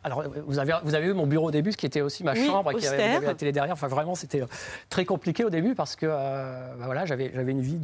alors, 0.07 0.23
vous 0.47 0.57
avez, 0.57 0.73
vous 0.83 0.95
avez 0.95 1.07
vu 1.07 1.13
mon 1.13 1.27
bureau 1.27 1.49
au 1.49 1.51
début, 1.51 1.73
ce 1.73 1.77
qui 1.77 1.85
était 1.85 1.99
aussi 1.99 2.23
ma 2.23 2.33
chambre, 2.33 2.71
qui 2.73 2.87
avait, 2.87 3.19
la 3.19 3.35
télé 3.35 3.51
derrière. 3.51 3.73
Enfin, 3.73 3.87
vraiment, 3.87 4.15
c'était 4.15 4.41
euh, 4.41 4.47
très 4.89 5.03
compliqué 5.03 5.43
au 5.43 5.49
début 5.49 5.75
parce 5.75 5.97
que 5.97 6.05
euh, 6.09 6.73
bah 6.79 6.85
voilà, 6.85 7.05
j'avais, 7.05 7.27
une 7.27 7.59
vie 7.59 7.77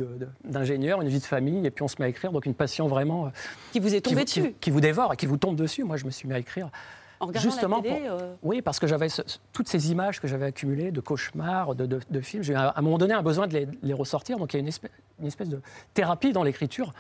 d'ingénieur, 0.46 1.02
une 1.02 1.10
vie 1.10 1.20
de 1.20 1.26
famille, 1.26 1.66
et 1.66 1.70
puis 1.70 1.84
on 1.84 1.90
se 1.90 1.96
met 2.00 2.06
à 2.06 2.08
écrire. 2.08 2.32
Donc, 2.32 2.46
une 2.46 2.54
passion 2.54 2.88
vraiment. 2.88 3.26
Euh, 3.26 3.30
qui 3.74 3.80
vous 3.80 3.94
est 3.94 4.00
tombée 4.00 4.24
dessus 4.24 4.56
qui, 4.62 4.72
vous 4.72 4.80
dévore 4.80 5.14
et 5.14 5.18
qui 5.18 5.26
vous 5.26 5.36
tombe 5.36 5.58
dessus. 5.58 5.84
Moi, 5.84 5.98
je 5.98 6.06
me 6.06 6.12
suis 6.12 6.28
mis 6.28 6.34
à 6.34 6.40
écrire. 6.40 6.70
En 7.20 7.32
Justement, 7.34 7.78
la 7.78 7.84
télé, 7.84 8.10
oui, 8.42 8.62
parce 8.62 8.80
que 8.80 8.88
j'avais 8.88 9.08
toutes 9.52 9.68
ces 9.68 9.92
images 9.92 10.22
que 10.22 10.28
j'avais 10.28 10.46
accumulées 10.46 10.92
de 10.92 11.02
cauchemars, 11.02 11.76
de, 11.76 11.86
de, 11.86 12.22
films. 12.22 12.44
J'ai 12.44 12.56
à 12.56 12.74
un 12.76 12.82
moment 12.82 12.98
donné 12.98 13.14
un 13.14 13.22
besoin 13.22 13.48
de 13.48 13.68
les, 13.82 13.94
ressortir. 13.94 14.38
Donc 14.38 14.54
il 14.54 14.58
y 14.58 14.60
a 14.60 14.62
une 14.62 14.68
espèce, 14.68 14.92
une 15.20 15.28
espèce 15.28 15.50
de 15.50 15.62
thérapie 15.94 16.32
dans 16.32 16.44
l'écriture. 16.44 16.94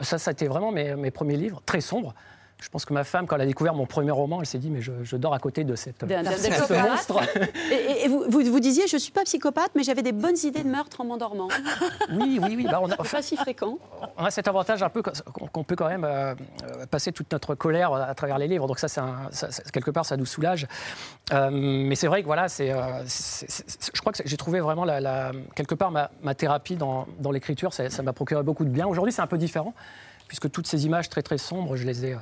Ça, 0.00 0.18
ça 0.18 0.30
a 0.30 0.32
été 0.32 0.46
vraiment 0.46 0.72
mes, 0.72 0.94
mes 0.94 1.10
premiers 1.10 1.36
livres, 1.36 1.62
très 1.64 1.80
sombres. 1.80 2.14
Je 2.60 2.68
pense 2.70 2.84
que 2.84 2.92
ma 2.92 3.04
femme, 3.04 3.26
quand 3.26 3.36
elle 3.36 3.42
a 3.42 3.46
découvert 3.46 3.74
mon 3.74 3.86
premier 3.86 4.10
roman, 4.10 4.40
elle 4.40 4.46
s'est 4.46 4.58
dit 4.58 4.70
mais 4.70 4.80
je, 4.80 5.16
dors 5.16 5.32
à 5.32 5.38
côté 5.38 5.62
de, 5.62 5.76
cette, 5.76 6.00
ce 6.00 6.88
monstre. 6.88 7.20
Et, 7.70 8.08
vous, 8.08 8.24
vous, 8.28 8.60
disiez 8.60 8.88
je 8.88 8.96
suis 8.96 9.12
pas 9.12 9.22
psychopathe, 9.22 9.70
mais 9.76 9.84
j'avais 9.84 10.02
des 10.02 10.12
bonnes 10.12 10.36
idées 10.42 10.64
de 10.64 10.68
meurtre 10.68 11.00
en 11.00 11.04
m'endormant. 11.04 11.48
Oui, 12.10 12.40
oui, 12.42 12.54
oui. 12.56 12.66
Bah, 12.68 12.80
on 12.82 12.90
a, 12.90 12.96
pas 12.96 13.22
si 13.22 13.36
fréquent. 13.36 13.78
On 14.16 14.24
a 14.24 14.30
cet 14.30 14.48
avantage 14.48 14.82
un 14.82 14.88
peu 14.88 15.02
qu'on 15.52 15.64
peut 15.64 15.76
quand 15.76 15.88
même 15.88 16.04
euh, 16.04 16.34
passer 16.90 17.12
toute 17.12 17.30
notre 17.32 17.54
colère 17.54 17.92
à 17.92 18.14
travers 18.14 18.38
les 18.38 18.48
livres. 18.48 18.66
Donc 18.66 18.80
ça, 18.80 18.88
quelque 19.72 19.90
part, 19.90 20.04
ça 20.04 20.16
nous 20.16 20.26
soulage. 20.26 20.66
Euh, 21.32 21.50
mais 21.52 21.94
c'est 21.94 22.08
vrai 22.08 22.22
que 22.22 22.26
voilà, 22.26 22.48
c'est, 22.48 22.72
euh, 22.72 23.04
je 23.04 24.00
crois 24.00 24.12
que 24.12 24.22
j'ai 24.24 24.36
trouvé 24.36 24.60
vraiment 24.60 24.84
la, 24.84 25.32
quelque 25.54 25.74
part 25.74 25.92
ma, 25.92 26.34
thérapie 26.34 26.76
dans, 26.76 27.06
dans 27.20 27.30
l'écriture. 27.30 27.72
Ça 27.72 28.02
m'a 28.02 28.12
procuré 28.12 28.42
beaucoup 28.42 28.64
de 28.64 28.70
bien. 28.70 28.86
Aujourd'hui, 28.86 29.12
c'est 29.12 29.22
un 29.22 29.26
peu 29.26 29.38
différent 29.38 29.74
puisque 30.28 30.50
toutes 30.50 30.66
ces 30.66 30.86
images 30.86 31.08
très 31.08 31.22
très 31.22 31.38
sombres, 31.38 31.76
je 31.76 31.84
les 31.84 32.04
ai, 32.06 32.16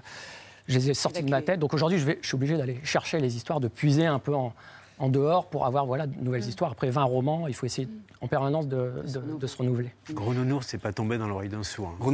je 0.69 0.79
les 0.79 0.91
ai 0.91 0.95
sorties 0.95 1.23
de 1.23 1.31
ma 1.31 1.43
tête. 1.43 1.61
Donc 1.61 1.75
aujourd'hui, 1.75 1.99
je, 1.99 2.07
je 2.21 2.27
suis 2.27 2.35
obligé 2.35 2.57
d'aller 2.57 2.81
chercher 2.85 3.19
les 3.21 3.37
histoires, 3.37 3.61
de 3.61 3.69
puiser 3.69 4.07
un 4.07 4.19
peu 4.19 4.35
en, 4.35 4.55
en 4.99 5.09
dehors 5.09 5.47
pour 5.47 5.67
avoir 5.67 5.87
voilà, 5.87 6.07
de 6.07 6.15
nouvelles 6.23 6.47
histoires. 6.47 6.73
Après 6.73 6.91
20 6.91 7.03
romans, 7.05 7.47
il 7.49 7.55
faut 7.55 7.67
essayer 7.67 7.89
en 8.23 8.29
permanence 8.29 8.67
de, 8.67 9.03
de, 9.39 9.47
se 9.47 9.57
renouveler. 9.57 9.91
Gros 10.13 10.33
nounours, 10.33 10.67
c'est 10.67 10.79
pas 10.79 10.93
tombé 10.93 11.19
dans 11.19 11.27
l'oreille 11.27 11.51
d'un 11.51 11.63
sourd. 11.63 11.95
Hein. 12.01 12.13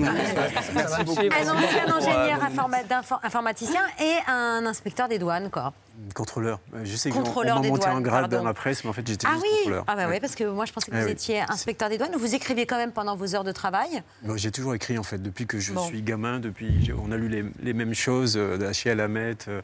Merci 0.74 1.05
beaucoup. 1.05 1.20
Un 1.20 1.96
ingénieur 1.96 2.40
informaticien 3.22 3.83
et 4.00 4.16
un 4.26 4.66
inspecteur 4.66 5.09
des 5.09 5.18
douanes, 5.18 5.50
quoi. 5.50 5.72
Contrôleur. 6.14 6.60
Je 6.84 6.96
sais 6.96 7.10
qu'on 7.10 7.22
m'a 7.22 7.54
monté 7.54 7.86
un 7.86 8.00
grade 8.00 8.30
dans 8.30 8.44
la 8.44 8.54
presse, 8.54 8.84
mais 8.84 8.90
en 8.90 8.92
fait, 8.92 9.06
j'étais 9.06 9.26
ah 9.26 9.34
juste 9.34 9.44
oui 9.44 9.50
contrôleur. 9.56 9.84
Ah 9.86 9.96
bah 9.96 10.06
oui, 10.08 10.20
parce 10.20 10.34
que 10.34 10.44
moi, 10.44 10.64
je 10.64 10.72
pensais 10.72 10.90
que 10.90 10.96
vous 10.96 11.08
eh 11.08 11.12
étiez 11.12 11.40
inspecteur 11.40 11.88
des 11.88 11.98
douanes. 11.98 12.16
Vous 12.16 12.34
écrivez 12.34 12.66
quand 12.66 12.76
même 12.76 12.92
pendant 12.92 13.16
vos 13.16 13.34
heures 13.34 13.44
de 13.44 13.52
travail 13.52 14.02
J'ai 14.36 14.50
toujours 14.50 14.74
écrit, 14.74 14.98
en 14.98 15.02
fait, 15.02 15.18
depuis 15.18 15.46
que 15.46 15.58
je 15.58 15.72
suis 15.78 16.02
gamin. 16.02 16.40
Depuis, 16.40 16.90
on 17.02 17.12
a 17.12 17.16
lu 17.16 17.28
les, 17.28 17.44
les 17.62 17.72
mêmes 17.72 17.94
choses, 17.94 18.36
euh, 18.36 18.56
d'Achille 18.56 18.90
à 18.90 18.94
la 18.94 19.08
euh, 19.12 19.62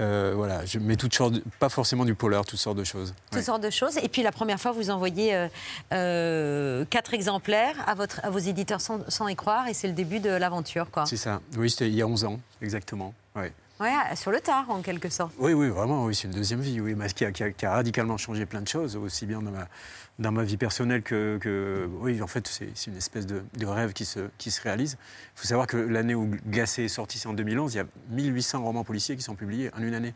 euh, 0.00 0.32
voilà, 0.34 0.64
je, 0.64 0.78
mais 0.78 0.96
toutes 0.96 1.14
sortes, 1.14 1.34
pas 1.58 1.68
forcément 1.68 2.04
du 2.04 2.14
polar, 2.14 2.44
toutes 2.44 2.58
sortes 2.58 2.78
de 2.78 2.84
choses. 2.84 3.14
Toutes 3.30 3.42
sortes 3.42 3.62
de 3.62 3.70
choses. 3.70 3.98
Et 3.98 4.08
puis, 4.08 4.22
la 4.22 4.32
première 4.32 4.60
fois, 4.60 4.72
vous 4.72 4.90
envoyez 4.90 5.34
euh, 5.34 5.48
euh, 5.92 6.84
quatre 6.90 7.14
exemplaires 7.14 7.76
à, 7.86 7.94
votre, 7.94 8.20
à 8.24 8.30
vos 8.30 8.38
éditeurs 8.38 8.80
sans, 8.80 9.28
y 9.28 9.36
croire, 9.36 9.68
et 9.68 9.74
c'est 9.74 9.86
le 9.86 9.94
début 9.94 10.20
de 10.20 10.30
l'aventure, 10.30 10.90
quoi. 10.90 11.06
C'est 11.06 11.16
ça. 11.16 11.40
Oui, 11.56 11.70
c'était 11.70 11.88
il 11.88 11.94
y 11.94 12.02
a 12.02 12.06
11 12.06 12.24
ans, 12.24 12.40
exactement. 12.60 13.14
Ouais. 13.36 13.52
Ouais, 13.84 14.16
sur 14.16 14.30
le 14.30 14.40
tard, 14.40 14.64
en 14.70 14.80
quelque 14.80 15.10
sorte. 15.10 15.34
Oui, 15.38 15.52
oui, 15.52 15.68
vraiment, 15.68 16.06
oui, 16.06 16.14
c'est 16.14 16.26
une 16.26 16.32
deuxième 16.32 16.60
vie, 16.60 16.80
oui, 16.80 16.94
mais 16.94 17.06
qui 17.08 17.26
a, 17.26 17.32
qui, 17.32 17.66
a, 17.66 17.70
radicalement 17.70 18.16
changé 18.16 18.46
plein 18.46 18.62
de 18.62 18.68
choses, 18.68 18.96
aussi 18.96 19.26
bien 19.26 19.42
dans 20.18 20.32
ma, 20.32 20.42
vie 20.42 20.56
personnelle 20.56 21.02
que, 21.02 21.86
oui, 22.00 22.22
en 22.22 22.26
fait, 22.26 22.48
c'est 22.48 22.86
une 22.86 22.96
espèce 22.96 23.26
de, 23.26 23.42
de, 23.58 23.66
rêve 23.66 23.92
qui 23.92 24.06
se, 24.06 24.20
qui 24.38 24.50
se 24.50 24.62
réalise. 24.62 24.96
Il 25.36 25.40
faut 25.40 25.46
savoir 25.46 25.66
que 25.66 25.76
l'année 25.76 26.14
où 26.14 26.30
Glacé 26.48 26.84
est 26.84 26.88
sorti, 26.88 27.18
c'est 27.18 27.28
en 27.28 27.34
2011, 27.34 27.74
il 27.74 27.76
y 27.76 27.80
a 27.80 27.86
1800 28.08 28.62
romans 28.62 28.84
policiers 28.84 29.16
qui 29.16 29.22
sont 29.22 29.34
publiés 29.34 29.70
en 29.76 29.82
une 29.82 29.92
année 29.92 30.14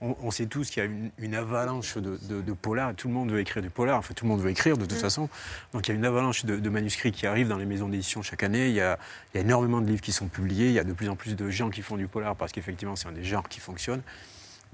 on, 0.00 0.30
sait 0.30 0.46
tous 0.46 0.70
qu'il 0.70 0.82
y 0.82 0.86
a 0.86 0.90
une, 1.18 1.34
avalanche 1.34 1.96
de, 1.96 2.18
de, 2.18 2.52
polars. 2.52 2.94
Tout 2.94 3.08
le 3.08 3.14
monde 3.14 3.30
veut 3.30 3.40
écrire 3.40 3.62
du 3.62 3.70
polar. 3.70 3.98
Enfin, 3.98 4.14
tout 4.14 4.24
le 4.24 4.30
monde 4.30 4.40
veut 4.40 4.50
écrire 4.50 4.76
de 4.76 4.84
toute 4.84 4.98
mm. 4.98 5.00
façon. 5.00 5.28
Donc, 5.72 5.88
il 5.88 5.92
y 5.92 5.94
a 5.94 5.96
une 5.96 6.04
avalanche 6.04 6.44
de, 6.44 6.68
manuscrits 6.68 7.12
qui 7.12 7.26
arrivent 7.26 7.48
dans 7.48 7.56
les 7.56 7.66
maisons 7.66 7.88
d'édition 7.88 8.22
chaque 8.22 8.42
année. 8.42 8.68
Il 8.68 8.74
y, 8.74 8.80
a, 8.80 8.98
énormément 9.34 9.80
de 9.80 9.86
livres 9.86 10.02
qui 10.02 10.12
sont 10.12 10.28
publiés. 10.28 10.66
Il 10.66 10.74
y 10.74 10.78
a 10.78 10.84
de 10.84 10.92
plus 10.92 11.08
en 11.08 11.16
plus 11.16 11.36
de 11.36 11.50
gens 11.50 11.70
qui 11.70 11.82
font 11.82 11.96
du 11.96 12.06
polar 12.06 12.36
parce 12.36 12.52
qu'effectivement, 12.52 12.96
c'est 12.96 13.08
un 13.08 13.12
des 13.12 13.24
genres 13.24 13.48
qui 13.48 13.60
fonctionne. 13.60 14.02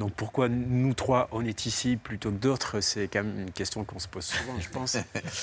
Donc 0.00 0.12
pourquoi 0.14 0.48
nous 0.48 0.94
trois, 0.94 1.28
on 1.30 1.44
est 1.44 1.66
ici 1.66 1.96
plutôt 1.96 2.30
que 2.30 2.38
d'autres 2.38 2.80
C'est 2.80 3.06
quand 3.06 3.22
même 3.22 3.38
une 3.38 3.50
question 3.50 3.84
qu'on 3.84 3.98
se 3.98 4.08
pose 4.08 4.24
souvent, 4.24 4.58
je 4.58 4.68
pense. 4.70 4.96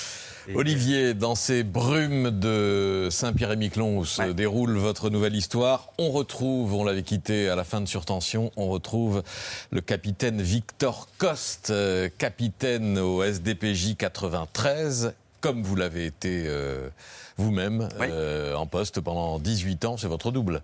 Olivier, 0.54 1.14
dans 1.14 1.36
ces 1.36 1.62
brumes 1.62 2.30
de 2.30 3.06
Saint-Pierre-et-Miquelon 3.08 3.98
où 3.98 4.04
se 4.04 4.22
déroule 4.32 4.76
votre 4.76 5.10
nouvelle 5.10 5.36
histoire, 5.36 5.92
on 5.98 6.10
retrouve, 6.10 6.74
on 6.74 6.82
l'avait 6.82 7.04
quitté 7.04 7.48
à 7.48 7.54
la 7.54 7.62
fin 7.62 7.80
de 7.80 7.86
Surtension, 7.86 8.50
on 8.56 8.68
retrouve 8.68 9.22
le 9.70 9.80
capitaine 9.80 10.42
Victor 10.42 11.06
Coste, 11.18 11.70
euh, 11.70 12.08
capitaine 12.18 12.98
au 12.98 13.22
SDPJ 13.22 13.94
93, 13.96 15.14
comme 15.40 15.62
vous 15.62 15.76
l'avez 15.76 16.06
été 16.06 16.44
euh, 16.46 16.88
vous-même, 17.36 17.88
euh, 18.00 18.56
en 18.56 18.66
poste 18.66 19.00
pendant 19.00 19.38
18 19.38 19.84
ans, 19.84 19.96
c'est 19.96 20.08
votre 20.08 20.32
double. 20.32 20.62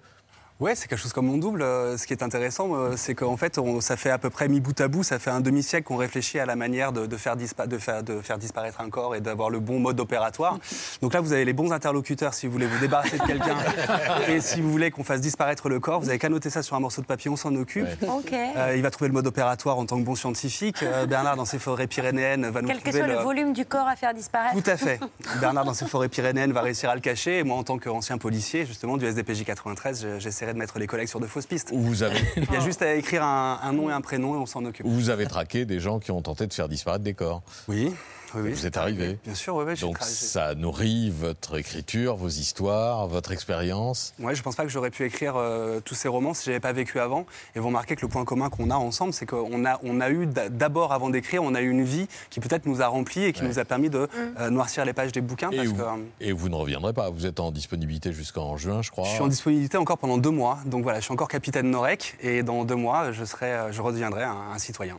Ouais, 0.60 0.76
c'est 0.76 0.86
quelque 0.86 1.00
chose 1.00 1.12
comme 1.12 1.26
mon 1.26 1.36
double. 1.36 1.62
Euh, 1.62 1.98
ce 1.98 2.06
qui 2.06 2.12
est 2.12 2.22
intéressant, 2.22 2.76
euh, 2.76 2.94
c'est 2.96 3.16
qu'en 3.16 3.36
fait, 3.36 3.58
ça 3.80 3.96
fait 3.96 4.10
à 4.10 4.18
peu 4.18 4.30
près 4.30 4.46
mi 4.46 4.60
bout 4.60 4.80
à 4.80 4.86
bout, 4.86 5.02
ça 5.02 5.18
fait 5.18 5.30
un 5.30 5.40
demi-siècle 5.40 5.84
qu'on 5.84 5.96
réfléchit 5.96 6.38
à 6.38 6.46
la 6.46 6.54
manière 6.54 6.92
de, 6.92 7.16
faire 7.16 7.36
de, 7.36 7.76
faire, 7.76 8.04
de, 8.04 8.20
faire, 8.20 8.38
disparaître 8.38 8.80
un 8.80 8.88
corps 8.88 9.16
et 9.16 9.20
d'avoir 9.20 9.50
le 9.50 9.58
bon 9.58 9.80
mode 9.80 9.98
opératoire. 9.98 10.60
Donc 11.02 11.12
là, 11.12 11.20
vous 11.20 11.32
avez 11.32 11.44
les 11.44 11.52
bons 11.52 11.72
interlocuteurs 11.72 12.34
si 12.34 12.46
vous 12.46 12.52
voulez 12.52 12.66
vous 12.66 12.78
débarrasser 12.78 13.18
de 13.18 13.24
quelqu'un 13.24 13.56
et 14.28 14.40
si 14.40 14.60
vous 14.60 14.70
voulez 14.70 14.92
qu'on 14.92 15.02
fasse 15.02 15.20
disparaître 15.20 15.68
le 15.68 15.80
corps. 15.80 15.98
Vous 15.98 16.08
avez 16.08 16.20
qu'à 16.20 16.28
noter 16.28 16.50
ça 16.50 16.62
sur 16.62 16.76
un 16.76 16.80
morceau 16.80 17.02
de 17.02 17.06
papier, 17.06 17.32
on 17.32 17.36
s'en 17.36 17.52
occupe. 17.56 17.88
Euh, 18.06 18.76
il 18.76 18.82
va 18.82 18.90
trouver 18.92 19.08
le 19.08 19.14
mode 19.14 19.26
opératoire 19.26 19.76
en 19.76 19.86
tant 19.86 19.98
que 19.98 20.04
bon 20.04 20.14
scientifique. 20.14 20.84
Bernard, 21.08 21.34
dans 21.34 21.46
ses 21.46 21.58
forêts 21.58 21.88
pyrénéennes, 21.88 22.48
va 22.50 22.62
nous 22.62 22.68
Quel 22.68 22.80
que 22.80 22.92
soit 22.92 23.08
le... 23.08 23.16
volume 23.16 23.54
du 23.54 23.66
corps 23.66 23.88
à 23.88 23.96
faire 23.96 24.14
disparaître. 24.14 24.62
Tout 24.62 24.70
à 24.70 24.76
fait. 24.76 25.00
Bernard, 25.40 25.64
dans 25.64 25.74
ses 25.74 25.86
forêts 25.86 26.08
pyrénéennes, 26.08 26.52
va 26.52 26.62
réussir 26.62 26.90
à 26.90 26.94
le 26.94 27.00
cacher. 27.00 27.40
Et 27.40 27.42
moi, 27.42 27.56
en 27.56 27.64
tant 27.64 27.76
qu'ancien 27.78 28.18
policier, 28.18 28.66
justement, 28.66 28.96
du 28.96 29.04
SDPJ 29.04 29.42
93, 29.42 30.06
j'essaie 30.18 30.43
de 30.52 30.59
mettre 30.59 30.78
les 30.78 30.87
collègues 30.87 31.09
sur 31.09 31.20
de 31.20 31.26
fausses 31.26 31.46
pistes. 31.46 31.70
Vous 31.72 32.02
avez... 32.02 32.20
Il 32.37 32.52
y 32.52 32.57
a 32.57 32.61
juste 32.61 32.83
à 32.83 32.94
écrire 32.94 33.22
un, 33.24 33.72
nom 33.72 33.90
et 33.90 33.92
un 33.92 34.00
prénom 34.00 34.35
et 34.35 34.38
on 34.38 34.46
s'en 34.46 34.64
occupe. 34.64 34.87
Vous 34.87 35.11
avez 35.11 35.26
traqué 35.26 35.64
des 35.64 35.80
gens 35.80 35.98
qui 35.98 36.11
ont 36.11 36.22
tenté 36.22 36.46
de 36.46 36.52
faire 36.52 36.68
disparaître 36.68 37.04
des 37.04 37.14
corps. 37.14 37.42
Oui. 37.68 37.92
Vous 38.40 38.66
êtes 38.66 38.76
arrivé. 38.76 39.18
Bien 39.24 39.34
sûr, 39.34 39.56
oui. 39.56 39.74
Donc 39.80 39.98
ça 40.00 40.54
nourrit 40.54 41.10
votre 41.10 41.58
écriture, 41.58 42.16
vos 42.16 42.28
histoires, 42.28 43.06
votre 43.06 43.32
expérience. 43.32 44.14
Oui, 44.18 44.34
je 44.34 44.42
pense 44.42 44.56
pas 44.56 44.64
que 44.64 44.68
j'aurais 44.68 44.90
pu 44.90 45.04
écrire 45.04 45.34
euh, 45.36 45.80
tous 45.80 45.94
ces 45.94 46.08
romans 46.08 46.34
si 46.34 46.46
j'avais 46.46 46.60
pas 46.60 46.72
vécu 46.72 46.98
avant. 47.00 47.26
Et 47.54 47.60
vous 47.60 47.68
remarquez 47.68 47.96
que 47.96 48.02
le 48.02 48.08
point 48.08 48.24
commun 48.24 48.50
qu'on 48.50 48.70
a 48.70 48.76
ensemble, 48.76 49.12
c'est 49.12 49.26
qu'on 49.26 49.64
a, 49.64 49.78
on 49.82 50.00
a 50.00 50.10
eu 50.10 50.26
d'abord, 50.26 50.92
avant 50.92 51.10
d'écrire, 51.10 51.42
on 51.42 51.54
a 51.54 51.60
eu 51.60 51.70
une 51.70 51.84
vie 51.84 52.06
qui 52.30 52.40
peut-être 52.40 52.66
nous 52.66 52.82
a 52.82 52.86
rempli 52.86 53.24
et 53.24 53.32
qui 53.32 53.44
nous 53.44 53.58
a 53.58 53.64
permis 53.64 53.90
de 53.90 54.00
mm. 54.00 54.08
euh, 54.40 54.50
noircir 54.50 54.84
les 54.84 54.92
pages 54.92 55.12
des 55.12 55.20
bouquins. 55.20 55.50
Et, 55.50 55.66
vous, 55.66 55.82
et 56.20 56.32
vous 56.32 56.48
ne 56.48 56.54
reviendrez 56.56 56.92
pas. 56.92 57.10
Vous 57.10 57.26
êtes 57.26 57.40
en 57.40 57.50
disponibilité 57.50 58.12
jusqu'en 58.12 58.56
juin, 58.56 58.82
je 58.82 58.90
crois. 58.90 59.04
Je 59.04 59.10
suis 59.10 59.22
en 59.22 59.28
disponibilité 59.28 59.76
encore 59.76 59.98
pendant 59.98 60.18
deux 60.18 60.30
mois. 60.30 60.58
Donc 60.66 60.82
voilà, 60.82 61.00
je 61.00 61.04
suis 61.04 61.12
encore 61.12 61.28
capitaine 61.28 61.70
Norek 61.70 62.16
et 62.20 62.42
dans 62.42 62.64
deux 62.64 62.74
mois, 62.74 63.12
je 63.12 63.24
serai, 63.24 63.52
euh, 63.52 63.72
je 63.72 63.80
redeviendrai 63.80 64.24
un 64.24 64.58
citoyen. 64.58 64.98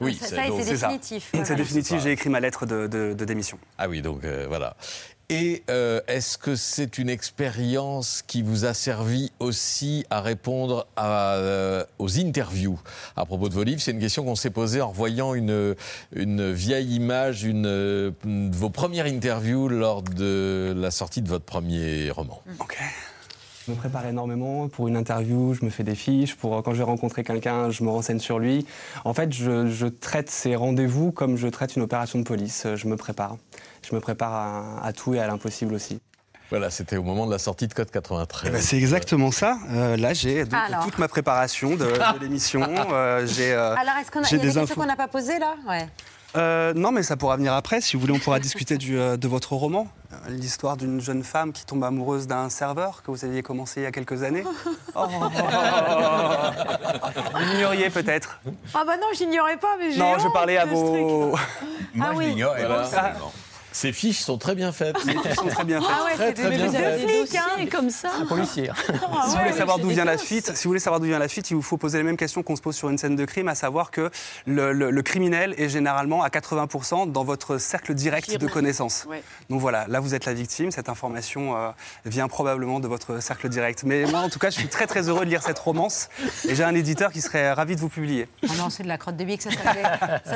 Oui, 0.00 0.18
c'est 0.20 0.36
définitif. 0.36 1.32
C'est 1.44 1.56
définitif, 1.56 2.00
j'ai 2.02 2.12
écrit 2.12 2.30
ma 2.30 2.40
lettre 2.40 2.66
de, 2.66 3.12
démission. 3.24 3.58
Ah 3.78 3.88
oui, 3.88 4.02
donc 4.02 4.24
euh, 4.24 4.46
voilà. 4.48 4.76
Et 5.30 5.62
euh, 5.68 6.00
est-ce 6.08 6.38
que 6.38 6.56
c'est 6.56 6.96
une 6.96 7.10
expérience 7.10 8.22
qui 8.26 8.40
vous 8.40 8.64
a 8.64 8.72
servi 8.72 9.30
aussi 9.40 10.06
à 10.08 10.22
répondre 10.22 10.86
euh, 10.98 11.84
aux 11.98 12.18
interviews? 12.18 12.80
À 13.14 13.26
propos 13.26 13.50
de 13.50 13.54
vos 13.54 13.62
livres 13.62 13.82
C'est 13.82 13.90
une 13.90 14.00
question 14.00 14.24
qu'on 14.24 14.36
s'est 14.36 14.48
posée 14.48 14.80
en 14.80 14.90
voyant 14.90 15.34
une, 15.34 15.74
une 16.14 16.50
vieille 16.50 16.94
image 16.94 17.44
une, 17.44 17.64
de 17.64 18.56
vos 18.56 18.70
premières 18.70 19.04
interviews 19.04 19.68
lors 19.68 20.00
de 20.00 20.72
la 20.74 20.90
sortie 20.90 21.20
de 21.20 21.28
votre 21.28 21.44
premier 21.44 22.10
roman. 22.10 22.42
Ok. 22.60 22.78
Je 23.68 23.74
me 23.74 23.76
prépare 23.76 24.06
énormément 24.06 24.66
pour 24.68 24.88
une 24.88 24.96
interview, 24.96 25.52
je 25.52 25.62
me 25.62 25.68
fais 25.68 25.82
des 25.82 25.94
fiches. 25.94 26.34
Pour 26.36 26.62
quand 26.62 26.72
je 26.72 26.78
vais 26.78 26.84
rencontrer 26.84 27.22
quelqu'un, 27.22 27.68
je 27.68 27.84
me 27.84 27.90
renseigne 27.90 28.18
sur 28.18 28.38
lui. 28.38 28.66
En 29.04 29.12
fait, 29.12 29.30
je, 29.30 29.68
je 29.68 29.86
traite 29.86 30.30
ces 30.30 30.56
rendez-vous 30.56 31.12
comme 31.12 31.36
je 31.36 31.48
traite 31.48 31.76
une 31.76 31.82
opération 31.82 32.18
de 32.18 32.24
police. 32.24 32.66
Je 32.76 32.88
me 32.88 32.96
prépare. 32.96 33.36
Je 33.86 33.94
me 33.94 34.00
prépare 34.00 34.82
à, 34.82 34.92
tout 34.94 35.12
et 35.12 35.20
à 35.20 35.26
l'impossible 35.26 35.74
aussi. 35.74 36.00
Voilà, 36.48 36.70
c'était 36.70 36.96
au 36.96 37.02
moment 37.02 37.26
de 37.26 37.30
la 37.30 37.38
sortie 37.38 37.68
de 37.68 37.74
Code 37.74 37.90
93. 37.90 38.48
Eh 38.48 38.52
ben, 38.54 38.62
c'est 38.62 38.78
exactement 38.78 39.30
ça. 39.30 39.58
Euh, 39.70 39.98
là, 39.98 40.14
j'ai 40.14 40.46
toute 40.82 40.98
ma 40.98 41.08
préparation 41.08 41.76
de, 41.76 41.92
l'émission. 42.22 42.62
Euh, 42.90 43.26
j'ai 43.26 43.52
euh, 43.52 43.74
Alors, 43.74 43.96
est-ce 44.00 44.10
qu'on 44.10 44.20
a, 44.20 44.30
y 44.30 44.34
a 44.34 44.38
des, 44.38 44.54
questions 44.54 44.76
qu'on 44.76 44.86
n'a 44.86 44.96
pas 44.96 45.08
posées 45.08 45.38
là? 45.38 45.56
Ouais. 45.68 45.86
Euh, 46.36 46.74
non, 46.74 46.92
mais 46.92 47.02
ça 47.02 47.16
pourra 47.16 47.36
venir 47.36 47.54
après. 47.54 47.80
Si 47.80 47.96
vous 47.96 48.00
voulez, 48.00 48.12
on 48.12 48.18
pourra 48.18 48.38
discuter 48.38 48.76
du, 48.76 48.98
euh, 48.98 49.16
de 49.16 49.28
votre 49.28 49.54
roman. 49.54 49.88
L'histoire 50.28 50.76
d'une 50.76 51.00
jeune 51.00 51.22
femme 51.22 51.52
qui 51.52 51.64
tombe 51.64 51.84
amoureuse 51.84 52.26
d'un 52.26 52.48
serveur 52.50 53.02
que 53.02 53.10
vous 53.10 53.24
aviez 53.24 53.42
commencé 53.42 53.80
il 53.80 53.84
y 53.84 53.86
a 53.86 53.92
quelques 53.92 54.22
années. 54.22 54.44
Oh. 55.00 55.06
vous 57.34 57.52
l'ignoriez 57.52 57.90
peut-être. 57.90 58.40
Ah 58.74 58.82
bah 58.84 58.96
non, 58.96 59.06
j'ignorais 59.14 59.58
pas, 59.58 59.76
mais 59.78 59.92
j'ai 59.92 59.98
Non, 59.98 60.18
je 60.18 60.26
parlais 60.32 60.56
à 60.56 60.64
vos... 60.64 61.36
Moi, 61.94 62.06
ah, 62.08 62.10
je 62.12 62.18
oui. 62.18 62.42
Ces 63.72 63.92
fiches 63.92 64.20
sont 64.20 64.38
très 64.38 64.54
bien 64.54 64.72
faites. 64.72 64.96
Les 65.04 65.12
fiches 65.12 65.34
sont 65.34 65.46
très 65.46 65.64
bien 65.64 65.80
faites. 65.80 65.90
Ah 65.90 66.04
ouais, 66.04 66.12
c'est 66.16 66.32
des, 66.32 66.56
des 66.56 67.24
flics, 67.26 67.36
hein, 67.36 67.66
comme 67.70 67.90
ça. 67.90 68.10
Un 68.20 68.26
policier. 68.26 68.70
Ah 68.70 69.24
si 69.28 69.36
vous 69.36 69.42
voulez 69.42 69.52
savoir 69.52 69.78
d'où 69.78 69.88
vient 69.88 70.04
la 70.04 70.18
fuite, 70.18 70.54
si 70.54 70.64
vous 70.64 70.70
voulez 70.70 70.80
savoir 70.80 71.00
d'où 71.00 71.06
vient 71.06 71.18
la 71.18 71.28
fuite, 71.28 71.50
il 71.50 71.54
vous 71.54 71.62
faut 71.62 71.76
poser 71.76 71.98
les 71.98 72.04
mêmes 72.04 72.16
questions 72.16 72.42
qu'on 72.42 72.56
se 72.56 72.62
pose 72.62 72.76
sur 72.76 72.88
une 72.88 72.98
scène 72.98 73.16
de 73.16 73.24
crime, 73.24 73.48
à 73.48 73.54
savoir 73.54 73.90
que 73.90 74.10
le, 74.46 74.72
le, 74.72 75.02
criminel 75.02 75.54
est 75.58 75.68
généralement 75.68 76.22
à 76.22 76.28
80% 76.28 77.12
dans 77.12 77.24
votre 77.24 77.58
cercle 77.58 77.94
direct 77.94 78.36
de 78.36 78.46
connaissances. 78.46 79.06
Donc 79.48 79.60
voilà, 79.60 79.86
là 79.88 80.00
vous 80.00 80.14
êtes 80.14 80.24
la 80.24 80.34
victime. 80.34 80.70
Cette 80.70 80.88
information 80.88 81.56
euh, 81.56 81.70
vient 82.04 82.28
probablement 82.28 82.80
de 82.80 82.88
votre 82.88 83.22
cercle 83.22 83.48
direct. 83.48 83.84
Mais 83.84 84.04
moi, 84.06 84.20
en 84.20 84.28
tout 84.28 84.38
cas, 84.38 84.50
je 84.50 84.58
suis 84.58 84.68
très 84.68 84.86
très 84.86 85.08
heureux 85.08 85.24
de 85.24 85.30
lire 85.30 85.42
cette 85.42 85.58
romance 85.58 86.08
et 86.48 86.54
j'ai 86.54 86.64
un 86.64 86.74
éditeur 86.74 87.12
qui 87.12 87.20
serait 87.20 87.52
ravi 87.52 87.76
de 87.76 87.80
vous 87.80 87.88
publier. 87.88 88.28
Oh 88.44 88.52
non, 88.56 88.70
c'est 88.70 88.82
de 88.82 88.88
la 88.88 88.98
crotte 88.98 89.16
de 89.16 89.24
bique, 89.24 89.42
ça 89.42 89.50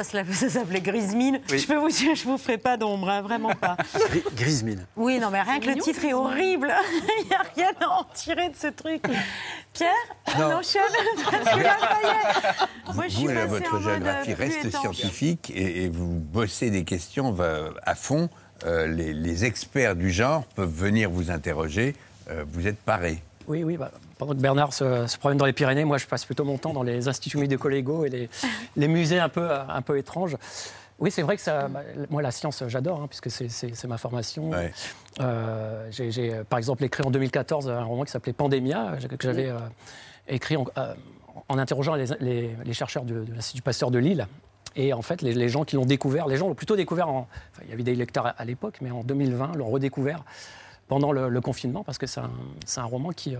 s'appelait 0.04 0.80
Grise 0.80 1.14
Mine. 1.14 1.40
Je 1.48 1.66
peux 1.66 1.76
vous 1.76 1.88
dire, 1.88 2.14
je 2.14 2.24
vous 2.24 2.38
ferai 2.38 2.58
pas 2.58 2.76
d'ombre, 2.76 3.08
hein, 3.08 3.21
vraiment 3.22 3.54
pas. 3.54 3.76
Grise 4.36 4.62
mine. 4.62 4.86
Oui, 4.96 5.18
non, 5.18 5.30
mais 5.30 5.42
rien 5.42 5.60
que 5.60 5.70
le 5.70 5.76
titre 5.76 6.04
est 6.04 6.12
horrible. 6.12 6.72
Il 7.22 7.28
n'y 7.28 7.34
a 7.34 7.42
rien 7.54 7.72
à 7.80 7.88
en 7.88 8.04
tirer 8.14 8.48
de 8.48 8.56
ce 8.56 8.68
truc. 8.68 9.02
Pierre 9.72 9.90
Non, 10.38 10.48
non 10.48 10.56
parce 10.56 10.72
que 10.72 11.62
là, 11.62 11.76
ça 11.80 11.98
y 12.02 12.06
est. 12.06 12.94
Moi, 12.94 13.04
je 13.08 13.16
suis 13.16 13.26
vous, 13.26 13.48
votre 13.48 13.80
géographie 13.80 14.34
reste 14.34 14.70
scientifique 14.70 15.52
et, 15.54 15.88
vous 15.88 16.18
bossez 16.18 16.70
des 16.70 16.84
questions 16.84 17.34
à 17.84 17.94
fond. 17.94 18.28
Euh, 18.64 18.86
les, 18.86 19.44
experts 19.44 19.96
du 19.96 20.10
genre 20.10 20.44
peuvent 20.54 20.72
venir 20.72 21.10
vous 21.10 21.30
interroger. 21.30 21.96
Euh, 22.30 22.44
vous 22.52 22.66
êtes 22.66 22.78
paré. 22.78 23.22
Oui, 23.48 23.64
oui. 23.64 23.76
Bah, 23.76 23.90
pendant 24.18 24.34
que 24.34 24.40
Bernard 24.40 24.72
se, 24.72 25.18
promène 25.18 25.38
dans 25.38 25.46
les 25.46 25.52
Pyrénées, 25.52 25.84
moi, 25.84 25.98
je 25.98 26.06
passe 26.06 26.24
plutôt 26.24 26.44
mon 26.44 26.58
temps 26.58 26.72
dans 26.72 26.84
les 26.84 27.08
instituts 27.08 27.38
médico-légaux 27.38 28.04
et 28.04 28.08
les, 28.08 28.30
les 28.76 28.88
musées 28.88 29.18
un 29.18 29.28
peu, 29.28 29.48
un 29.50 29.82
peu 29.82 29.98
étranges. 29.98 30.36
Oui, 31.02 31.10
c'est 31.10 31.22
vrai 31.22 31.34
que 31.34 31.42
ça, 31.42 31.66
bah, 31.66 31.80
moi, 32.10 32.22
la 32.22 32.30
science, 32.30 32.62
j'adore, 32.68 33.00
hein, 33.00 33.08
puisque 33.08 33.28
c'est 33.28 33.84
ma 33.88 33.98
formation. 33.98 34.52
Euh, 35.20 35.88
j'ai, 35.90 36.32
par 36.48 36.60
exemple, 36.60 36.84
écrit 36.84 37.02
en 37.04 37.10
2014 37.10 37.68
un 37.68 37.82
roman 37.82 38.04
qui 38.04 38.12
s'appelait 38.12 38.32
Pandémia, 38.32 38.96
que 39.08 39.16
j'avais 39.20 39.48
euh, 39.48 39.58
écrit 40.28 40.56
en, 40.56 40.64
euh, 40.78 40.94
interrogeant 41.48 41.96
les, 41.96 42.72
chercheurs 42.72 43.02
de, 43.02 43.24
l'Institut 43.34 43.62
Pasteur 43.62 43.90
de 43.90 43.98
Lille. 43.98 44.28
Et 44.76 44.92
en 44.92 45.02
fait, 45.02 45.22
les, 45.22 45.48
gens 45.48 45.64
qui 45.64 45.74
l'ont 45.74 45.86
découvert, 45.86 46.28
les 46.28 46.36
gens 46.36 46.46
l'ont 46.46 46.54
plutôt 46.54 46.76
découvert 46.76 47.08
en. 47.08 47.26
il 47.64 47.70
y 47.70 47.72
avait 47.72 47.82
des 47.82 47.96
lecteurs 47.96 48.32
à, 48.38 48.44
l'époque, 48.44 48.78
mais 48.80 48.92
en 48.92 49.02
2020, 49.02 49.56
l'ont 49.56 49.70
redécouvert 49.70 50.22
pendant 50.86 51.10
le, 51.10 51.40
confinement, 51.40 51.82
parce 51.82 51.98
que 51.98 52.06
c'est 52.06 52.20
un, 52.20 52.84
roman 52.84 53.10
qui, 53.10 53.34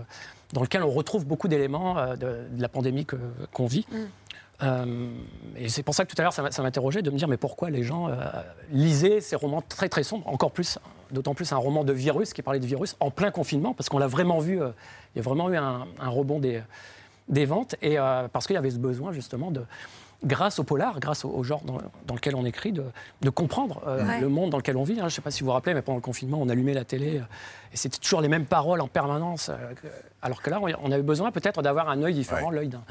dans 0.51 0.61
lequel 0.61 0.83
on 0.83 0.89
retrouve 0.89 1.25
beaucoup 1.25 1.47
d'éléments 1.47 2.13
de, 2.17 2.45
la 2.57 2.67
pandémie 2.67 3.07
qu'on 3.53 3.67
vit. 3.67 3.85
Mm. 3.89 3.97
Euh, 4.61 5.09
et 5.55 5.69
c'est 5.69 5.83
pour 5.83 5.95
ça 5.95 6.05
que 6.05 6.13
tout 6.13 6.21
à 6.21 6.23
l'heure, 6.23 6.33
ça 6.33 6.61
m'interrogeait 6.61 7.01
de 7.01 7.09
me 7.09 7.17
dire, 7.17 7.27
mais 7.27 7.37
pourquoi 7.37 7.69
les 7.69 7.83
gens 7.83 8.09
euh, 8.09 8.15
lisaient 8.71 9.21
ces 9.21 9.35
romans 9.35 9.61
très 9.61 9.89
très 9.89 10.03
sombres, 10.03 10.27
encore 10.27 10.51
plus, 10.51 10.79
d'autant 11.11 11.33
plus 11.33 11.51
un 11.51 11.57
roman 11.57 11.83
de 11.83 11.93
virus 11.93 12.33
qui 12.33 12.41
parlait 12.41 12.59
de 12.59 12.65
virus 12.65 12.95
en 12.99 13.11
plein 13.11 13.31
confinement, 13.31 13.73
parce 13.73 13.89
qu'on 13.89 13.97
l'a 13.97 14.07
vraiment 14.07 14.39
vu, 14.39 14.61
euh, 14.61 14.69
il 15.15 15.19
y 15.19 15.21
a 15.21 15.23
vraiment 15.23 15.49
eu 15.49 15.57
un, 15.57 15.85
rebond 15.99 16.39
des, 16.39 16.61
des, 17.29 17.45
ventes, 17.45 17.75
et 17.81 17.97
parce 18.31 18.47
qu'il 18.47 18.53
y 18.55 18.57
avait 18.57 18.71
ce 18.71 18.77
besoin 18.77 19.11
justement 19.11 19.51
de, 19.51 19.63
grâce 20.23 20.59
au 20.59 20.63
polar, 20.63 20.99
grâce 20.99 21.25
au, 21.25 21.43
genre 21.43 21.61
dans, 21.63 22.15
lequel 22.15 22.35
on 22.35 22.45
écrit, 22.45 22.71
de, 22.71 22.85
de 23.21 23.29
comprendre 23.29 23.81
le 24.19 24.27
monde 24.27 24.49
dans 24.51 24.57
lequel 24.57 24.77
on 24.77 24.83
vit. 24.83 24.93
Hein. 24.93 25.01
Je 25.01 25.05
ne 25.05 25.09
sais 25.09 25.21
pas 25.21 25.31
si 25.31 25.41
vous 25.41 25.47
vous 25.47 25.51
rappelez, 25.51 25.73
mais 25.73 25.81
pendant 25.81 25.97
le 25.97 26.01
confinement, 26.01 26.39
on 26.41 26.49
allumait 26.49 26.73
la 26.73 26.85
télé 26.85 27.21
et 27.71 27.77
c'était 27.77 27.97
toujours 27.97 28.21
les 28.21 28.27
mêmes 28.29 28.45
paroles 28.45 28.81
en 28.81 28.87
permanence. 28.87 29.51
alors 30.21 30.41
que 30.41 30.49
là, 30.49 30.59
on 30.81 30.91
avait 30.91 31.03
besoin 31.03 31.31
peut-être 31.31 31.61
d'avoir 31.61 31.89
un 31.89 32.01
œil 32.01 32.13
différent, 32.13 32.49
l'œil 32.49 32.69
d'un 32.69 32.83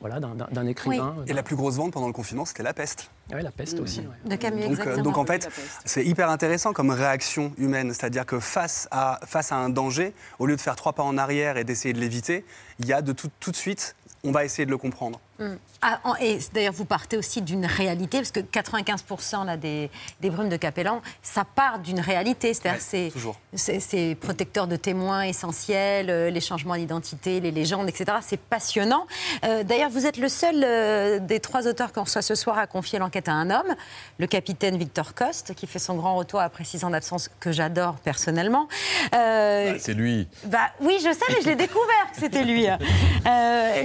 voilà, 0.00 0.20
d'un 0.20 0.66
écrivain. 0.66 1.16
Et 1.26 1.32
la 1.32 1.42
plus 1.42 1.56
grosse 1.56 1.76
vente 1.76 1.92
pendant 1.92 2.06
le 2.06 2.12
confinement, 2.12 2.44
c'était 2.44 2.62
la 2.62 2.74
peste. 2.74 3.10
Oui, 3.32 3.42
la 3.42 3.50
peste 3.50 3.80
aussi. 3.80 4.02
De 4.24 4.36
Camus, 4.36 4.68
donc, 4.68 4.86
euh, 4.86 5.02
donc 5.02 5.18
en 5.18 5.26
fait, 5.26 5.48
c'est 5.84 6.04
hyper 6.04 6.30
intéressant 6.30 6.72
comme 6.72 6.90
réaction 6.90 7.52
humaine. 7.58 7.92
C'est-à-dire 7.92 8.24
que 8.24 8.40
face 8.40 8.88
à, 8.90 9.20
face 9.26 9.52
à 9.52 9.56
un 9.56 9.68
danger, 9.68 10.14
au 10.38 10.46
lieu 10.46 10.56
de 10.56 10.60
faire 10.60 10.76
trois 10.76 10.92
pas 10.92 11.02
en 11.02 11.18
arrière 11.18 11.56
et 11.56 11.64
d'essayer 11.64 11.92
de 11.92 12.00
l'éviter, 12.00 12.44
il 12.78 12.86
y 12.86 12.92
a 12.92 13.02
de 13.02 13.12
tout, 13.12 13.30
tout 13.40 13.50
de 13.50 13.56
suite, 13.56 13.96
on 14.24 14.32
va 14.32 14.44
essayer 14.44 14.66
de 14.66 14.70
le 14.70 14.78
comprendre. 14.78 15.20
Mm. 15.38 15.56
Ah, 15.80 16.00
et 16.20 16.38
d'ailleurs, 16.52 16.72
vous 16.72 16.84
partez 16.84 17.16
aussi 17.16 17.40
d'une 17.40 17.64
réalité, 17.64 18.18
parce 18.18 18.32
que 18.32 18.40
95% 18.40 19.46
là, 19.46 19.56
des, 19.56 19.90
des, 20.20 20.28
brumes 20.28 20.48
de 20.48 20.56
Capellan, 20.56 21.00
ça 21.22 21.44
part 21.44 21.78
d'une 21.78 22.00
réalité. 22.00 22.52
C'est-à-dire 22.52 22.82
c'est 22.82 23.12
c'est 23.54 24.16
protecteur 24.20 24.66
de 24.66 24.74
témoins 24.74 25.22
essentiels, 25.22 26.10
euh, 26.10 26.30
les 26.30 26.40
changements 26.40 26.76
d'identité, 26.76 27.38
les 27.38 27.52
légendes, 27.52 27.88
etc. 27.88 28.18
C'est 28.22 28.40
passionnant. 28.40 29.06
Euh, 29.44 29.62
d'ailleurs, 29.62 29.90
vous 29.90 30.04
êtes 30.04 30.16
le 30.16 30.28
seul 30.28 30.62
euh, 30.64 31.20
des 31.20 31.38
trois 31.38 31.68
auteurs 31.68 31.92
qu'on 31.92 32.02
reçoit 32.02 32.22
ce 32.22 32.34
soir 32.34 32.58
à 32.58 32.66
confier 32.66 32.98
l'enquête 32.98 33.28
à 33.28 33.32
un 33.32 33.50
homme, 33.50 33.74
le 34.18 34.26
capitaine 34.26 34.76
Victor 34.76 35.14
Coste, 35.14 35.54
qui 35.54 35.68
fait 35.68 35.78
son 35.78 35.94
grand 35.94 36.16
retour 36.16 36.40
après 36.40 36.64
six 36.64 36.82
ans 36.82 36.90
d'absence, 36.90 37.30
que 37.38 37.52
j'adore 37.52 37.94
personnellement. 37.96 38.66
Bah, 39.12 39.78
c'est 39.78 39.94
lui. 39.94 40.26
Bah, 40.46 40.70
oui, 40.80 40.96
je 40.98 41.12
sais, 41.12 41.24
mais 41.28 41.42
je 41.42 41.46
l'ai 41.46 41.56
découvert 41.56 42.12
que 42.12 42.20
c'était 42.20 42.44
lui. 42.44 42.66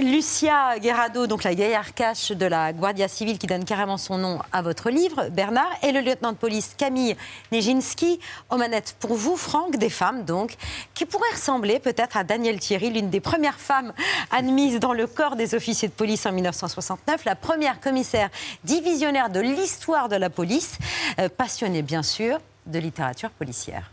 Lucia 0.00 0.78
Guerrado, 0.80 1.28
donc 1.28 1.43
la 1.44 1.54
gaillard 1.54 1.94
cache 1.94 2.32
de 2.32 2.46
la 2.46 2.72
Guardia 2.72 3.08
Civile 3.08 3.38
qui 3.38 3.46
donne 3.46 3.64
carrément 3.64 3.98
son 3.98 4.18
nom 4.18 4.38
à 4.52 4.62
votre 4.62 4.90
livre, 4.90 5.28
Bernard, 5.30 5.70
et 5.82 5.92
le 5.92 6.00
lieutenant 6.00 6.32
de 6.32 6.36
police 6.36 6.74
Camille 6.76 7.16
Nijinsky, 7.52 8.18
aux 8.50 8.56
manettes 8.56 8.96
pour 8.98 9.14
vous, 9.14 9.36
Franck, 9.36 9.76
des 9.76 9.90
femmes 9.90 10.24
donc, 10.24 10.56
qui 10.94 11.04
pourraient 11.04 11.32
ressembler 11.32 11.78
peut-être 11.78 12.16
à 12.16 12.24
Danielle 12.24 12.58
Thierry, 12.58 12.90
l'une 12.90 13.10
des 13.10 13.20
premières 13.20 13.58
femmes 13.58 13.92
admises 14.30 14.80
dans 14.80 14.92
le 14.92 15.06
corps 15.06 15.36
des 15.36 15.54
officiers 15.54 15.88
de 15.88 15.92
police 15.92 16.26
en 16.26 16.32
1969, 16.32 17.24
la 17.24 17.36
première 17.36 17.80
commissaire 17.80 18.30
divisionnaire 18.64 19.30
de 19.30 19.40
l'histoire 19.40 20.08
de 20.08 20.16
la 20.16 20.30
police, 20.30 20.78
euh, 21.18 21.28
passionnée 21.28 21.82
bien 21.82 22.02
sûr 22.02 22.38
de 22.66 22.78
littérature 22.78 23.30
policière. 23.30 23.90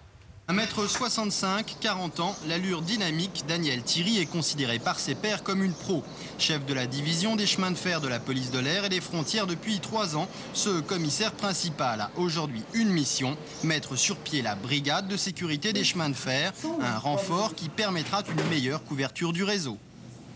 1m65, 0.51 1.75
40 1.79 2.19
ans, 2.19 2.35
l'allure 2.45 2.81
dynamique, 2.81 3.45
Daniel 3.47 3.83
Thierry 3.83 4.19
est 4.19 4.25
considéré 4.25 4.79
par 4.79 4.99
ses 4.99 5.15
pairs 5.15 5.43
comme 5.43 5.63
une 5.63 5.71
pro. 5.71 6.03
Chef 6.39 6.65
de 6.65 6.73
la 6.73 6.87
division 6.87 7.37
des 7.37 7.45
chemins 7.45 7.71
de 7.71 7.77
fer 7.77 8.01
de 8.01 8.09
la 8.09 8.19
police 8.19 8.51
de 8.51 8.59
l'air 8.59 8.83
et 8.83 8.89
des 8.89 8.99
frontières 8.99 9.47
depuis 9.47 9.79
trois 9.79 10.17
ans, 10.17 10.27
ce 10.53 10.81
commissaire 10.81 11.31
principal 11.31 12.01
a 12.01 12.11
aujourd'hui 12.17 12.63
une 12.73 12.89
mission, 12.89 13.37
mettre 13.63 13.95
sur 13.95 14.17
pied 14.17 14.41
la 14.41 14.55
brigade 14.55 15.07
de 15.07 15.15
sécurité 15.15 15.71
des 15.71 15.85
chemins 15.85 16.09
de 16.09 16.15
fer, 16.15 16.51
un 16.81 16.97
renfort 16.97 17.55
qui 17.55 17.69
permettra 17.69 18.21
une 18.29 18.49
meilleure 18.49 18.83
couverture 18.83 19.31
du 19.31 19.45
réseau. 19.45 19.77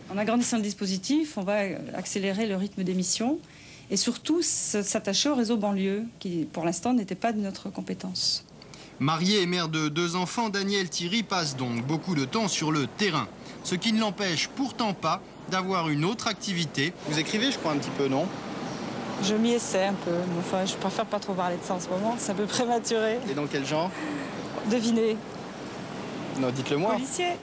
En 0.09 0.17
agrandissant 0.17 0.57
le 0.57 0.63
dispositif, 0.63 1.37
on 1.37 1.43
va 1.43 1.57
accélérer 1.93 2.47
le 2.47 2.55
rythme 2.55 2.83
des 2.83 2.93
missions 2.93 3.37
et 3.91 3.97
surtout 3.97 4.41
s'attacher 4.41 5.27
au 5.27 5.35
réseau 5.35 5.57
banlieue 5.57 6.05
qui 6.19 6.47
pour 6.53 6.63
l'instant 6.63 6.93
n'était 6.93 7.15
pas 7.15 7.33
de 7.33 7.41
notre 7.41 7.69
compétence. 7.69 8.45
Marié 8.99 9.41
et 9.41 9.45
mère 9.45 9.67
de 9.67 9.89
deux 9.89 10.15
enfants, 10.15 10.47
Daniel 10.49 10.89
Thierry 10.89 11.21
passe 11.21 11.57
donc 11.57 11.85
beaucoup 11.85 12.15
de 12.15 12.23
temps 12.23 12.47
sur 12.47 12.71
le 12.71 12.87
terrain. 12.87 13.27
Ce 13.63 13.75
qui 13.75 13.91
ne 13.91 13.99
l'empêche 13.99 14.47
pourtant 14.47 14.93
pas 14.93 15.21
d'avoir 15.49 15.89
une 15.89 16.05
autre 16.05 16.27
activité. 16.27 16.93
Vous 17.09 17.19
écrivez, 17.19 17.51
je 17.51 17.57
crois, 17.57 17.73
un 17.73 17.77
petit 17.77 17.89
peu, 17.97 18.07
non? 18.07 18.25
Je 19.21 19.35
m'y 19.35 19.51
essaie 19.51 19.87
un 19.87 19.93
peu. 19.93 20.15
Enfin, 20.39 20.65
je 20.65 20.75
préfère 20.75 21.05
pas 21.05 21.19
trop 21.19 21.33
parler 21.33 21.57
de 21.57 21.63
ça 21.63 21.73
en 21.73 21.79
ce 21.79 21.89
moment. 21.89 22.15
C'est 22.17 22.31
un 22.31 22.35
peu 22.35 22.45
prématuré. 22.45 23.19
Et 23.29 23.33
dans 23.33 23.47
quel 23.47 23.65
genre? 23.65 23.91
Devinez. 24.71 25.17
Non, 26.39 26.49
dites-le 26.51 26.77
moi. 26.77 26.93
Policier. 26.93 27.37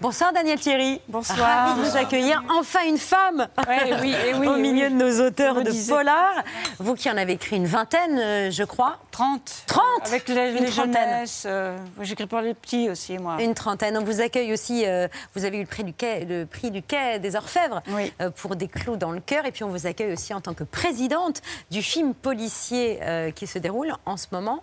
Bonsoir 0.00 0.32
Daniel 0.32 0.58
Thierry. 0.58 0.98
Bonsoir. 1.08 1.36
Ravi 1.68 1.80
de 1.82 1.84
vous 1.86 1.96
accueillir. 1.98 2.42
Enfin 2.58 2.80
une 2.88 2.96
femme 2.96 3.48
oui, 3.68 4.14
et 4.26 4.32
oui, 4.38 4.46
au 4.46 4.56
milieu 4.56 4.86
oui. 4.86 4.92
de 4.92 4.96
nos 4.96 5.26
auteurs 5.26 5.62
de 5.62 5.70
disais. 5.70 5.92
polar. 5.94 6.42
Vous 6.78 6.94
qui 6.94 7.10
en 7.10 7.18
avez 7.18 7.34
écrit 7.34 7.56
une 7.56 7.66
vingtaine, 7.66 8.18
euh, 8.18 8.50
je 8.50 8.64
crois. 8.64 8.96
30. 9.10 9.64
30 9.66 9.82
Avec 10.06 10.26
les, 10.28 10.52
Une 10.52 10.64
les 10.64 10.70
trentaine. 10.70 10.94
jeunesses. 10.94 11.42
euh, 11.46 11.76
J'écris 12.00 12.26
pour 12.26 12.40
les 12.40 12.54
petits 12.54 12.88
aussi, 12.88 13.18
moi. 13.18 13.42
Une 13.42 13.52
trentaine. 13.52 13.98
On 13.98 14.02
vous 14.02 14.22
accueille 14.22 14.54
aussi. 14.54 14.86
euh, 14.86 15.06
vous 15.34 15.44
avez 15.44 15.58
eu 15.58 15.62
le 15.62 15.66
prix 15.66 15.84
du 15.84 15.92
quai, 15.92 16.24
le 16.24 16.46
prix 16.46 16.70
du 16.70 16.82
quai 16.82 17.18
des 17.18 17.36
Orfèvres 17.36 17.82
euh, 18.22 18.30
pour 18.30 18.56
des 18.56 18.68
clous 18.68 18.96
dans 18.96 19.12
le 19.12 19.20
cœur. 19.20 19.44
Et 19.44 19.52
puis 19.52 19.64
on 19.64 19.68
vous 19.68 19.86
accueille 19.86 20.14
aussi 20.14 20.32
en 20.32 20.40
tant 20.40 20.54
que 20.54 20.64
présidente 20.64 21.42
du 21.70 21.82
film 21.82 22.14
policier 22.14 23.00
qui 23.34 23.46
se 23.46 23.58
déroule 23.58 23.92
en 24.06 24.16
ce 24.16 24.28
moment 24.32 24.62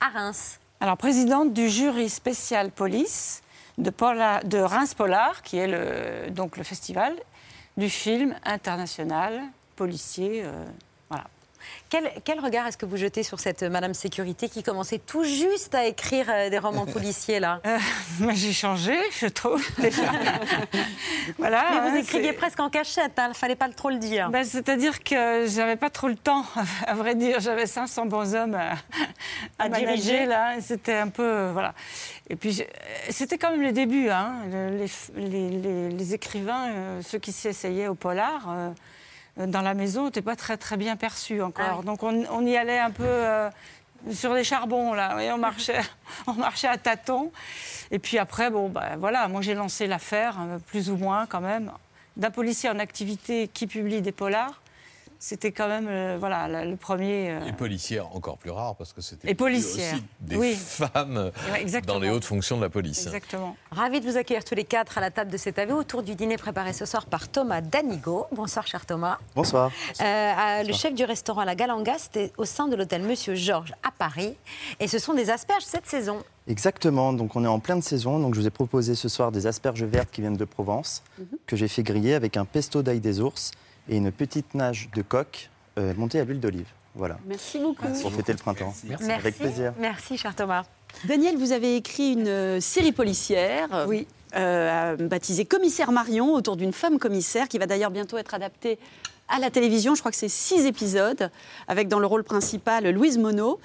à 0.00 0.10
Reims. 0.18 0.58
Alors, 0.80 0.98
présidente 0.98 1.54
du 1.54 1.70
jury 1.70 2.10
spécial 2.10 2.70
police 2.70 3.40
de, 3.78 4.58
Reims 4.58 4.94
Polar, 4.94 5.42
qui 5.42 5.58
est 5.58 5.66
le, 5.66 6.30
donc 6.30 6.56
le 6.56 6.64
festival 6.64 7.14
du 7.76 7.90
film 7.90 8.34
international 8.44 9.40
policier. 9.76 10.42
euh. 10.44 10.64
Quel, 11.88 12.10
quel 12.24 12.40
regard 12.40 12.66
est-ce 12.66 12.76
que 12.76 12.86
vous 12.86 12.96
jetez 12.96 13.22
sur 13.22 13.38
cette 13.38 13.62
Madame 13.62 13.94
Sécurité 13.94 14.48
qui 14.48 14.62
commençait 14.62 14.98
tout 14.98 15.22
juste 15.24 15.74
à 15.74 15.86
écrire 15.86 16.26
euh, 16.28 16.50
des 16.50 16.58
romans 16.58 16.84
policiers 16.86 17.38
là? 17.40 17.60
Euh, 17.66 17.78
J'ai 18.34 18.52
changé, 18.52 18.94
je 19.20 19.26
trouve, 19.26 19.64
déjà. 19.78 20.02
voilà, 21.38 21.64
Mais 21.72 21.90
vous 21.90 21.96
hein, 21.96 22.00
écriviez 22.00 22.32
presque 22.32 22.60
en 22.60 22.70
cachette, 22.70 23.12
il 23.18 23.28
ne 23.28 23.34
fallait 23.34 23.56
pas 23.56 23.68
trop 23.68 23.90
le 23.90 23.98
dire. 23.98 24.30
Ben, 24.30 24.44
C'est-à-dire 24.44 25.02
que 25.02 25.46
j'avais 25.46 25.76
pas 25.76 25.90
trop 25.90 26.08
le 26.08 26.16
temps, 26.16 26.44
à 26.86 26.94
vrai 26.94 27.14
dire. 27.14 27.40
J'avais 27.40 27.66
500 27.66 28.06
bonshommes 28.06 28.54
à, 28.54 28.72
à 29.58 29.64
À 29.64 29.68
diriger, 29.68 30.26
là. 30.26 30.54
C'était 30.60 30.96
un 30.96 31.08
peu. 31.08 31.22
euh, 31.22 31.50
Voilà. 31.52 31.74
Et 32.28 32.36
puis, 32.36 32.62
c'était 33.10 33.38
quand 33.38 33.50
même 33.50 33.62
les 33.62 33.72
débuts. 33.72 34.08
Hein. 34.10 34.34
Le- 34.50 34.76
Les, 34.76 34.90
les- 35.28 35.50
les- 35.50 35.88
les 35.90 36.14
écrivains, 36.14 36.68
euh, 36.70 37.00
ceux 37.02 37.18
qui 37.18 37.32
s'essayaient 37.32 37.88
au 37.88 37.94
polar, 37.94 38.46
euh, 38.48 38.70
dans 39.36 39.62
la 39.62 39.74
maison, 39.74 40.06
n'étaient 40.06 40.22
pas 40.22 40.36
très, 40.36 40.56
très 40.56 40.76
bien 40.76 40.96
perçus 40.96 41.42
encore. 41.42 41.82
Donc, 41.82 42.02
on, 42.02 42.24
on 42.30 42.46
y 42.46 42.56
allait 42.56 42.78
un 42.78 42.90
peu. 42.90 43.04
euh, 43.04 43.50
sur 44.12 44.34
les 44.34 44.44
charbons, 44.44 44.92
là, 44.92 45.20
et 45.20 45.32
on 45.32 45.38
marchait, 45.38 45.80
on 46.26 46.34
marchait 46.34 46.68
à 46.68 46.76
tâtons. 46.78 47.32
Et 47.90 47.98
puis 47.98 48.18
après, 48.18 48.50
bon, 48.50 48.68
ben 48.68 48.96
voilà, 48.98 49.26
moi 49.26 49.40
j'ai 49.40 49.54
lancé 49.54 49.86
l'affaire, 49.86 50.36
euh, 50.40 50.58
plus 50.58 50.90
ou 50.90 50.96
moins 50.96 51.26
quand 51.26 51.40
même, 51.40 51.72
d'un 52.16 52.30
policier 52.30 52.68
en 52.70 52.78
activité 52.78 53.48
qui 53.48 53.66
publie 53.66 54.02
des 54.02 54.12
polars. 54.12 54.60
C'était 55.18 55.50
quand 55.52 55.68
même, 55.68 55.86
euh, 55.88 56.16
voilà, 56.20 56.46
le 56.64 56.70
le 56.70 56.76
premier. 56.76 57.30
euh, 57.30 57.46
Et 57.46 57.52
policière, 57.52 58.14
encore 58.14 58.36
plus 58.38 58.50
rare, 58.50 58.76
parce 58.76 58.92
que 58.92 59.00
c'était 59.00 59.30
Et 59.30 59.34
policière, 59.34 59.94
aussi 59.94 60.04
des 60.20 60.36
oui. 60.36 60.54
femmes 60.54 61.30
Ouais, 61.52 61.64
dans 61.86 61.98
les 61.98 62.10
hautes 62.10 62.24
fonctions 62.24 62.56
de 62.58 62.62
la 62.62 62.68
police. 62.68 63.06
Exactement. 63.06 63.56
Ravi 63.70 64.00
de 64.00 64.06
vous 64.10 64.16
accueillir 64.16 64.44
tous 64.44 64.54
les 64.54 64.64
quatre 64.64 64.98
à 64.98 65.00
la 65.00 65.10
table 65.10 65.30
de 65.30 65.36
cet 65.36 65.58
avis 65.58 65.72
autour 65.72 66.02
du 66.02 66.14
dîner 66.14 66.36
préparé 66.36 66.72
ce 66.72 66.84
soir 66.84 67.06
par 67.06 67.28
Thomas 67.28 67.60
Danigo. 67.62 68.26
Bonsoir, 68.32 68.66
cher 68.66 68.84
Thomas. 68.84 69.18
Bonsoir. 69.34 69.70
Euh, 70.00 70.04
euh, 70.04 70.62
le 70.64 70.72
chef 70.72 70.94
du 70.94 71.04
restaurant 71.04 71.44
La 71.44 71.54
Galanga, 71.54 71.94
c'était 71.98 72.32
au 72.36 72.44
sein 72.44 72.68
de 72.68 72.76
l'hôtel 72.76 73.02
Monsieur 73.02 73.34
Georges 73.34 73.72
à 73.82 73.90
Paris. 73.90 74.36
Et 74.80 74.88
ce 74.88 74.98
sont 74.98 75.14
des 75.14 75.30
asperges 75.30 75.64
cette 75.64 75.86
saison. 75.86 76.22
Exactement, 76.48 77.12
donc 77.12 77.34
on 77.34 77.42
est 77.44 77.48
en 77.48 77.58
pleine 77.58 77.82
saison, 77.82 78.20
donc 78.20 78.34
je 78.34 78.40
vous 78.40 78.46
ai 78.46 78.50
proposé 78.50 78.94
ce 78.94 79.08
soir 79.08 79.32
des 79.32 79.48
asperges 79.48 79.82
vertes 79.82 80.10
qui 80.12 80.20
viennent 80.20 80.36
de 80.36 80.44
Provence, 80.44 81.02
que 81.46 81.56
j'ai 81.56 81.66
fait 81.66 81.82
griller 81.82 82.14
avec 82.14 82.36
un 82.36 82.44
pesto 82.44 82.82
d'ail 82.82 83.00
des 83.00 83.20
ours 83.20 83.50
et 83.88 83.96
une 83.96 84.12
petite 84.12 84.54
nage 84.54 84.88
de 84.94 85.02
coque 85.02 85.50
euh, 85.78 85.94
montée 85.96 86.20
à 86.20 86.24
l'huile 86.24 86.40
d'olive. 86.40 86.66
Voilà, 86.94 87.18
Merci 87.26 87.58
beaucoup. 87.58 87.86
pour 88.00 88.12
fêter 88.12 88.32
le 88.32 88.38
printemps. 88.38 88.74
Avec 89.18 89.36
plaisir. 89.36 89.74
Merci, 89.78 90.16
cher 90.16 90.34
Thomas. 90.34 90.64
Daniel, 91.04 91.36
vous 91.36 91.52
avez 91.52 91.76
écrit 91.76 92.12
une 92.12 92.28
euh, 92.28 92.60
série 92.60 92.92
policière. 92.92 93.86
Oui. 93.86 94.06
baptisée 94.32 95.44
Commissaire 95.44 95.92
Marion, 95.92 96.32
autour 96.32 96.56
d'une 96.56 96.72
femme 96.72 96.98
commissaire, 96.98 97.48
qui 97.48 97.58
va 97.58 97.66
d'ailleurs 97.66 97.90
bientôt 97.90 98.16
être 98.18 98.34
adaptée 98.34 98.78
à 99.28 99.38
la 99.38 99.50
télévision. 99.50 99.94
Je 99.94 100.00
crois 100.00 100.10
que 100.12 100.16
c'est 100.16 100.28
six 100.28 100.66
épisodes, 100.66 101.30
avec 101.68 101.88
dans 101.88 101.98
le 101.98 102.06
rôle 102.06 102.24
principal 102.24 102.88
Louise 102.90 103.18
Monod. 103.18 103.56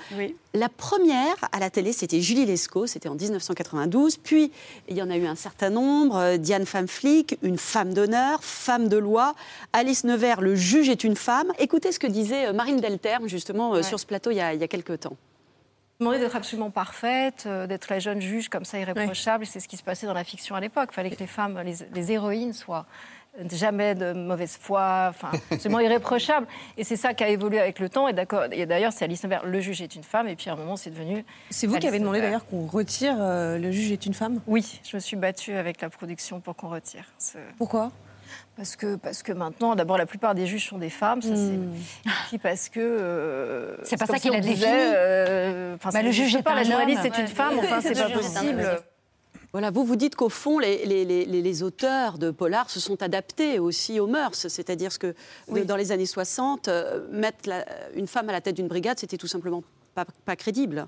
La 0.54 0.70
première 0.70 1.36
à 1.52 1.60
la 1.60 1.70
télé, 1.70 1.94
c'était 1.94 2.20
Julie 2.20 2.46
Lescaut, 2.46 2.88
c'était 2.88 3.08
en 3.10 3.16
1992. 3.16 4.18
Puis, 4.18 4.52
il 4.90 4.98
y 4.98 5.02
en 5.02 5.10
a 5.10 5.18
eu 5.18 5.26
un 5.26 5.36
certain 5.36 5.70
nombre. 5.70 6.18
euh, 6.18 6.38
Diane 6.38 6.66
Femme 6.66 6.88
Flic, 6.88 7.38
une 7.42 7.58
femme 7.58 7.94
d'honneur, 7.94 8.44
femme 8.44 8.90
de 8.90 8.98
loi. 8.98 9.34
Alice 9.72 10.04
Nevers, 10.04 10.42
le 10.42 10.56
juge 10.56 10.90
est 10.90 11.04
une 11.04 11.16
femme. 11.16 11.52
Écoutez 11.60 11.92
ce 11.92 12.00
que 12.00 12.08
disait 12.08 12.48
euh, 12.48 12.54
Marine 12.54 12.82
Delterme, 12.82 13.28
justement, 13.30 13.74
euh, 13.76 13.82
sur 13.84 14.00
ce 14.00 14.06
plateau 14.06 14.32
il 14.32 14.38
y 14.38 14.42
a, 14.42 14.54
il 14.54 14.60
y 14.60 14.64
a 14.64 14.68
quelques 14.68 15.00
temps. 15.02 15.16
demandé 16.00 16.20
d'être 16.20 16.36
absolument 16.36 16.72
parfaite, 16.72 17.44
euh, 17.46 17.68
d'être 17.68 17.88
la 17.90 18.00
jeune 18.00 18.20
juge 18.22 18.50
comme 18.50 18.66
ça 18.66 18.78
irréprochable. 18.80 19.46
C'est 19.46 19.60
ce 19.60 19.68
qui 19.68 19.78
se 19.78 19.84
passait 19.84 20.08
dans 20.08 20.14
la 20.14 20.24
fiction 20.24 20.56
à 20.56 20.60
l'époque. 20.60 20.90
Il 20.92 20.96
fallait 20.96 21.12
que 21.12 21.20
les 21.20 21.28
femmes, 21.28 21.62
les, 21.64 21.76
les 21.94 22.12
héroïnes 22.12 22.54
soient 22.54 22.86
jamais 23.52 23.96
de 23.96 24.14
mauvaise 24.14 24.58
foi, 24.60 25.08
enfin, 25.10 25.32
absolument 25.52 25.80
irréprochables. 25.80 26.48
Et 26.78 26.84
c'est 26.84 26.96
ça 26.96 27.14
qui 27.14 27.24
a 27.24 27.30
évolué 27.30 27.60
avec 27.60 27.80
le 27.80 27.90
temps. 27.90 28.08
Et 28.08 28.14
d'accord. 28.14 28.44
Et 28.52 28.66
d'ailleurs, 28.66 28.92
c'est 28.94 29.06
Alice 29.06 29.24
Nevers, 29.24 29.46
le 29.46 29.60
juge 29.62 29.82
est 29.82 29.96
une 29.96 30.04
femme. 30.04 30.28
Et 30.28 30.36
puis 30.36 30.50
à 30.50 30.54
un 30.54 30.58
moment, 30.58 30.76
c'est 30.78 30.90
devenu. 30.90 31.26
C'est 31.50 31.68
vous 31.68 31.78
qui 31.78 31.88
avez 31.88 32.00
demandé 32.00 32.22
d'ailleurs 32.22 32.46
qu'on 32.46 32.66
retire 32.68 33.16
euh, 33.20 33.58
Le 33.58 33.72
juge 33.72 33.92
est 33.92 34.06
une 34.06 34.14
femme? 34.14 34.42
Oui, 34.48 34.80
je 34.90 34.96
me 34.96 35.00
suis 35.00 35.16
battue 35.18 35.54
avec 35.54 35.82
la 35.82 35.90
production 35.90 36.40
pour 36.40 36.56
qu'on 36.56 36.70
retire. 36.70 37.06
ce- 37.18 37.38
Pourquoi? 37.58 37.92
Parce 38.56 38.76
que, 38.78 38.96
parce 38.96 39.24
que 39.24 39.32
maintenant, 39.34 39.76
d'abord, 39.76 39.98
la 39.98 40.06
plupart 40.06 40.36
des 40.36 40.46
juges 40.46 40.68
sont 40.70 40.78
des 40.78 40.90
femmes. 40.90 41.22
Ça, 41.22 41.34
puis 42.30 42.38
parce 42.38 42.70
que. 42.70 42.80
euh, 42.80 43.76
C'est 43.84 43.98
pas 43.98 44.06
ça 44.06 44.20
qu'il 44.20 44.32
si 44.32 44.38
a 44.38 44.40
défini. 44.40 44.66
euh, 44.68 45.76
Bah, 45.92 46.02
le 46.02 46.12
juge 46.12 46.36
est 46.36 46.42
pas, 46.44 46.56
la 46.56 46.64
journaliste, 46.64 47.02
c'est 47.04 47.22
une 47.22 47.28
femme. 47.28 47.56
Enfin, 47.60 47.80
c'est 47.82 47.94
pas 47.94 48.10
possible. 48.10 48.66
Voilà, 49.54 49.70
vous 49.70 49.84
vous 49.84 49.98
dites 49.98 50.16
qu'au 50.16 50.30
fond, 50.30 50.60
les, 50.60 50.86
les- 50.86 51.04
les- 51.04 51.26
les- 51.26 51.42
les 51.42 51.64
auteurs 51.64 52.18
de 52.18 52.32
polar 52.32 52.70
se 52.70 52.80
sont 52.80 53.02
adaptés 53.04 53.60
aussi 53.60 54.00
aux 54.00 54.08
mœurs. 54.08 54.48
C'est-à-dire 54.48 54.98
que 54.98 55.14
dans 55.66 55.76
les 55.76 55.92
années 55.92 56.06
60, 56.06 56.68
euh, 56.70 57.06
mettre 57.12 57.50
la- 57.50 57.66
une 57.96 58.08
femme 58.08 58.30
à 58.30 58.32
la 58.32 58.40
tête 58.40 58.56
d'une 58.56 58.70
brigade, 58.70 58.98
c'était 58.98 59.18
tout 59.18 59.28
simplement 59.28 59.62
pas, 59.94 60.06
pas 60.26 60.38
crédible. 60.38 60.88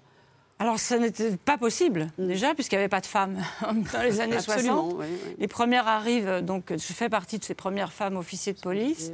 Alors, 0.59 0.79
ce 0.79 0.93
n'était 0.93 1.35
pas 1.37 1.57
possible, 1.57 2.09
Mm. 2.17 2.27
déjà, 2.27 2.53
puisqu'il 2.53 2.75
n'y 2.75 2.79
avait 2.81 2.89
pas 2.89 3.01
de 3.01 3.05
femmes 3.05 3.37
dans 3.93 4.01
les 4.01 4.19
années 4.21 4.37
Absolument, 4.37 4.91
60. 4.91 4.93
oui, 4.99 5.05
oui. 5.09 5.35
Les 5.39 5.47
premières 5.47 5.87
arrivent, 5.87 6.41
donc 6.41 6.71
je 6.71 6.93
fais 6.93 7.09
partie 7.09 7.39
de 7.39 7.43
ces 7.43 7.53
premières 7.55 7.91
femmes 7.91 8.15
officiers 8.17 8.53
de 8.53 8.59
police 8.59 9.11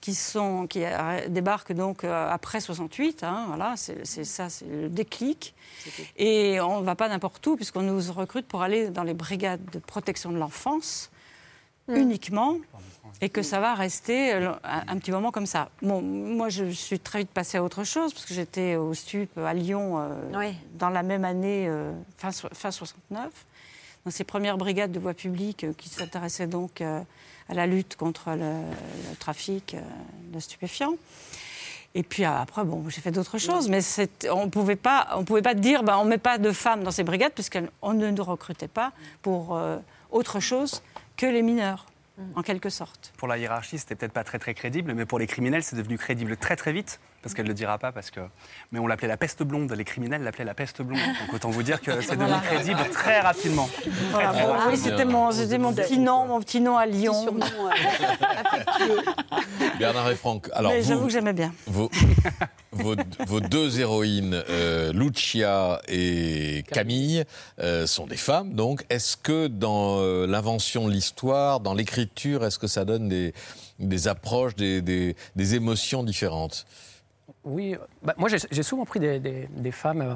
qui, 0.00 0.14
sont, 0.14 0.66
qui 0.68 0.84
euh, 0.84 1.28
débarquent 1.28 1.72
donc 1.72 2.04
euh, 2.04 2.30
après 2.30 2.60
68. 2.60 3.24
hein, 3.24 3.44
voilà, 3.48 3.74
c'est 3.76 4.24
ça, 4.24 4.48
c'est 4.48 4.66
le 4.66 4.88
déclic. 4.88 5.54
Et 6.16 6.60
on 6.60 6.80
ne 6.80 6.84
va 6.84 6.94
pas 6.94 7.08
n'importe 7.08 7.44
où, 7.46 7.56
puisqu'on 7.56 7.82
nous 7.82 8.00
recrute 8.12 8.46
pour 8.46 8.62
aller 8.62 8.88
dans 8.88 9.02
les 9.02 9.14
brigades 9.14 9.64
de 9.72 9.78
protection 9.80 10.30
de 10.30 10.38
l'enfance 10.38 11.10
uniquement. 11.88 12.56
Et 13.22 13.30
que 13.30 13.40
ça 13.40 13.60
va 13.60 13.74
rester 13.74 14.34
euh, 14.34 14.50
un, 14.62 14.82
un 14.88 14.98
petit 14.98 15.10
moment 15.10 15.30
comme 15.30 15.46
ça. 15.46 15.70
Bon, 15.80 16.02
moi, 16.02 16.50
je 16.50 16.66
suis 16.66 16.98
très 17.00 17.20
vite 17.20 17.30
passée 17.30 17.56
à 17.56 17.62
autre 17.64 17.82
chose, 17.82 18.12
parce 18.12 18.26
que 18.26 18.34
j'étais 18.34 18.76
au 18.76 18.92
STUP 18.92 19.38
à 19.38 19.54
Lyon 19.54 19.98
euh, 19.98 20.08
dans 20.74 20.90
la 20.90 21.02
même 21.02 21.24
année, 21.24 21.66
euh, 21.66 21.92
fin, 22.18 22.30
so- 22.30 22.48
fin 22.52 22.70
69, 22.70 23.30
dans 24.04 24.10
ces 24.10 24.24
premières 24.24 24.58
brigades 24.58 24.92
de 24.92 24.98
voie 24.98 25.14
publique 25.14 25.64
euh, 25.64 25.72
qui 25.78 25.88
s'intéressaient 25.88 26.46
donc 26.46 26.82
euh, 26.82 27.00
à 27.48 27.54
la 27.54 27.66
lutte 27.66 27.96
contre 27.96 28.32
le, 28.32 28.36
le 29.10 29.16
trafic 29.18 29.72
euh, 29.74 29.80
de 30.34 30.38
stupéfiants. 30.40 30.96
Et 31.94 32.02
puis 32.02 32.24
euh, 32.26 32.30
après, 32.30 32.64
bon, 32.64 32.84
j'ai 32.90 33.00
fait 33.00 33.12
d'autres 33.12 33.38
choses, 33.38 33.70
mais 33.70 33.80
on 34.30 34.44
ne 34.44 34.50
pouvait 34.50 34.76
pas, 34.76 35.08
on 35.16 35.24
pouvait 35.24 35.40
pas 35.40 35.54
dire, 35.54 35.82
ben, 35.84 35.96
on 35.96 36.04
ne 36.04 36.10
met 36.10 36.18
pas 36.18 36.36
de 36.36 36.52
femmes 36.52 36.82
dans 36.84 36.90
ces 36.90 37.02
brigades, 37.04 37.32
puisqu'on 37.32 37.94
ne 37.94 38.10
nous 38.10 38.24
recrutait 38.24 38.68
pas 38.68 38.92
pour 39.22 39.56
euh, 39.56 39.78
autre 40.10 40.38
chose 40.38 40.82
que 41.16 41.26
les 41.26 41.42
mineurs, 41.42 41.86
en 42.34 42.42
quelque 42.42 42.70
sorte. 42.70 43.12
Pour 43.18 43.28
la 43.28 43.38
hiérarchie, 43.38 43.78
c'était 43.78 43.94
peut-être 43.94 44.12
pas 44.12 44.24
très 44.24 44.38
très 44.38 44.54
crédible, 44.54 44.94
mais 44.94 45.06
pour 45.06 45.18
les 45.18 45.26
criminels, 45.26 45.62
c'est 45.62 45.76
devenu 45.76 45.98
crédible 45.98 46.36
très 46.36 46.56
très 46.56 46.72
vite, 46.72 47.00
parce 47.26 47.34
qu'elle 47.34 47.44
ne 47.46 47.50
le 47.50 47.54
dira 47.54 47.76
pas, 47.78 47.92
parce 47.92 48.10
que. 48.10 48.20
Mais 48.72 48.78
on 48.78 48.86
l'appelait 48.86 49.08
la 49.08 49.16
peste 49.16 49.42
blonde, 49.42 49.72
les 49.72 49.84
criminels 49.84 50.22
l'appelaient 50.22 50.44
la 50.44 50.54
peste 50.54 50.80
blonde. 50.82 50.98
Donc 51.00 51.34
autant 51.34 51.50
vous 51.50 51.62
dire 51.62 51.80
que 51.80 52.00
c'est 52.00 52.16
devenu 52.16 52.32
crédible 52.44 52.88
très 52.92 53.20
rapidement. 53.20 53.68
Voilà, 54.12 54.32
bon, 54.32 54.54
très 54.58 54.68
oui, 54.70 54.76
c'était 54.76 55.04
mon, 55.04 55.30
c'était 55.32 55.58
mon 55.58 55.72
petit 55.72 55.98
nom, 55.98 56.26
mon 56.26 56.40
petit 56.40 56.60
nom 56.60 56.76
à 56.76 56.86
Lyon. 56.86 57.26
Bernard 59.78 60.10
et 60.10 60.16
Franck. 60.16 60.48
Alors, 60.52 60.72
j'avoue 60.82 61.06
que 61.06 61.12
j'aimais 61.12 61.32
bien. 61.32 61.52
Vos, 61.66 61.90
vos, 62.72 62.94
vos 63.26 63.40
deux 63.40 63.80
héroïnes, 63.80 64.42
euh, 64.48 64.92
Lucia 64.92 65.80
et 65.88 66.64
Camille, 66.70 67.24
euh, 67.60 67.86
sont 67.86 68.06
des 68.06 68.16
femmes. 68.16 68.54
Donc, 68.54 68.84
est-ce 68.90 69.16
que 69.16 69.46
dans 69.48 69.98
euh, 70.00 70.26
l'invention 70.26 70.86
de 70.88 70.92
l'histoire, 70.92 71.60
dans 71.60 71.74
l'écriture, 71.74 72.44
est-ce 72.44 72.58
que 72.58 72.66
ça 72.66 72.84
donne 72.84 73.08
des, 73.08 73.34
des 73.78 74.08
approches, 74.08 74.54
des, 74.56 74.80
des- 74.82 75.16
des 75.34 75.54
émotions 75.54 76.02
différentes? 76.02 76.66
Oui, 77.44 77.74
euh, 77.74 77.78
bah, 78.02 78.14
moi 78.18 78.28
j'ai 78.28 78.62
souvent 78.62 78.84
pris 78.84 79.00
des, 79.00 79.72
femmes 79.72 80.02
euh, 80.02 80.14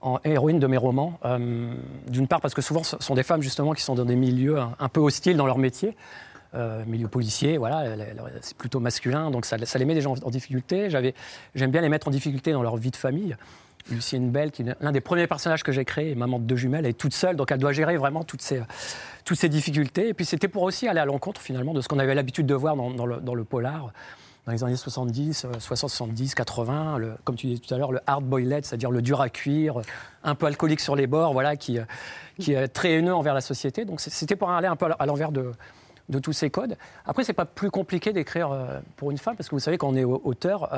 en 0.00 0.18
héroïnes 0.24 0.58
de 0.58 0.66
mes 0.66 0.76
romans. 0.76 1.18
euh, 1.24 1.74
D'une 2.08 2.28
part 2.28 2.40
parce 2.40 2.54
que 2.54 2.62
souvent 2.62 2.82
ce 2.82 2.96
sont 3.00 3.14
des 3.14 3.22
femmes 3.22 3.42
justement 3.42 3.72
qui 3.72 3.82
sont 3.82 3.94
dans 3.94 4.04
des 4.04 4.16
milieux 4.16 4.58
un, 4.58 4.74
un 4.78 4.88
peu 4.88 5.00
hostiles 5.00 5.36
dans 5.36 5.46
leur 5.46 5.58
métier. 5.58 5.96
Euh, 6.54 6.84
milieu 6.86 7.08
policier, 7.08 7.58
voilà, 7.58 7.84
c'est 8.40 8.56
plutôt 8.56 8.80
masculin, 8.80 9.30
donc 9.30 9.44
ça, 9.44 9.56
les 9.56 9.84
met 9.84 9.94
déjà 9.94 10.08
en, 10.08 10.14
en 10.14 10.30
difficulté. 10.30 10.88
J'aime 11.54 11.70
bien 11.70 11.82
les 11.82 11.88
mettre 11.90 12.08
en 12.08 12.10
difficulté 12.10 12.52
dans 12.52 12.62
leur 12.62 12.76
vie 12.76 12.90
de 12.90 12.96
famille. 12.96 13.36
Lucienne 13.90 14.30
Bell, 14.30 14.50
qui 14.50 14.62
est 14.62 14.76
l'un 14.80 14.92
des 14.92 15.00
premiers 15.00 15.26
personnages 15.26 15.62
que 15.62 15.70
j'ai 15.70 15.84
créé, 15.84 16.14
maman 16.14 16.38
de 16.38 16.44
deux 16.44 16.56
jumelles, 16.56 16.84
elle 16.84 16.90
est 16.90 16.94
toute 16.94 17.14
seule, 17.14 17.36
donc 17.36 17.52
elle 17.52 17.58
doit 17.58 17.72
gérer 17.72 17.96
vraiment 17.96 18.24
toutes 18.24 18.42
ces, 18.42 18.62
toutes 19.24 19.38
ces 19.38 19.48
difficultés. 19.48 20.08
Et 20.08 20.14
puis 20.14 20.24
c'était 20.24 20.48
pour 20.48 20.62
aussi 20.62 20.88
aller 20.88 21.00
à 21.00 21.04
l'encontre 21.04 21.40
finalement 21.40 21.74
de 21.74 21.80
ce 21.80 21.88
qu'on 21.88 21.98
avait 21.98 22.14
l'habitude 22.14 22.46
de 22.46 22.54
voir 22.54 22.74
dans, 22.74 23.06
le, 23.06 23.18
dans, 23.18 23.34
le, 23.34 23.44
polar 23.44 23.92
dans 24.46 24.52
les 24.52 24.62
années 24.62 24.76
70, 24.76 25.46
60, 25.58 25.90
70, 25.90 26.34
80, 26.34 26.98
le, 26.98 27.14
comme 27.24 27.34
tu 27.34 27.48
disais 27.48 27.60
tout 27.60 27.74
à 27.74 27.78
l'heure, 27.78 27.90
le 27.90 28.00
hard 28.06 28.24
boiled, 28.24 28.64
c'est-à-dire 28.64 28.90
le 28.90 29.02
dur 29.02 29.20
à 29.20 29.28
cuire, 29.28 29.80
un 30.22 30.34
peu 30.34 30.46
alcoolique 30.46 30.80
sur 30.80 30.94
les 30.94 31.08
bords, 31.08 31.32
voilà, 31.32 31.56
qui, 31.56 31.78
qui 32.38 32.52
est 32.52 32.68
très 32.68 32.92
haineux 32.92 33.14
envers 33.14 33.34
la 33.34 33.40
société. 33.40 33.84
Donc 33.84 34.00
c'était 34.00 34.36
pour 34.36 34.50
aller 34.50 34.68
un 34.68 34.76
peu 34.76 34.86
à 34.98 35.06
l'envers 35.06 35.32
de, 35.32 35.52
de 36.08 36.18
tous 36.18 36.32
ces 36.32 36.50
codes. 36.50 36.76
Après, 37.04 37.24
c'est 37.24 37.32
pas 37.32 37.44
plus 37.44 37.70
compliqué 37.70 38.12
d'écrire 38.12 38.52
euh, 38.52 38.78
pour 38.96 39.10
une 39.10 39.18
femme, 39.18 39.36
parce 39.36 39.48
que 39.48 39.54
vous 39.54 39.60
savez, 39.60 39.78
quand 39.78 39.88
on 39.88 39.96
est 39.96 40.04
auteur, 40.04 40.72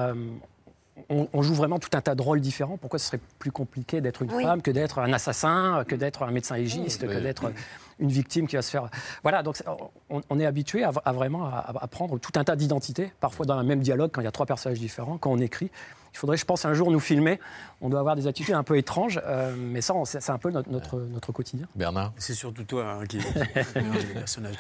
on, 1.09 1.43
joue 1.43 1.55
vraiment 1.55 1.79
tout 1.79 1.91
un 1.95 2.01
tas 2.01 2.15
de 2.15 2.23
rôles 2.23 2.41
différents. 2.41 2.77
Pourquoi 2.77 2.99
ce 2.99 3.07
serait 3.07 3.21
plus 3.39 3.51
compliqué 3.51 4.01
d'être 4.01 4.23
une 4.23 4.31
femme 4.31 4.63
que 4.63 4.71
d'être 4.71 4.99
un 4.99 5.13
assassin, 5.13 5.85
que 5.87 5.95
d'être 5.95 6.23
un 6.23 6.31
médecin 6.31 6.57
légiste, 6.57 7.07
que 7.07 7.19
d'être 7.19 7.53
une 7.99 8.11
victime 8.11 8.47
qui 8.47 8.57
va 8.57 8.63
se 8.63 8.71
faire. 8.71 8.89
Voilà, 9.23 9.43
donc 9.43 9.63
on, 10.09 10.41
est 10.41 10.47
habitué 10.47 10.85
à, 10.85 11.13
vraiment 11.13 11.47
à, 11.47 11.87
prendre 11.89 12.19
tout 12.19 12.33
un 12.37 12.45
tas 12.45 12.57
d'identités, 12.57 13.13
parfois 13.21 13.47
dans 13.47 13.57
un 13.57 13.65
même 13.65 13.81
dialogue, 13.81 14.11
quand 14.13 14.21
il 14.21 14.25
y 14.25 14.29
a 14.29 14.33
trois 14.33 14.47
personnages 14.47 14.79
différents, 14.79 15.19
quand 15.19 15.31
on 15.31 15.39
écrit. 15.39 15.71
Il 16.13 16.19
faudrait, 16.19 16.37
je 16.37 16.45
pense, 16.45 16.65
un 16.65 16.75
jour 16.75 16.91
nous 16.91 17.01
filmer. 17.01 17.39
On 17.81 17.91
doit 17.91 18.01
avoir 18.01 18.17
des 18.17 18.27
attitudes 18.27 18.55
un 18.55 18.63
peu 18.63 18.77
étranges, 18.77 19.21
euh, 19.25 19.55
mais 19.57 19.81
ça, 19.81 19.95
c'est 20.05 20.31
un 20.31 20.39
peu 20.39 20.51
notre, 20.51 20.99
notre, 20.99 21.33
quotidien. 21.33 21.67
Bernard? 21.75 22.13
C'est 22.17 22.35
surtout 22.35 22.65
toi 22.65 22.99
hein, 23.01 23.07
qui 23.07 23.19
le 23.75 24.15
personnage. 24.15 24.57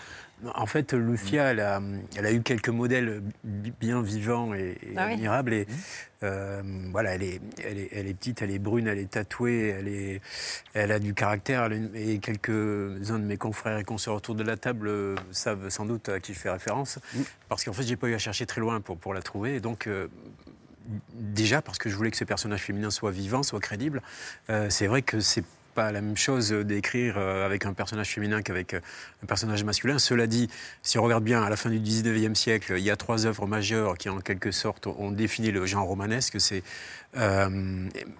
En 0.54 0.66
fait, 0.66 0.92
Lucia, 0.92 1.50
elle 1.50 1.60
a, 1.60 1.82
elle 2.16 2.26
a, 2.26 2.32
eu 2.32 2.42
quelques 2.42 2.68
modèles 2.68 3.22
bien 3.44 4.02
vivants 4.02 4.54
et, 4.54 4.78
et 4.82 4.94
ah 4.96 5.04
admirables. 5.04 5.52
Et, 5.52 5.66
euh, 6.22 6.62
voilà, 6.90 7.14
elle 7.14 7.22
est, 7.22 7.40
elle, 7.64 7.78
est, 7.78 7.88
elle 7.92 8.06
est, 8.06 8.14
petite, 8.14 8.42
elle 8.42 8.50
est 8.50 8.58
brune, 8.58 8.86
elle 8.86 8.98
est 8.98 9.10
tatouée, 9.10 9.68
elle, 9.68 9.88
est, 9.88 10.20
elle 10.74 10.92
a 10.92 10.98
du 10.98 11.14
caractère. 11.14 11.68
et 11.94 12.18
quelques-uns 12.18 13.18
de 13.18 13.24
mes 13.24 13.36
confrères 13.36 13.78
et 13.78 13.84
consoeurs 13.84 14.16
autour 14.16 14.34
de 14.34 14.42
la 14.42 14.56
table 14.56 14.88
euh, 14.88 15.16
savent 15.32 15.68
sans 15.68 15.86
doute 15.86 16.08
à 16.08 16.20
qui 16.20 16.34
je 16.34 16.38
fais 16.38 16.50
référence. 16.50 16.98
Mm. 17.14 17.20
Parce 17.48 17.64
qu'en 17.64 17.72
fait, 17.72 17.82
j'ai 17.82 17.96
pas 17.96 18.08
eu 18.08 18.14
à 18.14 18.18
chercher 18.18 18.46
très 18.46 18.60
loin 18.60 18.80
pour, 18.80 18.96
pour 18.96 19.14
la 19.14 19.22
trouver. 19.22 19.56
Et 19.56 19.60
donc, 19.60 19.86
euh, 19.86 20.08
déjà 21.14 21.62
parce 21.62 21.78
que 21.78 21.90
je 21.90 21.96
voulais 21.96 22.10
que 22.10 22.16
ce 22.16 22.24
personnage 22.24 22.62
féminin 22.62 22.90
soit 22.90 23.10
vivant, 23.10 23.42
soit 23.42 23.60
crédible. 23.60 24.02
c'est 24.70 24.86
vrai 24.86 25.02
que 25.02 25.20
c'est 25.20 25.44
la 25.78 26.00
même 26.00 26.16
chose 26.16 26.50
d'écrire 26.50 27.16
euh, 27.16 27.46
avec 27.46 27.64
un 27.64 27.72
personnage 27.72 28.08
féminin 28.08 28.42
qu'avec 28.42 28.74
euh, 28.74 28.80
un 29.22 29.26
personnage 29.26 29.64
masculin. 29.64 29.98
Cela 29.98 30.26
dit, 30.26 30.48
si 30.82 30.98
on 30.98 31.02
regarde 31.02 31.24
bien, 31.24 31.42
à 31.42 31.50
la 31.50 31.56
fin 31.56 31.70
du 31.70 31.80
19e 31.80 32.34
siècle, 32.34 32.74
il 32.76 32.84
y 32.84 32.90
a 32.90 32.96
trois 32.96 33.26
œuvres 33.26 33.46
majeures 33.46 33.96
qui, 33.96 34.08
en 34.08 34.20
quelque 34.20 34.50
sorte, 34.50 34.86
ont 34.86 35.10
défini 35.10 35.50
le 35.50 35.64
genre 35.66 35.86
romanesque. 35.86 36.38
Euh, 37.16 37.48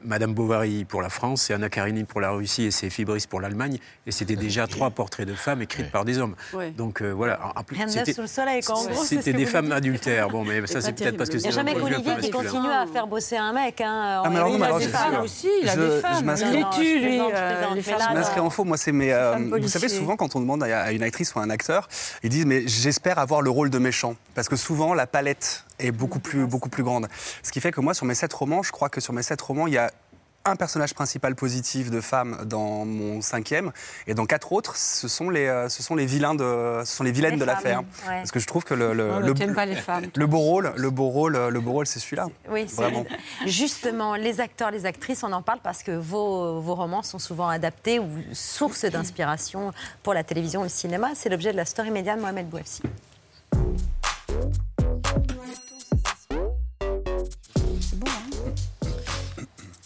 Madame 0.02 0.32
Bovary 0.32 0.86
pour 0.86 1.02
la 1.02 1.10
France, 1.10 1.42
c'est 1.42 1.54
Anna 1.54 1.68
Karenine 1.68 2.06
pour 2.06 2.22
la 2.22 2.30
Russie 2.30 2.64
et 2.64 2.70
c'est 2.70 2.88
Fibris 2.88 3.24
pour 3.28 3.40
l'Allemagne. 3.40 3.78
Et 4.06 4.10
c'était 4.10 4.36
déjà 4.36 4.66
trois 4.66 4.90
portraits 4.90 5.28
de 5.28 5.34
femmes 5.34 5.60
écrits 5.60 5.84
par 5.84 6.06
des 6.06 6.18
hommes. 6.18 6.34
Donc 6.76 7.02
euh, 7.02 7.10
voilà. 7.10 7.52
En 7.54 7.62
plus, 7.62 7.76
Rien 7.76 7.88
soleil, 8.26 8.62
C'était 9.04 9.34
des 9.34 9.46
femmes 9.46 9.72
adultères. 9.72 10.28
Bon, 10.28 10.44
mais 10.44 10.66
ça, 10.66 10.80
c'est 10.80 10.92
peut-être 10.92 11.16
parce 11.16 11.28
que 11.28 11.38
c'est. 11.38 11.48
Il 11.48 11.52
n'y 11.52 11.58
a 11.58 11.64
jamais 11.64 11.74
qu'Olivier 11.74 12.16
qui 12.20 12.30
continue 12.30 12.68
à 12.68 12.86
faire 12.86 13.06
bosser 13.06 13.36
un 13.36 13.52
mec. 13.52 13.80
Hein. 13.80 14.22
Ah, 14.24 14.30
mais 14.30 14.36
alors, 14.36 14.56
il 14.56 14.62
a 14.62 14.78
des 14.78 14.88
femmes 14.88 15.20
aussi. 15.22 15.48
Il 15.62 15.68
a 15.68 15.76
des 15.76 16.00
femmes. 16.00 16.34
Il 16.38 16.56
est 16.56 16.70
tu, 16.72 17.00
lui. 17.00 17.18
Je 17.18 18.14
m'inscris 18.14 18.40
en 18.40 18.50
faux. 18.50 18.64
Moi, 18.64 18.76
c'est 18.76 18.92
mes. 18.92 19.12
Euh, 19.12 19.36
vous 19.60 19.68
savez, 19.68 19.88
souvent, 19.88 20.16
quand 20.16 20.34
on 20.34 20.40
demande 20.40 20.62
à 20.62 20.92
une 20.92 21.02
actrice 21.02 21.34
ou 21.34 21.40
à 21.40 21.42
un 21.42 21.50
acteur, 21.50 21.88
ils 22.22 22.30
disent 22.30 22.46
Mais 22.46 22.66
j'espère 22.66 23.18
avoir 23.18 23.42
le 23.42 23.50
rôle 23.50 23.70
de 23.70 23.78
méchant. 23.78 24.16
Parce 24.34 24.48
que 24.48 24.56
souvent, 24.56 24.94
la 24.94 25.06
palette 25.06 25.64
est 25.78 25.92
beaucoup 25.92 26.20
plus, 26.20 26.46
beaucoup 26.46 26.68
plus 26.68 26.82
grande. 26.82 27.08
Ce 27.42 27.52
qui 27.52 27.60
fait 27.60 27.72
que 27.72 27.80
moi, 27.80 27.94
sur 27.94 28.06
mes 28.06 28.14
sept 28.14 28.32
romans, 28.32 28.62
je 28.62 28.72
crois 28.72 28.88
que 28.88 29.00
sur 29.00 29.12
mes 29.12 29.22
sept 29.22 29.40
romans, 29.40 29.66
il 29.66 29.74
y 29.74 29.78
a 29.78 29.90
un 30.44 30.56
personnage 30.56 30.94
principal 30.94 31.34
positif 31.34 31.90
de 31.90 32.00
femme 32.00 32.44
dans 32.46 32.84
mon 32.84 33.20
cinquième, 33.20 33.72
et 34.06 34.14
dans 34.14 34.26
quatre 34.26 34.52
autres, 34.52 34.76
ce 34.76 35.08
sont 35.08 35.30
les, 35.30 35.46
euh, 35.46 35.68
ce 35.68 35.82
sont 35.82 35.94
les 35.94 36.06
vilains 36.06 36.34
de, 36.34 36.82
ce 36.84 36.96
sont 36.96 37.04
les 37.04 37.12
vilaines 37.12 37.38
de 37.38 37.44
l'affaire. 37.44 37.82
Parce 38.06 38.30
que 38.30 38.38
je 38.38 38.46
trouve 38.46 38.64
que 38.64 38.74
le, 38.74 38.94
le, 38.94 39.10
oh, 39.16 39.20
le, 39.20 39.54
pas 39.54 39.66
les 39.66 39.76
femmes, 39.76 40.06
le 40.14 40.26
beau 40.26 40.38
rôle, 40.38 40.72
le 40.76 40.90
beau 40.90 41.08
rôle, 41.08 41.36
le 41.36 41.60
beau 41.60 41.72
rôle, 41.72 41.86
c'est 41.86 42.00
celui-là. 42.00 42.28
Oui, 42.50 42.64
vraiment. 42.66 43.04
Justement, 43.46 44.14
les 44.14 44.40
acteurs, 44.40 44.70
les 44.70 44.86
actrices, 44.86 45.22
on 45.22 45.32
en 45.32 45.42
parle 45.42 45.60
parce 45.62 45.82
que 45.82 45.92
vos, 45.92 46.60
vos 46.60 46.74
romans 46.74 47.02
sont 47.02 47.18
souvent 47.18 47.48
adaptés 47.48 47.98
ou 47.98 48.08
source 48.32 48.84
d'inspiration 48.84 49.72
pour 50.02 50.14
la 50.14 50.24
télévision 50.24 50.60
ou 50.60 50.64
le 50.64 50.68
cinéma. 50.68 51.10
C'est 51.14 51.28
l'objet 51.28 51.52
de 51.52 51.56
la 51.56 51.64
story 51.64 51.90
média 51.90 52.16
de 52.16 52.20
Mohamed 52.20 52.48
Bouafsi. 52.48 52.82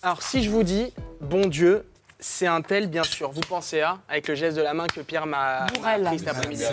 Alors 0.04 0.20
si 0.20 0.42
je 0.42 0.50
vous 0.50 0.64
dis, 0.64 0.92
bon 1.20 1.46
Dieu, 1.46 1.84
c'est 2.18 2.48
un 2.48 2.60
tel, 2.60 2.88
bien 2.88 3.04
sûr. 3.04 3.30
Vous 3.30 3.40
pensez 3.40 3.82
à, 3.82 3.98
avec 4.08 4.26
le 4.26 4.34
geste 4.34 4.56
de 4.56 4.62
la 4.62 4.74
main 4.74 4.88
que 4.88 5.00
Pierre 5.00 5.26
m'a 5.26 5.66
pris 6.06 6.18
cet 6.18 6.26
après-midi. 6.26 6.64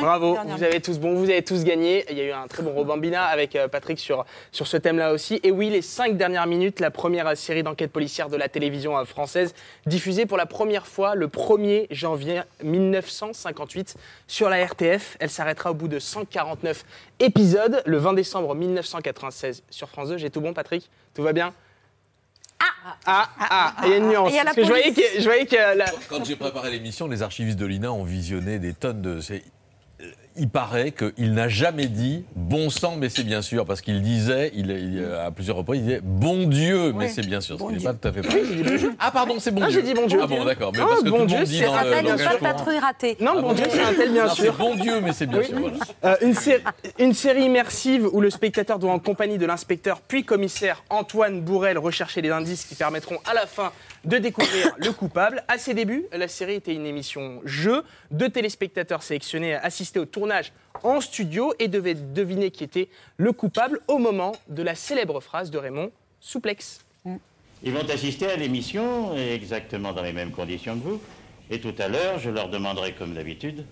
Bravo, 0.00 0.38
vous 0.46 0.62
avez 0.62 0.80
tous 0.80 0.98
bon, 0.98 1.14
vous 1.14 1.28
avez 1.28 1.42
tous 1.42 1.62
gagné. 1.62 2.06
Il 2.10 2.16
y 2.16 2.22
a 2.22 2.24
eu 2.24 2.30
un 2.32 2.46
très 2.46 2.62
bon 2.62 2.72
Robambina 2.72 3.24
avec 3.24 3.54
euh, 3.54 3.68
Patrick 3.68 3.98
sur, 3.98 4.24
sur 4.50 4.66
ce 4.66 4.78
thème-là 4.78 5.12
aussi. 5.12 5.40
Et 5.42 5.50
oui, 5.50 5.68
les 5.68 5.82
cinq 5.82 6.16
dernières 6.16 6.46
minutes, 6.46 6.80
la 6.80 6.90
première 6.90 7.36
série 7.36 7.62
d'enquête 7.62 7.92
policière 7.92 8.30
de 8.30 8.36
la 8.38 8.48
télévision 8.48 8.96
euh, 8.96 9.04
française, 9.04 9.54
diffusée 9.84 10.24
pour 10.24 10.38
la 10.38 10.46
première 10.46 10.86
fois 10.86 11.14
le 11.14 11.28
1er 11.28 11.86
janvier 11.90 12.40
1958 12.62 13.96
sur 14.26 14.48
la 14.48 14.64
RTF. 14.64 15.18
Elle 15.20 15.30
s'arrêtera 15.30 15.70
au 15.70 15.74
bout 15.74 15.88
de 15.88 15.98
149 15.98 16.84
épisodes 17.20 17.82
le 17.84 17.98
20 17.98 18.14
décembre 18.14 18.54
1996 18.54 19.64
sur 19.68 19.90
France 19.90 20.08
2. 20.08 20.16
J'ai 20.16 20.30
tout 20.30 20.40
bon, 20.40 20.54
Patrick? 20.54 20.88
Tout 21.14 21.22
va 21.22 21.34
bien? 21.34 21.52
Ah, 22.60 22.94
ah, 23.06 23.28
ah, 23.38 23.74
il 23.84 23.90
y 23.90 23.92
a 23.94 23.96
une 23.96 24.08
nuance. 24.08 24.32
Parce 24.44 24.56
que 24.56 24.62
je 24.62 24.68
voyais 24.68 24.92
que, 24.92 25.02
je 25.18 25.24
voyais 25.24 25.46
que 25.46 25.56
Quand 26.08 26.24
j'ai 26.24 26.36
préparé 26.36 26.70
l'émission, 26.70 27.08
les 27.08 27.22
archivistes 27.22 27.58
de 27.58 27.66
l'INA 27.66 27.92
ont 27.92 28.04
visionné 28.04 28.58
des 28.58 28.74
tonnes 28.74 29.02
de 29.02 29.20
il 30.40 30.48
paraît 30.48 30.92
qu'il 30.92 31.34
n'a 31.34 31.48
jamais 31.48 31.86
dit 31.86 32.24
bon 32.34 32.70
sang, 32.70 32.96
mais 32.96 33.10
c'est 33.10 33.24
bien 33.24 33.42
sûr, 33.42 33.66
parce 33.66 33.82
qu'il 33.82 34.00
disait, 34.00 34.50
il, 34.54 35.04
à 35.22 35.30
plusieurs 35.30 35.56
reprises, 35.56 35.82
il 35.82 35.84
disait 35.84 36.00
bon 36.02 36.48
Dieu, 36.48 36.94
mais 36.94 37.08
c'est 37.08 37.26
bien 37.26 37.42
sûr, 37.42 37.58
ce 37.58 37.64
qui 37.64 37.74
n'est 37.74 37.84
pas 37.84 37.92
tout 37.92 38.08
à 38.08 38.12
fait 38.12 38.22
pareil. 38.22 38.90
ah, 38.98 39.10
pardon, 39.10 39.34
c'est 39.38 39.50
bon 39.50 39.60
ah, 39.62 39.68
Dieu. 39.68 39.80
j'ai 39.80 39.86
dit 39.86 39.92
bon 39.92 40.06
Dieu. 40.06 40.18
Ah 40.22 40.26
bon, 40.26 40.42
d'accord. 40.44 40.72
Mais 40.72 40.78
parce 40.78 41.02
que 41.02 41.10
bon 41.10 41.20
tout 41.20 41.26
Dieu, 41.26 41.44
c'est 41.44 41.64
un 41.66 41.82
tel, 41.82 42.06
une 42.06 42.38
patrouille 42.40 42.78
ratée. 42.78 43.18
Non, 43.20 43.34
ah 43.36 43.42
bon 43.42 43.52
Dieu, 43.52 43.66
c'est 43.68 43.82
un 43.82 43.92
tel, 43.92 44.12
bien 44.12 44.28
sûr. 44.28 44.54
Bon 44.54 44.74
Dieu, 44.76 45.00
mais 45.02 45.12
c'est 45.12 45.26
bien 45.26 45.42
sûr. 45.42 45.58
Euh, 46.04 46.16
une, 46.22 46.34
une 46.98 47.12
série 47.12 47.44
immersive 47.44 48.08
où 48.10 48.22
le 48.22 48.30
spectateur 48.30 48.78
doit, 48.78 48.92
en 48.92 48.98
compagnie 48.98 49.36
de 49.36 49.44
l'inspecteur 49.44 50.00
puis 50.00 50.24
commissaire 50.24 50.82
Antoine 50.88 51.42
Bourrel, 51.42 51.76
rechercher 51.76 52.22
les 52.22 52.30
indices 52.30 52.64
qui 52.64 52.76
permettront 52.76 53.18
à 53.30 53.34
la 53.34 53.46
fin 53.46 53.72
de 54.06 54.16
découvrir 54.16 54.74
le 54.78 54.92
coupable. 54.92 55.44
À 55.48 55.58
ses 55.58 55.74
débuts, 55.74 56.06
la 56.12 56.28
série 56.28 56.54
était 56.54 56.72
une 56.72 56.86
émission 56.86 57.42
jeu. 57.44 57.82
Deux 58.10 58.30
téléspectateurs 58.30 59.02
sélectionnés 59.02 59.54
assistaient 59.54 60.00
au 60.00 60.06
tournage 60.06 60.29
en 60.82 61.00
studio 61.00 61.52
et 61.58 61.68
devaient 61.68 61.94
deviner 61.94 62.50
qui 62.50 62.64
était 62.64 62.88
le 63.16 63.32
coupable 63.32 63.80
au 63.88 63.98
moment 63.98 64.32
de 64.48 64.62
la 64.62 64.74
célèbre 64.74 65.20
phrase 65.20 65.50
de 65.50 65.58
Raymond 65.58 65.90
Souplex. 66.20 66.84
Ils 67.62 67.72
vont 67.72 67.88
assister 67.90 68.26
à 68.26 68.36
l'émission 68.36 69.14
exactement 69.16 69.92
dans 69.92 70.02
les 70.02 70.12
mêmes 70.12 70.30
conditions 70.30 70.78
que 70.78 70.84
vous. 70.84 71.00
Et 71.50 71.60
tout 71.60 71.74
à 71.78 71.88
l'heure, 71.88 72.18
je 72.18 72.30
leur 72.30 72.48
demanderai, 72.48 72.92
comme 72.92 73.14
d'habitude, 73.14 73.64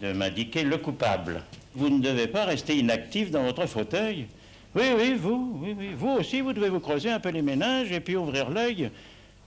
de 0.00 0.12
m'indiquer 0.12 0.62
le 0.62 0.78
coupable. 0.78 1.42
Vous 1.74 1.88
ne 1.88 2.00
devez 2.00 2.28
pas 2.28 2.44
rester 2.44 2.76
inactif 2.76 3.30
dans 3.30 3.42
votre 3.42 3.66
fauteuil. 3.66 4.26
Oui, 4.74 4.84
oui, 4.96 5.14
vous, 5.14 5.58
oui, 5.62 5.74
oui. 5.76 5.90
Vous 5.96 6.10
aussi, 6.10 6.40
vous 6.40 6.52
devez 6.52 6.68
vous 6.68 6.80
creuser 6.80 7.10
un 7.10 7.18
peu 7.18 7.30
les 7.30 7.42
ménages 7.42 7.90
et 7.90 8.00
puis 8.00 8.14
ouvrir 8.14 8.50
l'œil 8.50 8.90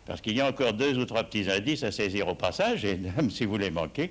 parce 0.09 0.21
qu'il 0.21 0.35
y 0.35 0.41
a 0.41 0.47
encore 0.47 0.73
deux 0.73 0.97
ou 0.97 1.05
trois 1.05 1.23
petits 1.23 1.51
indices 1.51 1.83
à 1.83 1.91
saisir 1.91 2.27
au 2.27 2.33
passage, 2.33 2.83
et 2.83 2.97
même 2.97 3.29
si 3.29 3.45
vous 3.45 3.57
les 3.57 3.69
manquez, 3.69 4.09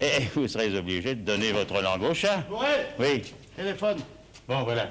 et 0.00 0.20
vous 0.34 0.48
serez 0.48 0.76
obligé 0.76 1.14
de 1.14 1.22
donner 1.22 1.52
votre 1.52 1.80
langue 1.80 2.02
au 2.02 2.14
chat. 2.14 2.44
Oui. 2.98 3.22
Téléphone. 3.56 3.98
Bon, 4.48 4.62
voilà. 4.62 4.88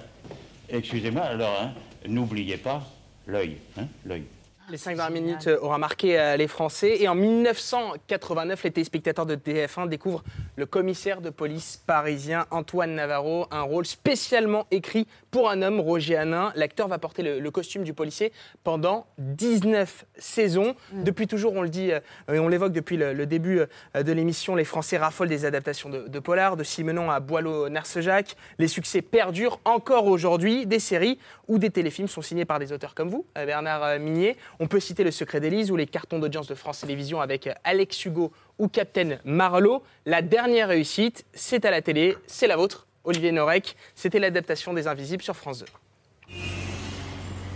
Excusez-moi, 0.69 1.23
alors, 1.23 1.57
hein, 1.61 1.73
n'oubliez 2.07 2.57
pas 2.57 2.81
l'œil, 3.25 3.57
hein, 3.77 3.87
l'œil. 4.05 4.23
Les 4.71 4.77
cinq 4.77 4.97
dernières 4.97 5.21
minutes 5.21 5.47
euh, 5.47 5.57
aura 5.61 5.79
marqué 5.79 6.19
euh, 6.19 6.37
les 6.37 6.47
Français. 6.47 6.97
Et 6.99 7.07
en 7.07 7.15
1989, 7.15 8.63
les 8.63 8.71
téléspectateurs 8.71 9.25
de 9.25 9.35
TF1 9.35 9.89
découvrent 9.89 10.23
le 10.57 10.67
commissaire 10.67 11.21
de 11.21 11.31
police 11.31 11.81
parisien 11.87 12.45
Antoine 12.51 12.93
Navarro, 12.93 13.47
un 13.49 13.63
rôle 13.63 13.85
spécialement 13.85 14.67
écrit 14.69 15.07
pour 15.31 15.49
un 15.49 15.63
homme, 15.63 15.79
Roger 15.79 16.17
Hanin. 16.17 16.51
L'acteur 16.55 16.87
va 16.87 16.99
porter 16.99 17.39
le, 17.39 17.49
costume 17.49 17.83
du 17.83 17.95
policier 17.95 18.31
pendant 18.63 19.07
19 19.17 20.05
saisons. 20.17 20.75
Mm. 20.93 21.03
Depuis 21.03 21.25
toujours, 21.25 21.53
on 21.53 21.63
le 21.63 21.69
dit, 21.69 21.91
euh, 21.91 21.99
et 22.31 22.37
on 22.37 22.47
l'évoque 22.47 22.73
depuis 22.73 22.97
le, 22.97 23.25
début 23.25 23.61
de 23.95 24.11
l'émission, 24.11 24.55
les 24.55 24.65
Français 24.65 24.97
raffolent 24.97 25.29
des 25.29 25.45
adaptations 25.45 25.89
de, 25.89 26.07
de 26.07 26.19
Polar, 26.19 26.57
de 26.57 26.63
Simenon 26.63 27.09
à 27.09 27.19
Boileau-Narcejac. 27.19 28.35
Les 28.59 28.67
succès 28.67 29.01
perdurent 29.01 29.59
encore 29.65 30.05
aujourd'hui. 30.05 30.67
Des 30.67 30.79
séries 30.79 31.17
ou 31.47 31.57
des 31.57 31.71
téléfilms 31.71 32.07
sont 32.07 32.21
signés 32.21 32.45
par 32.45 32.59
des 32.59 32.71
auteurs 32.71 32.93
comme 32.93 33.09
vous, 33.09 33.25
Bernard 33.35 33.99
Minier. 33.99 34.37
On 34.61 34.67
peut 34.67 34.81
citer 34.81 35.05
Le 35.05 35.11
Secret 35.11 35.39
d'Élise 35.39 35.71
ou 35.71 35.77
les 35.77 35.87
cartons 35.87 36.19
d'audience 36.19 36.47
de 36.47 36.53
France 36.53 36.81
Télévisions 36.81 37.21
avec 37.21 37.49
Alex 37.63 38.03
Hugo 38.03 38.33
ou 38.57 38.67
Captain 38.67 39.17
Marlowe. 39.23 39.81
La 40.05 40.21
dernière 40.21 40.67
réussite, 40.67 41.25
c'est 41.33 41.63
à 41.63 41.71
la 41.71 41.81
télé, 41.81 42.17
c'est 42.27 42.45
la 42.45 42.57
vôtre, 42.57 42.85
Olivier 43.05 43.31
Norek. 43.31 43.77
C'était 43.95 44.19
l'adaptation 44.19 44.73
des 44.73 44.87
Invisibles 44.87 45.23
sur 45.23 45.37
France 45.37 45.59
2. 45.59 46.35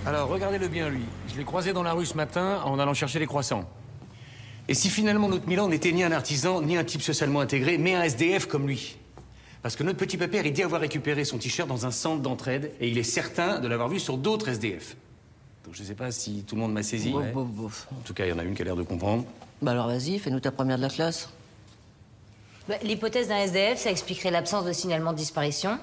Alors, 0.06 0.30
regardez-le 0.30 0.70
bien, 0.70 0.89
lui. 0.89 1.04
Je 1.28 1.38
l'ai 1.38 1.43
croisé 1.43 1.74
dans 1.74 1.84
la 1.84 1.91
rue 1.91 2.06
ce 2.06 2.16
matin 2.16 2.62
en 2.64 2.80
allant 2.80 2.93
chercher 2.93 3.20
les 3.20 3.28
croissants. 3.28 3.70
Et 4.70 4.74
si 4.74 4.89
finalement 4.89 5.28
notre 5.28 5.45
Milan 5.45 5.68
n'était 5.68 5.91
ni 5.91 6.04
un 6.04 6.12
artisan, 6.14 6.62
ni 6.62 6.78
un 6.78 6.86
type 6.86 7.01
socialement 7.01 7.41
intégré, 7.41 7.78
mais 7.78 7.95
un 7.95 8.04
SDF 8.04 8.45
comme 8.45 8.66
lui? 8.66 8.97
Parce 9.62 9.76
que 9.76 9.84
notre 9.84 9.97
petit 9.97 10.18
pépère, 10.18 10.45
il 10.45 10.54
dit 10.54 10.64
avoir 10.64 10.80
récupéré 10.80 11.26
son 11.26 11.38
t-shirt 11.38 11.68
dans 11.68 11.86
un 11.86 11.91
centre 11.91 12.22
d'entraide, 12.22 12.72
et 12.80 12.88
il 12.88 12.97
est 12.97 13.04
certain 13.04 13.60
de 13.60 13.68
l'avoir 13.68 13.89
vu 13.89 13.99
sur 13.99 14.18
d'autres 14.18 14.47
SDF. 14.47 14.95
Donc 15.66 15.76
je 15.76 15.82
ne 15.82 15.88
sais 15.88 15.95
pas 15.95 16.11
si 16.11 16.43
tout 16.43 16.55
le 16.55 16.61
monde 16.61 16.74
m'a 16.74 16.84
saisi. 16.84 17.11
Bof, 17.11 17.26
bof, 17.32 17.47
bof. 17.47 17.88
En 17.91 18.01
tout 18.03 18.14
cas, 18.14 18.26
il 18.26 18.30
y 18.30 18.34
en 18.34 18.39
a 18.39 18.43
une 18.43 18.53
qui 18.53 18.61
a 18.61 18.66
l'air 18.66 18.76
de 18.76 18.84
comprendre. 18.84 19.24
Bah 19.61 19.72
alors 19.72 19.88
vas-y, 19.88 20.20
fais-nous 20.20 20.39
ta 20.41 20.51
première 20.51 20.78
de 20.78 20.82
la 20.82 20.89
classe. 20.89 21.30
Bah, 22.68 22.76
L'hypothèse 22.84 23.28
d'un 23.30 23.38
SDF, 23.38 23.78
ça 23.80 23.91
expliquerait 23.91 24.32
l'absence 24.32 24.66
de 24.66 24.74
signalement 24.74 25.11
de 25.14 25.18
disparition 25.18 25.78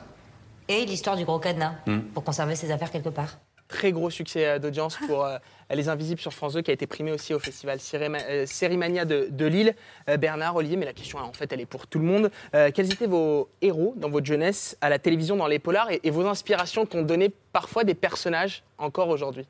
et 0.69 0.85
l'histoire 0.87 1.17
du 1.17 1.25
gros 1.25 1.39
cadenas, 1.39 1.75
Hmm. 1.87 2.01
pour 2.15 2.25
conserver 2.25 2.57
ses 2.57 2.71
affaires 2.71 2.91
quelque 2.91 3.09
part. 3.09 3.39
Très 3.69 3.93
gros 3.93 4.11
succès 4.11 4.47
euh, 4.47 4.59
d'audience 4.59 4.97
pour 5.07 5.25
euh, 5.25 5.39
Les 5.71 5.89
Invisibles 5.89 6.21
sur 6.21 6.33
France 6.35 6.55
2, 6.55 6.63
qui 6.63 6.71
a 6.71 6.75
été 6.75 6.87
primé 6.87 7.13
aussi 7.13 7.33
au 7.35 7.39
festival 7.39 7.79
euh, 7.95 8.45
Sérimania 8.47 9.05
de, 9.05 9.29
de 9.31 9.47
Lille. 9.47 9.75
Euh, 10.09 10.17
Bernard, 10.17 10.57
Olivier, 10.57 10.77
mais 10.77 10.87
la 10.87 10.93
question, 10.93 11.19
en 11.19 11.33
fait, 11.33 11.53
elle 11.53 11.61
est 11.61 11.67
pour 11.67 11.87
tout 11.87 11.99
le 12.01 12.05
monde. 12.05 12.31
Euh, 12.55 12.71
quels 12.75 12.93
étaient 12.93 13.07
vos 13.07 13.49
héros 13.63 13.95
dans 13.97 14.11
votre 14.11 14.27
jeunesse, 14.27 14.77
à 14.81 14.89
la 14.89 14.99
télévision, 14.99 15.37
dans 15.37 15.47
les 15.47 15.59
polars, 15.61 15.91
et, 15.91 16.01
et 16.03 16.11
vos 16.11 16.27
inspirations 16.27 16.85
qu'ont 16.85 17.03
donné 17.03 17.31
parfois 17.53 17.85
des 17.85 17.95
personnages 17.95 18.63
encore 18.79 19.09
aujourd'hui? 19.09 19.47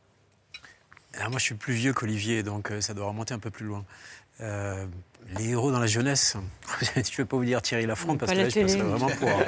Alors 1.18 1.30
moi, 1.30 1.38
je 1.38 1.44
suis 1.44 1.54
plus 1.54 1.74
vieux 1.74 1.92
qu'Olivier, 1.92 2.42
donc 2.42 2.70
euh, 2.70 2.80
ça 2.80 2.94
doit 2.94 3.06
remonter 3.06 3.34
un 3.34 3.38
peu 3.38 3.50
plus 3.50 3.66
loin. 3.66 3.84
Euh, 4.40 4.86
les 5.36 5.50
héros 5.50 5.70
dans 5.70 5.80
la 5.80 5.86
jeunesse, 5.86 6.36
je 6.80 6.86
ne 6.98 7.02
vais 7.18 7.24
pas 7.26 7.36
vous 7.36 7.44
dire 7.44 7.60
Thierry 7.60 7.84
Lafronde, 7.84 8.18
parce 8.18 8.32
que 8.32 8.36
là, 8.38 8.48
je 8.48 8.60
passerais 8.60 8.66
télé. 8.78 8.82
vraiment 8.82 9.08
pour, 9.08 9.28
un- 9.28 9.44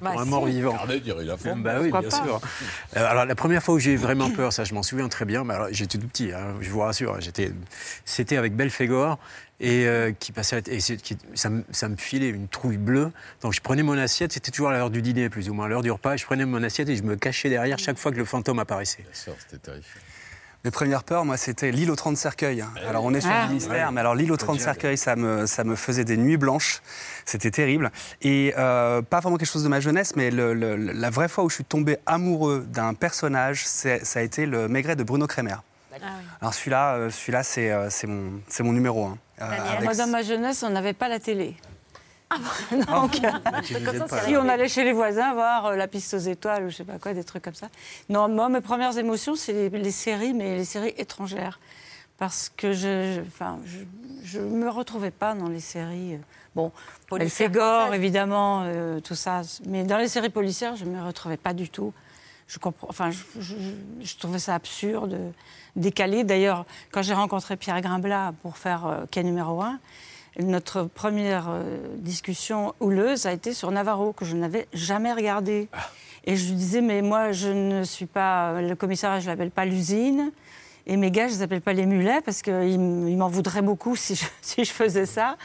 Bah, 0.00 0.10
pour 0.12 0.20
un 0.20 0.24
si. 0.24 0.30
mort-vivant. 0.30 0.72
Regardez, 0.72 1.00
Thierry 1.00 1.24
Lafronde. 1.24 1.62
Bah 1.64 1.78
oui, 1.80 1.90
bien 1.90 2.02
pas 2.02 2.10
sûr. 2.10 2.40
Euh, 2.96 3.06
alors, 3.10 3.24
la 3.24 3.34
première 3.34 3.62
fois 3.62 3.74
où 3.74 3.78
j'ai 3.80 3.92
eu 3.94 3.96
vraiment 3.96 4.30
peur, 4.30 4.52
ça, 4.52 4.62
je 4.62 4.72
m'en 4.72 4.84
souviens 4.84 5.08
très 5.08 5.24
bien, 5.24 5.42
mais 5.42 5.54
alors, 5.54 5.68
j'étais 5.72 5.98
tout 5.98 6.06
petit, 6.06 6.30
hein, 6.32 6.54
je 6.60 6.70
vous 6.70 6.78
rassure. 6.80 7.20
J'étais, 7.20 7.50
c'était 8.04 8.36
avec 8.36 8.54
Belphégor, 8.54 9.18
et, 9.58 9.86
euh, 9.88 10.12
qui 10.12 10.30
passait 10.30 10.62
et 10.68 10.78
qui- 10.78 11.16
ça, 11.34 11.50
me, 11.50 11.64
ça 11.72 11.88
me 11.88 11.96
filait 11.96 12.28
une 12.28 12.46
trouille 12.46 12.76
bleue. 12.76 13.10
Donc, 13.42 13.52
je 13.52 13.60
prenais 13.60 13.82
mon 13.82 13.98
assiette, 13.98 14.32
c'était 14.32 14.52
toujours 14.52 14.68
à 14.68 14.72
l'heure 14.74 14.90
du 14.90 15.02
dîner, 15.02 15.28
plus 15.28 15.48
ou 15.48 15.54
moins, 15.54 15.64
à 15.64 15.68
l'heure 15.68 15.82
du 15.82 15.90
repas, 15.90 16.16
je 16.16 16.24
prenais 16.24 16.44
mon 16.46 16.62
assiette 16.62 16.88
et 16.88 16.94
je 16.94 17.02
me 17.02 17.16
cachais 17.16 17.48
derrière 17.48 17.80
chaque 17.80 17.98
fois 17.98 18.12
que 18.12 18.16
le 18.18 18.24
fantôme 18.24 18.60
apparaissait. 18.60 19.04
C'était 19.12 19.58
terrifiant. 19.58 20.00
Mes 20.66 20.72
premières 20.72 21.04
peurs, 21.04 21.24
moi, 21.24 21.36
c'était 21.36 21.70
l'île 21.70 21.92
aux 21.92 21.94
30 21.94 22.16
cercueils. 22.16 22.64
Alors, 22.88 23.04
on 23.04 23.14
est 23.14 23.20
sur 23.20 23.30
Ah. 23.32 23.42
le 23.42 23.48
ministère, 23.50 23.86
Ouais. 23.86 23.92
mais 23.94 24.00
alors 24.00 24.16
l'île 24.16 24.32
aux 24.32 24.36
30 24.36 24.48
Faut 24.48 24.54
dire. 24.56 24.64
cercueils, 24.64 24.98
ça 24.98 25.14
me, 25.14 25.46
ça 25.46 25.62
me 25.62 25.76
faisait 25.76 26.02
des 26.04 26.16
nuits 26.16 26.36
blanches. 26.36 26.82
C'était 27.24 27.52
terrible. 27.52 27.92
Et 28.22 28.52
euh, 28.58 29.00
pas 29.00 29.20
vraiment 29.20 29.36
quelque 29.36 29.46
chose 29.48 29.62
de 29.62 29.68
ma 29.68 29.78
jeunesse, 29.78 30.16
mais 30.16 30.32
le- 30.32 30.54
le- 30.54 30.74
la 30.74 31.08
vraie 31.10 31.28
fois 31.28 31.44
où 31.44 31.48
je 31.50 31.54
suis 31.54 31.64
tombé 31.64 31.98
amoureux 32.04 32.66
d'un 32.68 32.94
personnage, 32.94 33.64
ça 33.64 33.90
a 34.16 34.22
été 34.22 34.44
le 34.44 34.66
Maigret 34.66 34.96
de 34.96 35.04
Bruno 35.04 35.28
Kremer. 35.28 35.54
Alors 36.40 36.52
celui-là, 36.52 36.94
euh, 36.96 37.10
celui-là, 37.10 37.44
c'est 37.44 37.70
euh, 37.70 37.88
c'est 37.88 38.08
mon, 38.08 38.32
c'est 38.48 38.64
mon 38.64 38.72
numéro 38.72 39.06
un. 39.06 39.18
Euh, 39.42 39.44
avec- 39.72 39.84
Moi, 39.84 39.94
dans 39.94 40.08
ma 40.08 40.22
jeunesse, 40.22 40.64
on 40.66 40.70
n'avait 40.70 40.94
pas 40.94 41.08
la 41.08 41.20
télé. 41.20 41.54
Ah 42.30 42.36
Donc, 42.72 43.20
nous 43.20 43.76
aides 43.94 44.06
pas, 44.08 44.20
si 44.24 44.32
là. 44.32 44.40
on 44.42 44.48
allait 44.48 44.68
chez 44.68 44.82
les 44.84 44.92
voisins 44.92 45.32
voir 45.34 45.66
euh, 45.66 45.76
la 45.76 45.86
piste 45.86 46.14
aux 46.14 46.18
étoiles 46.18 46.64
ou 46.64 46.70
je 46.70 46.76
sais 46.76 46.84
pas 46.84 46.98
quoi, 46.98 47.14
des 47.14 47.22
trucs 47.24 47.42
comme 47.44 47.54
ça. 47.54 47.68
Non, 48.08 48.28
moi, 48.28 48.48
mes 48.48 48.60
premières 48.60 48.96
émotions, 48.98 49.36
c'est 49.36 49.52
les, 49.52 49.68
les 49.70 49.90
séries, 49.92 50.34
mais 50.34 50.56
les 50.56 50.64
séries 50.64 50.94
étrangères. 50.98 51.60
Parce 52.18 52.50
que 52.56 52.72
je, 52.72 53.14
je, 53.16 53.20
enfin, 53.20 53.58
je, 53.64 53.78
je 54.24 54.40
me 54.40 54.68
retrouvais 54.70 55.10
pas 55.10 55.34
dans 55.34 55.48
les 55.48 55.60
séries. 55.60 56.14
euh, 56.14 56.18
Bon, 56.56 56.72
Belphégor, 57.10 57.82
françaises. 57.82 58.00
évidemment, 58.00 58.62
euh, 58.64 58.98
tout 59.00 59.14
ça. 59.14 59.42
Mais 59.66 59.84
dans 59.84 59.98
les 59.98 60.08
séries 60.08 60.30
policières, 60.30 60.74
je 60.76 60.86
me 60.86 61.02
retrouvais 61.04 61.36
pas 61.36 61.52
du 61.52 61.68
tout. 61.68 61.92
Je 62.48 62.58
comprends, 62.58 62.86
enfin, 62.88 63.10
je, 63.10 63.18
je- 63.38 63.54
je- 63.56 64.06
je 64.06 64.16
trouvais 64.16 64.38
ça 64.38 64.54
absurde, 64.54 65.18
décalé. 65.76 66.24
D'ailleurs, 66.24 66.64
quand 66.92 67.02
j'ai 67.02 67.12
rencontré 67.12 67.56
Pierre 67.58 67.80
Grimblat 67.82 68.32
pour 68.42 68.56
faire 68.56 68.86
euh, 68.86 69.04
Quai 69.10 69.22
numéro 69.22 69.60
1, 69.60 69.78
notre 70.42 70.82
première 70.84 71.46
euh, 71.48 71.62
discussion 71.98 72.74
houleuse 72.80 73.26
a 73.26 73.32
été 73.32 73.52
sur 73.54 73.70
Navarro, 73.70 74.12
que 74.12 74.24
je 74.24 74.36
n'avais 74.36 74.66
jamais 74.72 75.12
regardé. 75.12 75.68
Et 76.24 76.36
je 76.36 76.46
lui 76.48 76.54
disais, 76.56 76.80
mais 76.80 77.02
moi, 77.02 77.32
je 77.32 77.48
ne 77.48 77.84
suis 77.84 78.06
pas. 78.06 78.60
Le 78.60 78.74
commissariat, 78.74 79.20
je 79.20 79.26
ne 79.26 79.30
l'appelle 79.30 79.50
pas 79.50 79.64
l'usine. 79.64 80.32
Et 80.86 80.96
mes 80.96 81.10
gars, 81.10 81.26
je 81.28 81.32
ne 81.32 81.38
les 81.38 81.42
appelle 81.42 81.60
pas 81.60 81.72
les 81.72 81.86
mulets, 81.86 82.20
parce 82.24 82.42
qu'ils 82.42 82.78
m'en 82.80 83.28
voudraient 83.28 83.62
beaucoup 83.62 83.96
si 83.96 84.14
je, 84.14 84.24
si 84.42 84.64
je 84.64 84.72
faisais 84.72 85.06
ça. 85.06 85.36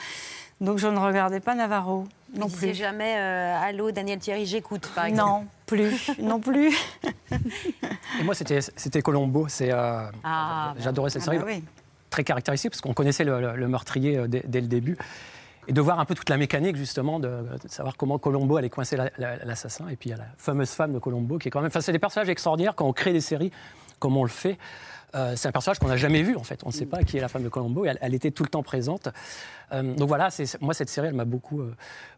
Donc 0.59 0.77
je 0.77 0.87
ne 0.87 0.97
regardais 0.99 1.39
pas 1.39 1.55
Navarro. 1.55 2.05
Non 2.35 2.45
Vous 2.47 2.55
plus. 2.55 2.73
jamais 2.75 3.15
euh, 3.17 3.57
Allô, 3.61 3.91
Daniel 3.91 4.19
Thierry, 4.19 4.45
j'écoute, 4.45 4.89
par 4.93 5.05
exemple. 5.05 5.29
Non, 5.45 5.47
plus. 5.65 6.11
non 6.19 6.39
plus. 6.39 6.73
Et 8.19 8.23
moi, 8.23 8.35
c'était 8.35 8.59
c'était 8.61 9.01
Colombo. 9.01 9.47
C'est, 9.49 9.71
euh, 9.71 10.03
Ah, 10.23 10.73
J'adorais 10.79 11.09
cette 11.09 11.23
Ah 11.23 11.25
série. 11.25 11.37
bah 11.39 11.45
oui. 11.47 11.63
Très 12.11 12.23
caractéristique, 12.23 12.69
parce 12.71 12.81
qu'on 12.81 12.93
connaissait 12.93 13.23
le, 13.23 13.67
meurtrier 13.67 14.17
euh, 14.17 14.27
dès, 14.27 14.61
le 14.61 14.67
début. 14.67 14.97
Et 15.67 15.73
de 15.73 15.81
voir 15.81 15.99
un 15.99 16.05
peu 16.05 16.13
toute 16.13 16.29
la 16.29 16.37
mécanique, 16.37 16.75
justement, 16.75 17.19
de, 17.19 17.29
savoir 17.67 17.95
comment 17.97 18.19
Colombo 18.19 18.57
allait 18.57 18.69
coincer 18.69 18.97
la- 18.97 19.09
la- 19.17 19.37
l'assassin. 19.45 19.87
Et 19.87 19.95
puis 19.95 20.09
il 20.09 20.11
y 20.11 20.15
a 20.15 20.17
la 20.17 20.27
fameuse 20.37 20.71
femme 20.71 20.91
de 20.93 20.99
Colombo, 20.99 21.37
qui 21.39 21.47
est 21.47 21.51
quand 21.51 21.61
même. 21.61 21.69
Enfin, 21.69 21.81
c'est 21.81 21.91
des 21.93 21.99
personnages 21.99 22.29
extraordinaires 22.29 22.75
quand 22.75 22.85
on 22.85 22.93
crée 22.93 23.13
des 23.13 23.21
séries, 23.21 23.51
comme 23.97 24.17
on 24.17 24.23
le 24.23 24.29
fait. 24.29 24.57
Euh, 25.13 25.33
c'est 25.35 25.47
un 25.49 25.51
personnage 25.51 25.77
qu'on 25.79 25.89
n'a 25.89 25.97
jamais 25.97 26.23
vu, 26.23 26.35
en 26.37 26.43
fait. 26.43 26.61
On 26.63 26.69
ne 26.69 26.73
sait 26.73 26.85
pas 26.85 27.03
qui 27.03 27.17
est 27.17 27.21
la 27.21 27.27
femme 27.27 27.43
de 27.43 27.49
Colombo. 27.49 27.85
Elle, 27.85 27.97
elle 28.01 28.13
était 28.13 28.31
tout 28.31 28.43
le 28.43 28.49
temps 28.49 28.63
présente. 28.63 29.09
Euh, 29.73 29.93
donc 29.93 30.07
voilà, 30.07 30.29
moi, 30.61 30.73
cette 30.73 30.89
série, 30.89 31.07
elle 31.07 31.13
m'a 31.13 31.25
beaucoup, 31.25 31.61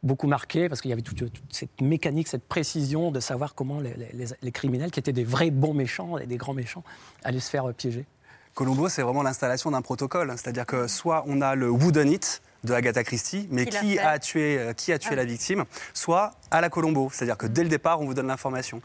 beaucoup 0.04 0.28
marqué, 0.28 0.70
parce 0.70 0.80
qu'il 0.80 0.90
y 0.90 0.94
avait 0.94 1.02
toute, 1.02 1.24
cette 1.50 1.82
mécanique, 1.82 2.28
cette 2.28 2.48
précision 2.48 3.12
de 3.12 3.20
savoir 3.20 3.56
comment 3.56 3.80
les, 3.80 3.94
les- 4.42 4.52
criminels, 4.52 4.92
qui 4.92 5.00
étaient 5.00 5.12
des 5.12 5.24
vrais 5.24 5.50
bons 5.52 5.74
méchants 5.74 6.18
et 6.18 6.28
des 6.28 6.38
grands 6.38 6.54
méchants, 6.54 6.84
allaient 7.24 7.40
se 7.40 7.50
faire 7.50 7.74
piéger. 7.74 8.06
Colombo, 8.54 8.88
c'est 8.88 9.02
vraiment 9.02 9.24
l'installation 9.24 9.72
d'un 9.72 9.82
protocole. 9.82 10.32
C'est-à-dire 10.38 10.66
que 10.66 10.88
soit 10.88 11.24
on 11.28 11.42
a 11.42 11.56
le 11.56 11.70
whodunit 11.70 12.16
it 12.16 12.42
de 12.64 12.74
Agatha 12.74 13.04
Christie, 13.04 13.48
mais 13.52 13.66
Qui 13.66 13.98
a 14.00 14.20
tué, 14.20 14.58
euh, 14.60 14.74
qui 14.74 14.94
a 14.94 15.00
tué 15.00 15.10
Ah. 15.14 15.16
la 15.16 15.26
victime, 15.26 15.66
soit 15.94 16.32
à 16.52 16.62
la 16.62 16.70
Colombo. 16.70 17.10
C'est-à-dire 17.12 17.38
que 17.38 17.48
dès 17.48 17.64
le 17.64 17.70
départ, 17.70 18.00
on 18.00 18.06
vous 18.06 18.14
donne 18.14 18.28
l'information. 18.28 18.82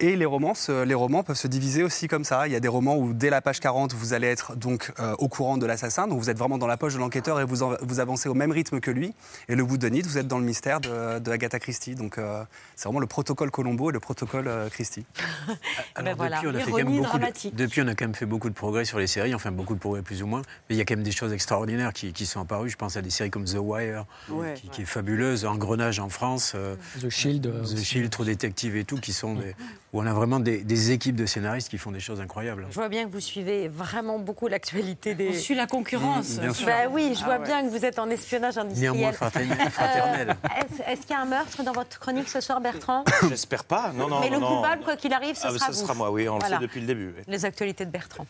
Et 0.00 0.16
les 0.16 0.24
romans, 0.24 0.54
se- 0.54 0.82
les 0.84 0.94
romans 0.94 1.22
peuvent 1.22 1.36
se 1.36 1.46
diviser 1.46 1.82
aussi 1.84 2.08
comme 2.08 2.24
ça. 2.24 2.46
Il 2.48 2.52
y 2.52 2.56
a 2.56 2.60
des 2.60 2.68
romans 2.68 2.96
où 2.96 3.12
dès 3.14 3.30
la 3.30 3.40
page 3.40 3.60
40, 3.60 3.92
vous 3.94 4.12
allez 4.12 4.26
être 4.26 4.56
donc 4.56 4.92
euh, 4.98 5.14
au 5.18 5.28
courant 5.28 5.56
de 5.56 5.66
l'assassin, 5.66 6.08
donc 6.08 6.18
vous 6.18 6.30
êtes 6.30 6.36
vraiment 6.38 6.58
dans 6.58 6.66
la 6.66 6.76
poche 6.76 6.94
de 6.94 6.98
l'enquêteur 6.98 7.40
et 7.40 7.44
vous, 7.44 7.62
en- 7.62 7.76
vous 7.80 8.00
avancez 8.00 8.28
au 8.28 8.34
même 8.34 8.50
rythme 8.50 8.80
que 8.80 8.90
lui. 8.90 9.14
Et 9.48 9.54
le 9.54 9.62
whodunit, 9.62 10.02
vous 10.02 10.18
êtes 10.18 10.26
dans 10.26 10.38
le 10.38 10.44
mystère 10.44 10.80
de, 10.80 11.20
de 11.20 11.30
Agatha 11.30 11.58
Christie. 11.60 11.94
Donc 11.94 12.18
euh, 12.18 12.42
c'est 12.74 12.84
vraiment 12.88 12.98
le 13.00 13.06
protocole 13.06 13.50
Colombo 13.52 13.90
et 13.90 13.92
le 13.92 14.00
protocole 14.00 14.48
euh, 14.48 14.68
Christie. 14.68 15.06
Alors, 15.94 16.16
voilà. 16.16 16.36
depuis, 16.42 16.48
on 16.48 16.54
a 16.54 16.58
fait 16.60 16.70
quand 16.70 16.76
même 16.76 16.86
beaucoup 16.86 16.98
de- 16.98 17.04
dramatique. 17.06 17.54
depuis, 17.54 17.82
on 17.82 17.86
a 17.88 17.94
quand 17.94 18.04
même 18.04 18.14
fait 18.14 18.26
beaucoup 18.26 18.48
de 18.50 18.54
progrès 18.54 18.84
sur 18.84 18.98
les 18.98 19.06
séries, 19.06 19.34
enfin 19.34 19.52
beaucoup 19.52 19.74
de 19.74 19.80
progrès 19.80 20.02
plus 20.02 20.22
ou 20.22 20.26
moins. 20.26 20.42
Mais 20.68 20.74
il 20.74 20.78
y 20.78 20.80
a 20.80 20.84
quand 20.84 20.96
même 20.96 21.04
des 21.04 21.12
choses 21.12 21.32
extraordinaires 21.32 21.92
qui, 21.92 22.12
qui 22.12 22.26
sont 22.26 22.40
apparues. 22.40 22.68
Je 22.70 22.76
pense 22.76 22.96
à 22.96 23.02
des 23.02 23.10
séries 23.10 23.30
comme 23.30 23.44
The 23.44 23.58
Wire, 23.60 24.06
Ouais. 24.28 24.54
qui, 24.54 24.68
qui 24.68 24.82
est 24.82 24.86
fabuleuse, 24.86 25.44
Engrenage 25.44 26.00
en 26.00 26.08
France, 26.08 26.52
euh, 26.56 26.74
The 27.00 27.08
Shield. 27.10 27.46
euh, 27.46 27.60
The 27.62 27.72
aussi. 27.74 27.84
Shield, 27.84 28.10
True 28.10 28.24
Detective 28.24 28.76
et 28.76 28.84
tout, 28.84 28.98
qui 28.98 29.12
sont 29.12 29.34
des- 29.34 29.54
où 29.94 30.02
on 30.02 30.06
a 30.06 30.12
vraiment 30.12 30.40
des, 30.40 30.64
des 30.64 30.90
équipes 30.90 31.14
de 31.14 31.24
scénaristes 31.24 31.68
qui 31.68 31.78
font 31.78 31.92
des 31.92 32.00
choses 32.00 32.20
incroyables. 32.20 32.66
Je 32.68 32.74
vois 32.74 32.88
bien 32.88 33.04
que 33.06 33.12
vous 33.12 33.20
suivez 33.20 33.68
vraiment 33.68 34.18
beaucoup 34.18 34.48
l'actualité 34.48 35.14
des. 35.14 35.28
On 35.28 35.32
suit 35.34 35.54
la 35.54 35.68
concurrence. 35.68 36.38
Bien 36.40 36.52
sûr. 36.52 36.66
Bah 36.66 36.88
oui, 36.90 37.14
je 37.16 37.24
vois 37.24 37.34
Ah 37.34 37.38
ouais. 37.38 37.46
bien 37.46 37.62
que 37.62 37.68
vous 37.68 37.84
êtes 37.84 38.00
en 38.00 38.10
espionnage 38.10 38.58
industriel. 38.58 38.92
Néanmoins 38.92 39.12
fraternel. 39.12 39.70
fraternel. 39.70 40.28
Euh, 40.30 40.48
Est-ce 40.60 40.82
est-ce 40.90 41.00
qu'il 41.02 41.10
y 41.10 41.14
a 41.14 41.20
un 41.20 41.26
meurtre 41.26 41.62
dans 41.62 41.70
votre 41.72 42.00
chronique 42.00 42.28
ce 42.28 42.40
soir, 42.40 42.60
Bertrand 42.60 43.04
J'espère 43.28 43.62
pas. 43.62 43.92
Non, 43.94 44.08
non, 44.08 44.18
Mais 44.20 44.30
non, 44.30 44.34
le 44.36 44.40
non. 44.40 44.56
coupable, 44.56 44.82
quoi 44.82 44.96
qu'il 44.96 45.12
arrive, 45.12 45.36
ce 45.36 45.46
Ah, 45.46 45.50
sera 45.50 45.58
ça 45.66 45.70
vous. 45.70 45.78
sera 45.78 45.94
moi, 45.94 46.10
oui, 46.10 46.28
on 46.28 46.38
Voilà. 46.40 46.56
le 46.56 46.60
sait 46.62 46.66
depuis 46.66 46.80
le 46.80 46.86
début. 46.88 47.14
oui. 47.16 47.22
Les 47.28 47.44
actualités 47.44 47.84
de 47.86 47.90
Bertrand. 47.92 48.26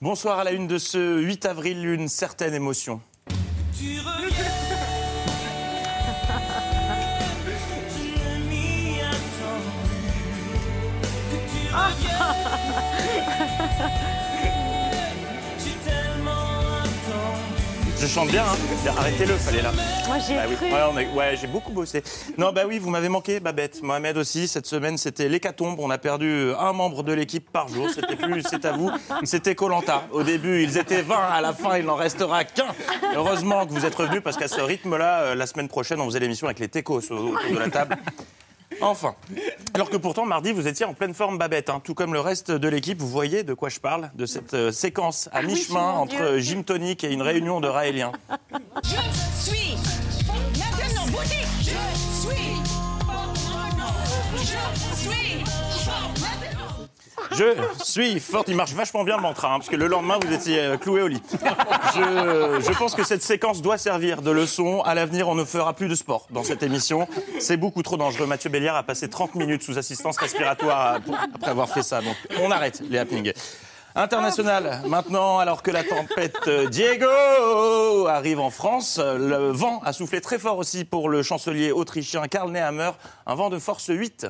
Bonsoir 0.00 0.38
à 0.38 0.44
la 0.44 0.52
une 0.52 0.66
de 0.66 0.78
ce 0.78 1.20
8 1.20 1.44
avril, 1.46 1.84
une 1.86 2.08
certaine 2.08 2.54
émotion. 2.54 3.00
Je 18.00 18.06
chante 18.06 18.28
bien, 18.28 18.44
hein 18.44 18.92
Arrêtez-le, 18.96 19.34
fallait 19.34 19.60
là. 19.60 19.72
Moi, 20.06 20.18
j'y 20.20 20.32
ai 20.32 20.36
Bah 20.70 20.88
oui. 20.94 21.06
Ouais, 21.16 21.36
j'ai 21.40 21.48
beaucoup 21.48 21.72
bossé. 21.72 22.04
Non, 22.36 22.52
bah 22.52 22.62
oui, 22.66 22.78
vous 22.78 22.90
m'avez 22.90 23.08
manqué, 23.08 23.40
Babette. 23.40 23.82
Mohamed 23.82 24.16
aussi. 24.18 24.46
Cette 24.46 24.66
semaine, 24.66 24.96
c'était 24.96 25.28
l'hécatombe. 25.28 25.80
On 25.80 25.90
a 25.90 25.98
perdu 25.98 26.52
un 26.60 26.72
membre 26.72 27.02
de 27.02 27.12
l'équipe 27.12 27.50
par 27.50 27.66
jour. 27.66 27.90
C'était 27.90 28.14
plus, 28.14 28.44
c'est 28.48 28.64
à 28.64 28.72
vous. 28.72 28.92
C'était 29.24 29.56
Colanta. 29.56 30.04
Au 30.12 30.22
début, 30.22 30.62
ils 30.62 30.78
étaient 30.78 31.02
20. 31.02 31.16
À 31.16 31.40
la 31.40 31.52
fin, 31.52 31.76
il 31.76 31.86
n'en 31.86 31.96
restera 31.96 32.44
qu'un. 32.44 32.68
Heureusement 33.16 33.66
que 33.66 33.72
vous 33.72 33.84
êtes 33.84 33.96
revenus 33.96 34.22
parce 34.22 34.36
qu'à 34.36 34.48
ce 34.48 34.60
rythme-là, 34.60 35.20
euh, 35.20 35.34
la 35.34 35.46
semaine 35.48 35.68
prochaine, 35.68 36.00
on 36.00 36.06
faisait 36.06 36.20
l'émission 36.20 36.46
avec 36.46 36.60
les 36.60 36.68
techos 36.68 36.98
autour 37.10 37.32
de 37.52 37.58
la 37.58 37.68
table. 37.68 37.96
Enfin. 38.80 39.14
Alors 39.74 39.90
que 39.90 39.96
pourtant, 39.96 40.24
mardi, 40.24 40.52
vous 40.52 40.68
étiez 40.68 40.84
en 40.86 40.94
pleine 40.94 41.14
forme, 41.14 41.38
Babette. 41.38 41.70
hein. 41.70 41.80
Tout 41.82 41.94
comme 41.94 42.12
le 42.12 42.20
reste 42.20 42.50
de 42.50 42.68
l'équipe, 42.68 42.98
vous 43.00 43.08
voyez 43.08 43.42
de 43.42 43.54
quoi 43.54 43.68
je 43.68 43.80
parle 43.80 44.10
De 44.14 44.26
cette 44.26 44.54
euh, 44.54 44.70
séquence 44.72 45.28
à 45.32 45.38
Ah 45.38 45.42
mi-chemin 45.42 45.90
entre 45.92 46.38
gym 46.38 46.64
tonic 46.64 47.02
et 47.04 47.12
une 47.12 47.22
réunion 47.22 47.60
de 47.60 47.68
Raéliens. 47.68 48.12
Boutique. 48.50 48.68
Je 48.84 49.50
suis 49.50 49.76
Je 57.32 57.56
suis 57.82 58.20
forte. 58.20 58.48
Il 58.48 58.56
marche 58.56 58.72
vachement 58.72 59.04
bien 59.04 59.16
le 59.16 59.22
mantra, 59.22 59.48
hein, 59.48 59.58
parce 59.58 59.68
que 59.68 59.76
le 59.76 59.86
lendemain, 59.86 60.18
vous 60.22 60.32
étiez 60.32 60.58
euh, 60.60 60.76
cloué 60.76 61.02
au 61.02 61.08
lit. 61.08 61.22
Je, 61.94 62.60
je 62.60 62.78
pense 62.78 62.94
que 62.94 63.04
cette 63.04 63.22
séquence 63.22 63.62
doit 63.62 63.78
servir 63.78 64.22
de 64.22 64.30
leçon. 64.30 64.82
À 64.82 64.94
l'avenir, 64.94 65.28
on 65.28 65.34
ne 65.34 65.44
fera 65.44 65.74
plus 65.74 65.88
de 65.88 65.94
sport 65.94 66.26
dans 66.30 66.44
cette 66.44 66.62
émission. 66.62 67.08
C'est 67.38 67.56
beaucoup 67.56 67.82
trop 67.82 67.96
dangereux. 67.96 68.26
Mathieu 68.26 68.50
Béliard 68.50 68.76
a 68.76 68.82
passé 68.82 69.08
30 69.08 69.34
minutes 69.34 69.62
sous 69.62 69.78
assistance 69.78 70.16
respiratoire 70.16 71.00
après 71.34 71.50
avoir 71.50 71.68
fait 71.68 71.82
ça. 71.82 72.00
Donc, 72.00 72.16
on 72.40 72.50
arrête 72.50 72.82
les 72.88 72.98
happenings. 72.98 73.32
International, 73.94 74.82
maintenant, 74.86 75.38
alors 75.38 75.62
que 75.62 75.72
la 75.72 75.82
tempête 75.82 76.36
euh, 76.46 76.68
Diego 76.68 78.06
arrive 78.06 78.38
en 78.38 78.50
France, 78.50 79.00
le 79.02 79.50
vent 79.50 79.80
a 79.84 79.92
soufflé 79.92 80.20
très 80.20 80.38
fort 80.38 80.58
aussi 80.58 80.84
pour 80.84 81.08
le 81.08 81.24
chancelier 81.24 81.72
autrichien 81.72 82.28
Karl 82.28 82.52
Nehammer, 82.52 82.92
un 83.26 83.34
vent 83.34 83.50
de 83.50 83.58
force 83.58 83.88
8. 83.88 84.28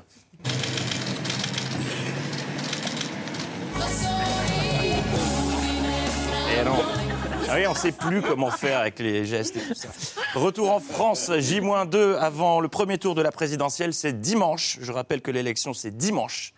Oui, 7.55 7.67
on 7.67 7.73
ne 7.73 7.77
sait 7.77 7.93
plus 7.93 8.23
comment 8.23 8.51
faire 8.51 8.81
avec 8.81 8.99
les 8.99 9.25
gestes 9.25 9.57
et 9.57 9.61
tout 9.61 9.75
ça. 9.75 9.89
Retour 10.35 10.71
en 10.71 10.81
France, 10.81 11.31
J-2 11.37 12.17
avant 12.17 12.61
le 12.61 12.69
premier 12.69 12.99
tour 12.99 13.15
de 13.15 13.23
la 13.23 13.33
présidentielle, 13.33 13.95
c'est 13.95 14.21
dimanche. 14.21 14.79
Je 14.81 14.93
rappelle 14.93 15.23
que 15.23 15.31
l'élection, 15.31 15.75
c'est 15.75 15.97
dimanche. 15.97 16.53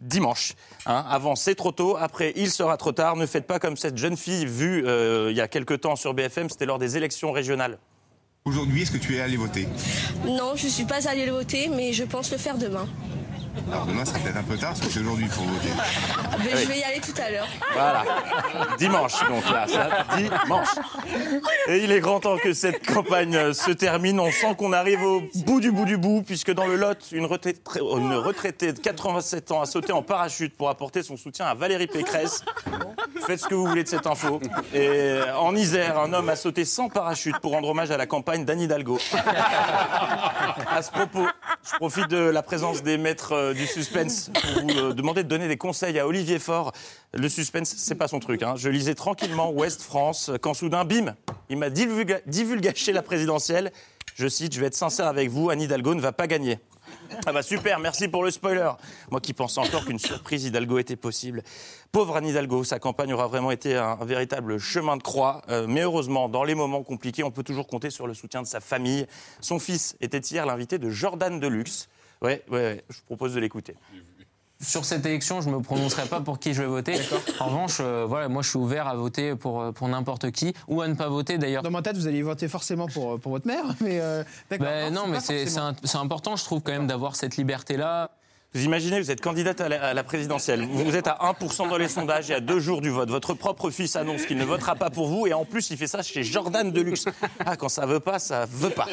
Dimanche. 0.00 0.54
Hein. 0.86 1.04
Avant, 1.10 1.36
c'est 1.36 1.54
trop 1.54 1.72
tôt. 1.72 1.96
Après, 1.98 2.32
il 2.36 2.50
sera 2.50 2.76
trop 2.78 2.92
tard. 2.92 3.16
Ne 3.16 3.26
faites 3.26 3.46
pas 3.46 3.58
comme 3.58 3.76
cette 3.76 3.98
jeune 3.98 4.16
fille 4.16 4.46
vue 4.46 4.86
euh, 4.86 5.30
il 5.30 5.36
y 5.36 5.42
a 5.42 5.48
quelque 5.48 5.74
temps 5.74 5.96
sur 5.96 6.14
BFM. 6.14 6.48
C'était 6.48 6.66
lors 6.66 6.78
des 6.78 6.96
élections 6.96 7.32
régionales. 7.32 7.78
Aujourd'hui, 8.46 8.82
est-ce 8.82 8.90
que 8.92 8.96
tu 8.96 9.16
es 9.16 9.20
allé 9.20 9.36
voter? 9.36 9.68
Non, 10.24 10.56
je 10.56 10.64
ne 10.64 10.70
suis 10.70 10.86
pas 10.86 11.06
allé 11.06 11.28
voter, 11.28 11.68
mais 11.68 11.92
je 11.92 12.04
pense 12.04 12.32
le 12.32 12.38
faire 12.38 12.56
demain. 12.56 12.88
Alors 13.70 13.86
demain, 13.86 14.04
ça 14.04 14.18
peut-être 14.18 14.36
un 14.36 14.42
peu 14.42 14.56
tard, 14.56 14.70
parce 14.70 14.80
que 14.80 14.92
c'est 14.92 15.00
aujourd'hui 15.00 15.26
faut 15.28 15.42
voter. 15.42 15.68
Mais 16.38 16.54
Oui. 16.54 16.60
Je 16.62 16.68
vais 16.68 16.78
y 16.78 16.82
aller 16.82 17.00
tout 17.00 17.20
à 17.20 17.30
l'heure. 17.30 17.48
Voilà. 17.72 18.04
Dimanche, 18.78 19.12
donc 19.28 19.48
là, 19.50 19.66
ça, 19.66 19.88
dimanche. 20.16 20.68
Et 21.68 21.78
il 21.78 21.92
est 21.92 22.00
grand 22.00 22.20
temps 22.20 22.36
que 22.36 22.52
cette 22.52 22.86
campagne 22.86 23.36
euh, 23.36 23.52
se 23.52 23.70
termine. 23.70 24.20
On 24.20 24.30
sent 24.30 24.54
qu'on 24.56 24.72
arrive 24.72 25.02
au 25.02 25.22
bout 25.46 25.60
du 25.60 25.72
bout 25.72 25.84
du 25.84 25.96
bout, 25.96 26.22
puisque 26.22 26.52
dans 26.52 26.66
le 26.66 26.76
Lot, 26.76 26.98
une 27.12 27.26
retraitée, 27.26 27.60
une 27.76 28.14
retraitée 28.14 28.72
de 28.72 28.78
87 28.78 29.52
ans 29.52 29.62
a 29.62 29.66
sauté 29.66 29.92
en 29.92 30.02
parachute 30.02 30.56
pour 30.56 30.68
apporter 30.68 31.02
son 31.02 31.16
soutien 31.16 31.46
à 31.46 31.54
Valérie 31.54 31.86
Pécresse. 31.86 32.44
Faites 33.26 33.40
ce 33.40 33.46
que 33.46 33.54
vous 33.54 33.66
voulez 33.66 33.84
de 33.84 33.88
cette 33.88 34.06
info. 34.06 34.40
Et 34.74 35.18
en 35.38 35.54
Isère, 35.54 35.98
un 35.98 36.12
homme 36.12 36.28
a 36.28 36.36
sauté 36.36 36.64
sans 36.64 36.88
parachute 36.88 37.38
pour 37.40 37.52
rendre 37.52 37.68
hommage 37.68 37.90
à 37.90 37.96
la 37.96 38.06
campagne 38.06 38.44
d'Anne 38.44 38.60
Hidalgo. 38.60 38.98
À 40.70 40.82
ce 40.82 40.90
propos, 40.90 41.26
je 41.70 41.76
profite 41.76 42.08
de 42.08 42.18
la 42.18 42.42
présence 42.42 42.82
des 42.82 42.96
maîtres 42.96 43.34
euh, 43.40 43.54
du 43.54 43.66
suspense 43.66 44.30
pour 44.34 44.62
vous 44.62 44.70
euh, 44.78 44.92
demander 44.92 45.22
de 45.24 45.28
donner 45.28 45.48
des 45.48 45.56
conseils 45.56 45.98
à 45.98 46.06
Olivier 46.06 46.38
Faure. 46.38 46.72
Le 47.12 47.28
suspense, 47.28 47.74
c'est 47.76 47.94
pas 47.94 48.08
son 48.08 48.20
truc. 48.20 48.42
hein. 48.42 48.54
Je 48.56 48.68
lisais 48.68 48.94
tranquillement 48.94 49.50
Ouest 49.50 49.82
France 49.82 50.30
quand 50.40 50.54
soudain, 50.54 50.84
bim, 50.84 51.14
il 51.48 51.56
m'a 51.56 51.70
divulga- 51.70 52.20
divulgaché 52.26 52.92
la 52.92 53.02
présidentielle. 53.02 53.72
Je 54.14 54.28
cite, 54.28 54.54
je 54.54 54.60
vais 54.60 54.66
être 54.66 54.74
sincère 54.74 55.06
avec 55.06 55.30
vous, 55.30 55.50
Anne 55.50 55.62
Hidalgo 55.62 55.94
ne 55.94 56.00
va 56.00 56.12
pas 56.12 56.26
gagner. 56.26 56.58
Ah 57.26 57.32
bah 57.32 57.42
super, 57.42 57.78
merci 57.78 58.08
pour 58.08 58.24
le 58.24 58.30
spoiler. 58.30 58.70
Moi 59.10 59.20
qui 59.20 59.32
pensais 59.32 59.60
encore 59.60 59.84
qu'une 59.84 59.98
surprise 59.98 60.44
Hidalgo 60.44 60.78
était 60.78 60.96
possible. 60.96 61.42
Pauvre 61.92 62.16
Anne 62.16 62.26
Hidalgo, 62.26 62.64
sa 62.64 62.78
campagne 62.78 63.12
aura 63.12 63.26
vraiment 63.26 63.50
été 63.50 63.76
un, 63.76 63.96
véritable 64.04 64.58
chemin 64.58 64.96
de 64.96 65.02
croix. 65.02 65.42
Euh, 65.48 65.66
mais 65.68 65.82
heureusement, 65.82 66.28
dans 66.28 66.44
les 66.44 66.54
moments 66.54 66.82
compliqués, 66.82 67.22
on 67.22 67.30
peut 67.30 67.42
toujours 67.42 67.66
compter 67.66 67.90
sur 67.90 68.06
le 68.06 68.14
soutien 68.14 68.42
de 68.42 68.46
sa 68.46 68.60
famille. 68.60 69.06
Son 69.40 69.58
fils 69.58 69.96
était 70.00 70.18
hier 70.18 70.46
l'invité 70.46 70.78
de 70.78 70.90
Jordan 70.90 71.38
Deluxe. 71.40 71.88
Ouais, 72.22 72.42
ouais, 72.50 72.56
ouais, 72.58 72.84
je 72.88 72.96
vous 72.96 73.04
propose 73.06 73.34
de 73.34 73.40
l'écouter. 73.40 73.74
Sur 74.62 74.84
cette 74.84 75.06
élection, 75.06 75.40
je 75.40 75.48
ne 75.48 75.56
me 75.56 75.62
prononcerai 75.62 76.06
pas 76.06 76.20
pour 76.20 76.38
qui 76.38 76.52
je 76.52 76.60
vais 76.60 76.68
voter. 76.68 76.94
En 77.38 77.46
revanche, 77.46 77.78
euh, 77.80 78.04
voilà, 78.06 78.28
moi 78.28 78.42
je 78.42 78.50
suis 78.50 78.58
ouvert 78.58 78.86
à 78.88 78.94
voter 78.94 79.34
pour, 79.34 79.62
euh, 79.62 79.72
pour 79.72 79.88
n'importe 79.88 80.30
qui 80.32 80.52
ou 80.68 80.82
à 80.82 80.88
ne 80.88 80.92
pas 80.92 81.08
voter 81.08 81.38
d'ailleurs. 81.38 81.62
Dans 81.62 81.70
ma 81.70 81.80
tête, 81.80 81.96
vous 81.96 82.06
allez 82.06 82.20
voter 82.20 82.46
forcément 82.46 82.86
pour, 82.86 83.18
pour 83.18 83.32
votre 83.32 83.46
mère, 83.46 83.64
mais 83.80 84.00
euh, 84.00 84.22
d'accord. 84.50 84.66
Ben, 84.66 84.92
non, 84.92 85.06
mais 85.06 85.20
c'est 85.20 85.96
important, 85.96 86.36
je 86.36 86.44
trouve, 86.44 86.60
quand 86.60 86.72
même, 86.72 86.86
d'avoir 86.86 87.16
cette 87.16 87.38
liberté-là. 87.38 88.10
Vous 88.52 88.64
imaginez, 88.64 88.98
vous 88.98 89.12
êtes 89.12 89.20
candidate 89.20 89.60
à 89.60 89.68
la, 89.68 89.80
à 89.90 89.94
la 89.94 90.02
présidentielle. 90.02 90.62
Vous 90.62 90.84
vous 90.84 90.96
êtes 90.96 91.06
à 91.06 91.18
1% 91.40 91.68
dans 91.68 91.76
les 91.76 91.86
sondages 91.86 92.32
et 92.32 92.34
à 92.34 92.40
deux 92.40 92.58
jours 92.58 92.80
du 92.80 92.90
vote. 92.90 93.08
Votre 93.08 93.32
propre 93.32 93.70
fils 93.70 93.94
annonce 93.94 94.26
qu'il 94.26 94.38
ne 94.38 94.44
votera 94.44 94.74
pas 94.74 94.90
pour 94.90 95.06
vous 95.06 95.28
et 95.28 95.32
en 95.32 95.44
plus, 95.44 95.70
il 95.70 95.76
fait 95.76 95.86
ça 95.86 96.02
chez 96.02 96.24
Jordan 96.24 96.72
Deluxe. 96.72 97.04
Ah, 97.46 97.56
quand 97.56 97.68
ça 97.68 97.86
veut 97.86 98.00
pas, 98.00 98.18
ça 98.18 98.46
veut 98.50 98.70
pas. 98.70 98.88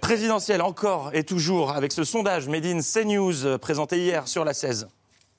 Présidentielle 0.00 0.62
encore 0.62 1.10
et 1.14 1.24
toujours 1.24 1.72
avec 1.72 1.90
ce 1.90 2.04
sondage 2.04 2.48
Made 2.48 2.64
in 2.64 2.78
CNews 2.80 3.44
euh, 3.44 3.58
présenté 3.58 3.98
hier 3.98 4.28
sur 4.28 4.44
la 4.44 4.54
16. 4.54 4.86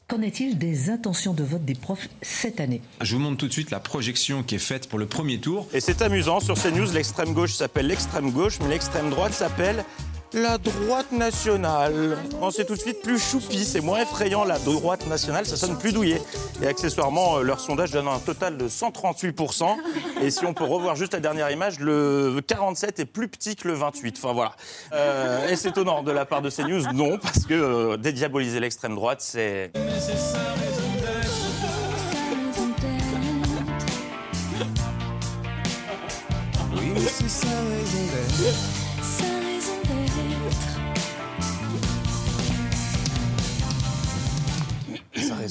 Qu'en 0.09 0.21
est-il 0.21 0.57
des 0.57 0.89
intentions 0.89 1.33
de 1.33 1.43
vote 1.43 1.63
des 1.63 1.73
profs 1.73 2.09
cette 2.21 2.59
année? 2.59 2.81
Je 2.99 3.15
vous 3.15 3.21
montre 3.21 3.37
tout 3.37 3.47
de 3.47 3.53
suite 3.53 3.71
la 3.71 3.79
projection 3.79 4.43
qui 4.43 4.55
est 4.55 4.59
faite 4.59 4.89
pour 4.89 4.99
le 4.99 5.05
premier 5.05 5.39
tour. 5.39 5.69
Et 5.73 5.79
c'est 5.79 6.01
amusant, 6.01 6.41
sur 6.41 6.55
CNews, 6.61 6.91
l'extrême 6.91 7.33
gauche 7.33 7.53
s'appelle 7.53 7.87
l'extrême 7.87 8.29
gauche, 8.31 8.59
mais 8.61 8.67
l'extrême 8.67 9.09
droite 9.09 9.31
s'appelle 9.31 9.85
la 10.33 10.57
droite 10.57 11.11
nationale. 11.11 12.17
On 12.41 12.51
c'est 12.51 12.65
tout 12.65 12.75
de 12.75 12.79
suite 12.79 13.01
plus 13.01 13.19
choupi, 13.19 13.65
c'est 13.65 13.81
moins 13.81 14.01
effrayant, 14.01 14.43
la 14.43 14.59
droite 14.59 15.07
nationale, 15.07 15.45
ça 15.45 15.57
sonne 15.57 15.77
plus 15.77 15.91
douillet. 15.91 16.21
Et 16.61 16.67
accessoirement, 16.67 17.37
euh, 17.37 17.41
leur 17.41 17.59
sondage 17.59 17.91
donne 17.91 18.07
un 18.07 18.19
total 18.19 18.57
de 18.57 18.67
138%. 18.67 19.77
Et 20.21 20.31
si 20.31 20.45
on 20.45 20.53
peut 20.53 20.63
revoir 20.63 20.95
juste 20.95 21.13
la 21.13 21.19
dernière 21.19 21.51
image, 21.51 21.79
le 21.79 22.39
47 22.45 22.99
est 22.99 23.05
plus 23.05 23.27
petit 23.27 23.55
que 23.55 23.67
le 23.67 23.73
28. 23.73 24.17
Enfin 24.17 24.33
voilà. 24.33 24.53
Euh, 24.93 25.47
Est-ce 25.47 25.67
étonnant 25.67 26.03
de 26.03 26.11
la 26.11 26.25
part 26.25 26.41
de 26.41 26.49
CNews 26.49 26.91
Non, 26.93 27.17
parce 27.17 27.45
que 27.45 27.53
euh, 27.53 27.97
dédiaboliser 27.97 28.59
l'extrême 28.59 28.95
droite, 28.95 29.21
c'est... 29.21 29.71
C'est 29.97 30.11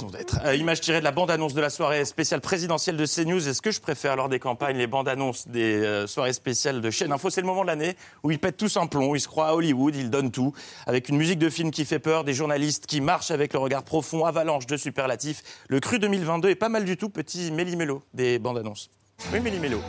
raison 0.01 0.11
d'être. 0.11 0.39
Euh, 0.45 0.57
image 0.57 0.81
tirée 0.81 1.01
de 1.01 1.05
la 1.05 1.11
bande-annonce 1.11 1.55
de 1.55 1.61
la 1.61 1.71
soirée 1.71 2.05
spéciale 2.05 2.41
présidentielle 2.41 2.97
de 2.97 3.07
CNews. 3.07 3.49
Est-ce 3.49 3.63
que 3.63 3.71
je 3.71 3.81
préfère 3.81 4.17
lors 4.17 4.29
des 4.29 4.39
campagnes 4.39 4.77
les 4.77 4.87
bandes-annonces 4.87 5.49
des 5.49 5.75
euh, 5.75 6.07
soirées 6.07 6.33
spéciales 6.33 6.81
de 6.81 6.91
chaîne 6.91 7.13
Info 7.13 7.31
C'est 7.31 7.41
le 7.41 7.47
moment 7.47 7.63
de 7.63 7.69
l'année 7.69 7.97
où 8.23 8.31
ils 8.31 8.39
pètent 8.39 8.57
tous 8.57 8.77
un 8.77 8.87
plomb, 8.87 9.15
ils 9.15 9.21
se 9.21 9.29
croient 9.29 9.49
à 9.49 9.55
Hollywood, 9.55 9.95
ils 9.95 10.11
donnent 10.11 10.31
tout. 10.31 10.53
Avec 10.87 11.09
une 11.09 11.17
musique 11.17 11.39
de 11.39 11.51
film 11.51 11.71
qui 11.71 11.85
fait 11.85 11.99
peur, 11.99 12.25
des 12.25 12.35
journalistes 12.35 12.87
qui 12.87 13.01
marchent 13.01 13.31
avec 13.31 13.53
le 13.53 13.59
regard 13.59 13.83
profond, 13.83 14.25
avalanche 14.25 14.67
de 14.67 14.77
superlatifs. 14.77 15.43
Le 15.69 15.81
cru 15.81 15.99
2022 15.99 16.49
est 16.49 16.55
pas 16.55 16.69
mal 16.69 16.85
du 16.85 16.97
tout, 16.97 17.11
petit 17.11 17.51
méli-mélo 17.51 18.03
des 18.15 18.39
bandes-annonces. 18.39 18.91
Oui, 19.33 19.41
méli-mélo. 19.41 19.81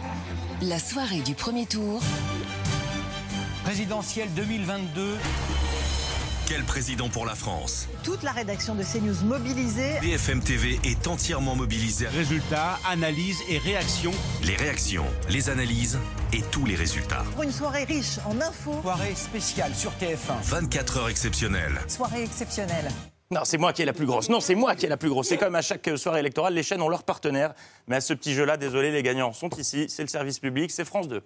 La 0.62 0.80
soirée 0.80 1.22
du 1.22 1.34
premier 1.36 1.66
tour. 1.66 2.02
Présidentielle 3.64 4.28
2022. 4.36 5.18
Quel 6.52 6.66
président 6.66 7.08
pour 7.08 7.26
la 7.26 7.34
France 7.34 7.88
Toute 8.04 8.24
la 8.24 8.34
rédaction 8.34 8.76
de 8.76 8.84
CNews 8.84 9.24
mobilisée. 9.24 10.02
BFM 10.02 10.42
TV 10.42 10.82
est 10.84 11.08
entièrement 11.08 11.56
mobilisée. 11.56 12.08
Résultats, 12.08 12.78
analyses 12.90 13.40
et 13.48 13.58
réactions. 13.58 14.12
Les 14.44 14.58
réactions, 14.58 15.06
les 15.30 15.50
analyses 15.50 15.98
et 16.34 16.42
tous 16.52 16.66
les 16.66 16.76
résultats. 16.76 17.24
Pour 17.36 17.44
une 17.44 17.54
soirée 17.54 17.86
riche 17.86 18.18
en 18.26 18.42
infos. 18.42 18.82
Soirée 18.82 19.16
spéciale 19.16 19.74
sur 19.74 19.92
TF1. 19.92 20.44
24 20.44 20.98
heures 20.98 21.08
exceptionnelles. 21.08 21.80
Soirée 21.88 22.24
exceptionnelle. 22.24 22.90
Non, 23.32 23.46
c'est 23.46 23.58
moi 23.58 23.72
qui 23.72 23.84
ai 23.84 23.86
la 23.86 23.94
plus 23.94 24.06
grosse. 24.06 24.28
Non, 24.28 24.42
c'est 24.42 24.56
moi 24.56 24.76
qui 24.76 24.86
ai 24.86 24.90
la 24.90 24.98
plus 24.98 25.08
grosse. 25.08 25.30
C'est 25.30 25.38
comme 25.38 25.56
à 25.56 25.62
chaque 25.62 25.90
soirée 25.96 26.20
électorale, 26.20 26.54
les 26.54 26.64
chaînes 26.64 26.82
ont 26.82 26.90
leurs 26.90 27.04
partenaires. 27.04 27.54
Mais 27.88 27.96
à 27.96 28.02
ce 28.02 28.14
petit 28.14 28.34
jeu-là, 28.34 28.58
désolé, 28.58 28.92
les 28.92 29.04
gagnants 29.04 29.32
sont 29.32 29.52
ici. 29.52 29.86
C'est 29.88 30.02
le 30.02 30.10
service 30.10 30.40
public, 30.40 30.70
c'est 30.70 30.84
France 30.84 31.08
2. 31.08 31.24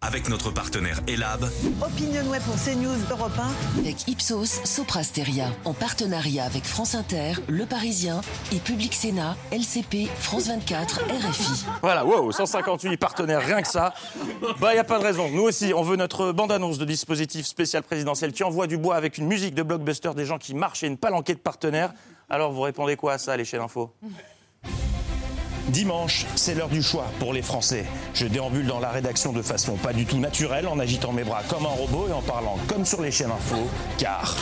Avec 0.00 0.28
notre 0.28 0.52
partenaire 0.52 1.00
Elab, 1.08 1.44
Opinion 1.82 2.30
Web 2.30 2.40
pour 2.42 2.54
CNews 2.54 2.96
Europe 3.10 3.32
1. 3.76 3.80
Avec 3.80 4.06
Ipsos, 4.06 4.64
Soprasteria, 4.64 5.48
en 5.64 5.74
partenariat 5.74 6.44
avec 6.44 6.64
France 6.64 6.94
Inter, 6.94 7.32
Le 7.48 7.66
Parisien 7.66 8.20
et 8.52 8.60
Public 8.60 8.94
Sénat, 8.94 9.36
LCP, 9.50 10.08
France 10.20 10.46
24, 10.46 11.00
RFI. 11.00 11.66
Voilà, 11.82 12.06
wow, 12.06 12.30
158 12.30 12.96
partenaires, 12.96 13.44
rien 13.44 13.60
que 13.60 13.66
ça. 13.66 13.92
Bah, 14.60 14.72
y 14.72 14.78
a 14.78 14.84
pas 14.84 15.00
de 15.00 15.04
raison. 15.04 15.30
Nous 15.30 15.42
aussi, 15.42 15.72
on 15.74 15.82
veut 15.82 15.96
notre 15.96 16.30
bande-annonce 16.30 16.78
de 16.78 16.84
dispositif 16.84 17.44
spécial 17.44 17.82
présidentiel 17.82 18.32
qui 18.32 18.44
envoie 18.44 18.68
du 18.68 18.78
bois 18.78 18.94
avec 18.94 19.18
une 19.18 19.26
musique 19.26 19.56
de 19.56 19.64
blockbuster, 19.64 20.14
des 20.14 20.24
gens 20.24 20.38
qui 20.38 20.54
marchent 20.54 20.84
et 20.84 20.86
une 20.86 20.96
palanquée 20.96 21.34
de 21.34 21.40
partenaires. 21.40 21.92
Alors, 22.30 22.52
vous 22.52 22.60
répondez 22.60 22.94
quoi 22.94 23.14
à 23.14 23.18
ça, 23.18 23.36
les 23.36 23.44
chaînes 23.44 23.62
info? 23.62 23.92
Dimanche, 25.68 26.24
c'est 26.34 26.54
l'heure 26.54 26.68
du 26.68 26.82
choix 26.82 27.06
pour 27.18 27.34
les 27.34 27.42
Français. 27.42 27.84
Je 28.14 28.26
déambule 28.26 28.66
dans 28.66 28.80
la 28.80 28.88
rédaction 28.88 29.32
de 29.32 29.42
façon 29.42 29.76
pas 29.76 29.92
du 29.92 30.06
tout 30.06 30.18
naturelle, 30.18 30.66
en 30.66 30.78
agitant 30.78 31.12
mes 31.12 31.24
bras 31.24 31.42
comme 31.48 31.66
un 31.66 31.70
robot 31.70 32.06
et 32.08 32.12
en 32.12 32.22
parlant 32.22 32.56
comme 32.66 32.86
sur 32.86 33.02
les 33.02 33.10
chaînes 33.10 33.30
info, 33.30 33.68
car 33.98 34.34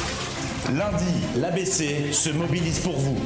lundi, 0.73 1.05
l'ABC 1.37 2.13
se 2.13 2.31
mobilise 2.31 2.79
pour 2.79 2.97
vous. 2.97 3.17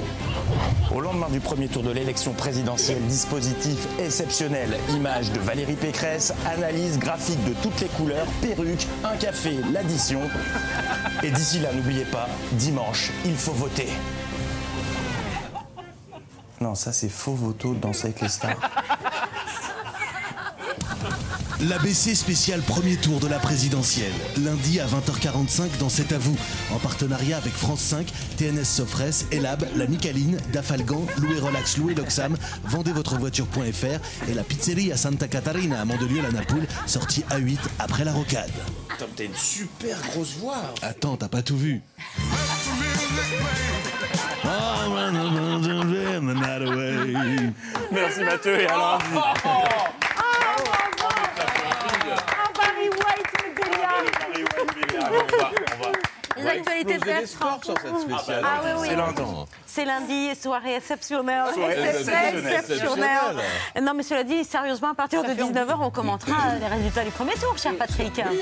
Au 0.95 1.01
lendemain 1.01 1.29
du 1.31 1.41
premier 1.41 1.69
tour 1.69 1.83
de 1.83 1.91
l'élection 1.91 2.33
présidentielle, 2.33 3.03
dispositif 3.07 3.87
exceptionnel, 3.99 4.71
images 4.95 5.31
de 5.33 5.39
Valérie 5.39 5.75
Pécresse, 5.75 6.33
analyse 6.47 6.99
graphique 6.99 7.43
de 7.45 7.53
toutes 7.63 7.81
les 7.81 7.89
couleurs, 7.89 8.27
perruque, 8.41 8.87
un 9.05 9.17
café, 9.17 9.57
l'addition. 9.73 10.21
Et 11.23 11.31
d'ici 11.31 11.61
là, 11.61 11.71
n'oubliez 11.73 12.05
pas, 12.05 12.29
dimanche, 12.53 13.11
il 13.27 13.37
faut 13.37 13.53
voter. 13.53 13.89
Non, 16.63 16.75
ça 16.75 16.93
c'est 16.93 17.09
faux 17.09 17.35
voto 17.35 17.73
de 17.73 17.81
danser 17.81 18.09
avec 18.09 18.21
les 18.21 18.29
stars. 18.29 18.59
L'ABC 21.63 22.15
spécial 22.15 22.61
premier 22.61 22.97
tour 22.97 23.19
de 23.19 23.27
la 23.29 23.39
présidentielle. 23.39 24.13
Lundi 24.43 24.79
à 24.79 24.87
20h45 24.87 25.79
dans 25.79 25.89
C'est 25.89 26.13
à 26.13 26.19
vous. 26.19 26.37
En 26.71 26.79
partenariat 26.79 27.39
avec 27.39 27.55
France 27.55 27.81
5, 27.81 28.07
TNS 28.37 28.65
Sofres, 28.65 29.25
Elab, 29.31 29.67
La 29.77 29.87
Nicaline, 29.87 30.39
Dafalgan, 30.53 31.07
Louis 31.19 31.39
Relax, 31.39 31.79
Louis 31.79 31.95
Loxam, 31.95 32.37
vendez 32.65 32.93
votre 32.93 33.17
voiture.fr 33.17 34.29
et 34.29 34.35
la 34.35 34.43
pizzeria 34.43 34.99
Santa 34.99 35.29
Catarina 35.29 35.81
à 35.81 35.85
Mandelieu 35.87 36.21
la 36.21 36.31
Napoule, 36.31 36.67
sortie 36.87 37.25
à 37.31 37.39
8 37.39 37.59
après 37.79 38.05
la 38.05 38.13
rocade. 38.13 38.51
T'as 38.99 39.25
une 39.25 39.35
super 39.35 39.99
grosse 40.11 40.37
voix. 40.39 40.75
Attends, 40.83 41.17
t'as 41.17 41.29
pas 41.29 41.43
tout 41.43 41.57
vu. 41.57 41.83
Merci 47.91 48.23
Mathieu 48.25 48.61
et 48.61 48.67
à 48.67 48.77
lundi. 48.77 49.05
Barry 52.57 52.89
White, 52.89 53.33
le 53.45 53.51
délire. 53.63 53.91
Les 56.37 56.47
actualités 56.47 56.99
de 56.99 57.27
sur 57.27 57.75
cette 57.79 57.99
spéciale. 57.99 58.45
Ah 58.45 58.61
oui, 58.65 58.71
oui. 58.79 58.87
C'est 58.89 58.97
longtemps. 58.97 59.47
C'est 59.73 59.85
lundi, 59.85 60.35
soirée 60.35 60.75
exceptionnelle. 60.75 61.45
Soirée 61.55 61.79
exceptionnelle. 61.81 62.45
exceptionnelle. 62.59 63.37
Non, 63.81 63.93
mais 63.95 64.03
cela 64.03 64.25
dit, 64.25 64.43
sérieusement, 64.43 64.91
à 64.91 64.95
partir 64.95 65.23
de 65.23 65.29
19h, 65.29 65.77
on 65.81 65.91
commentera 65.91 66.57
les 66.61 66.67
résultats 66.67 67.05
du 67.05 67.11
premier 67.13 67.35
tour, 67.35 67.57
cher 67.57 67.73
Patrick. 67.79 68.21
Oui, 68.31 68.41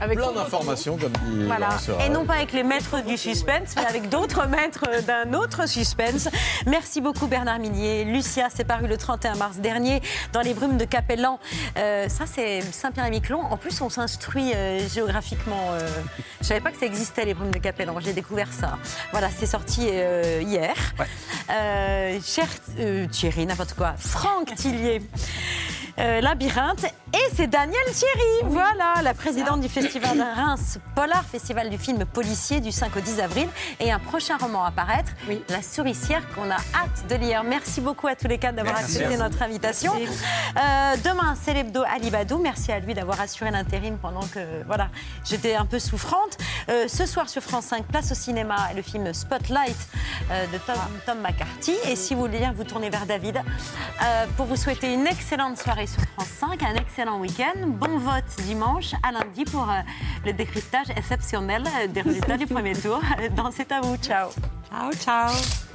avec, 0.00 0.16
plein 0.16 0.32
d'informations, 0.32 0.96
comme 0.96 1.10
dit 1.10 1.46
Voilà. 1.46 1.70
Et 2.06 2.08
non 2.10 2.24
pas 2.24 2.34
avec 2.34 2.52
les 2.52 2.62
maîtres 2.62 3.02
du 3.04 3.16
suspense, 3.16 3.74
mais 3.76 3.86
avec 3.86 4.08
d'autres 4.08 4.46
maîtres 4.48 4.86
d'un 5.04 5.34
autre 5.34 5.68
suspense. 5.68 6.28
Merci 6.66 7.00
beaucoup 7.00 7.26
Bernard 7.26 7.58
Millier. 7.58 8.04
Lucia, 8.04 8.46
c'est 8.54 8.64
paru 8.64 8.86
le 8.86 8.96
31 8.96 9.34
mars 9.34 9.56
dernier 9.56 10.00
dans 10.32 10.42
les 10.42 10.54
brumes 10.54 10.76
de 10.76 10.84
Capellan. 10.84 11.40
Euh, 11.76 12.08
ça, 12.08 12.24
c'est 12.32 12.60
Saint-Pierre-et-Miquelon. 12.60 13.40
En 13.40 13.56
plus, 13.56 13.80
on 13.80 13.90
s'instruit 13.90 14.52
euh, 14.54 14.78
géographiquement. 14.88 15.72
euh, 15.72 15.88
je 16.40 16.46
savais 16.46 16.60
pas 16.60 16.70
que 16.70 16.78
ça 16.78 16.86
existait, 16.86 17.24
les 17.24 17.34
brumes 17.34 17.50
de 17.50 17.58
Capellan. 17.58 17.98
J'ai 17.98 18.12
découvert 18.12 18.52
ça. 18.52 18.78
Voilà, 19.10 19.28
c'est 19.36 19.46
sorti 19.46 19.88
euh, 19.90 20.40
hier. 20.46 20.67
Euh, 21.50 22.18
cher 22.22 22.46
euh, 22.78 23.06
Thierry, 23.06 23.46
n'importe 23.46 23.74
quoi. 23.74 23.94
Franck 23.96 24.54
Tillier. 24.54 25.00
Euh, 25.98 26.20
Labyrinthe 26.20 26.86
et 27.14 27.34
c'est 27.34 27.46
Daniel 27.46 27.84
Thierry, 27.90 28.52
voilà, 28.52 29.00
la 29.02 29.14
présidente 29.14 29.62
du 29.62 29.68
festival 29.70 30.18
de 30.18 30.22
Reims 30.22 30.78
Polar, 30.94 31.24
festival 31.24 31.70
du 31.70 31.78
film 31.78 32.04
policier 32.04 32.60
du 32.60 32.70
5 32.70 32.94
au 32.96 33.00
10 33.00 33.20
avril 33.20 33.48
et 33.80 33.90
un 33.90 33.98
prochain 33.98 34.36
roman 34.36 34.62
à 34.62 34.70
paraître, 34.70 35.12
La 35.48 35.62
souricière 35.62 36.22
qu'on 36.34 36.50
a 36.50 36.56
hâte 36.56 37.06
de 37.08 37.14
lire. 37.14 37.42
Merci 37.44 37.80
beaucoup 37.80 38.08
à 38.08 38.14
tous 38.14 38.28
les 38.28 38.36
quatre 38.36 38.56
d'avoir 38.56 38.76
accepté 38.76 39.16
notre 39.16 39.40
invitation. 39.40 39.94
Euh, 39.94 40.96
demain, 41.02 41.34
c'est 41.42 41.54
l'hebdo 41.54 41.82
Ali 41.90 42.10
Badou. 42.10 42.38
Merci 42.38 42.72
à 42.72 42.78
lui 42.78 42.92
d'avoir 42.92 43.20
assuré 43.20 43.50
l'intérim 43.50 43.96
pendant 43.96 44.26
que 44.26 44.62
voilà, 44.66 44.90
j'étais 45.24 45.54
un 45.54 45.64
peu 45.64 45.78
souffrante. 45.78 46.36
Euh, 46.68 46.88
ce 46.88 47.06
soir 47.06 47.30
sur 47.30 47.42
France 47.42 47.66
5, 47.66 47.86
place 47.86 48.12
au 48.12 48.14
cinéma, 48.14 48.56
le 48.76 48.82
film 48.82 49.14
Spotlight 49.14 49.76
de 50.30 50.58
Tom, 50.58 50.76
Tom 51.06 51.20
McCarthy. 51.20 51.74
Et 51.88 51.96
si 51.96 52.14
vous 52.14 52.20
voulez 52.20 52.38
bien 52.38 52.52
vous 52.52 52.64
tourner 52.64 52.90
vers 52.90 53.06
David 53.06 53.40
pour 54.36 54.44
vous 54.44 54.56
souhaiter 54.56 54.92
une 54.92 55.06
excellente 55.06 55.56
soirée 55.58 55.87
sur 55.88 56.02
France 56.02 56.28
5, 56.38 56.62
un 56.62 56.74
excellent 56.74 57.18
week-end. 57.20 57.66
Bon 57.66 57.98
vote 57.98 58.24
dimanche 58.44 58.92
à 59.02 59.12
lundi 59.12 59.44
pour 59.44 59.68
euh, 59.68 59.80
le 60.24 60.32
décryptage 60.32 60.90
exceptionnel 60.90 61.64
euh, 61.66 61.86
des 61.86 62.02
résultats 62.02 62.36
du 62.36 62.46
premier 62.46 62.74
tour. 62.74 63.00
Dans 63.36 63.50
C'est 63.50 63.72
à 63.72 63.80
vous. 63.80 63.96
Ciao. 63.96 64.30
Ciao, 64.70 64.92
ciao. 64.92 65.67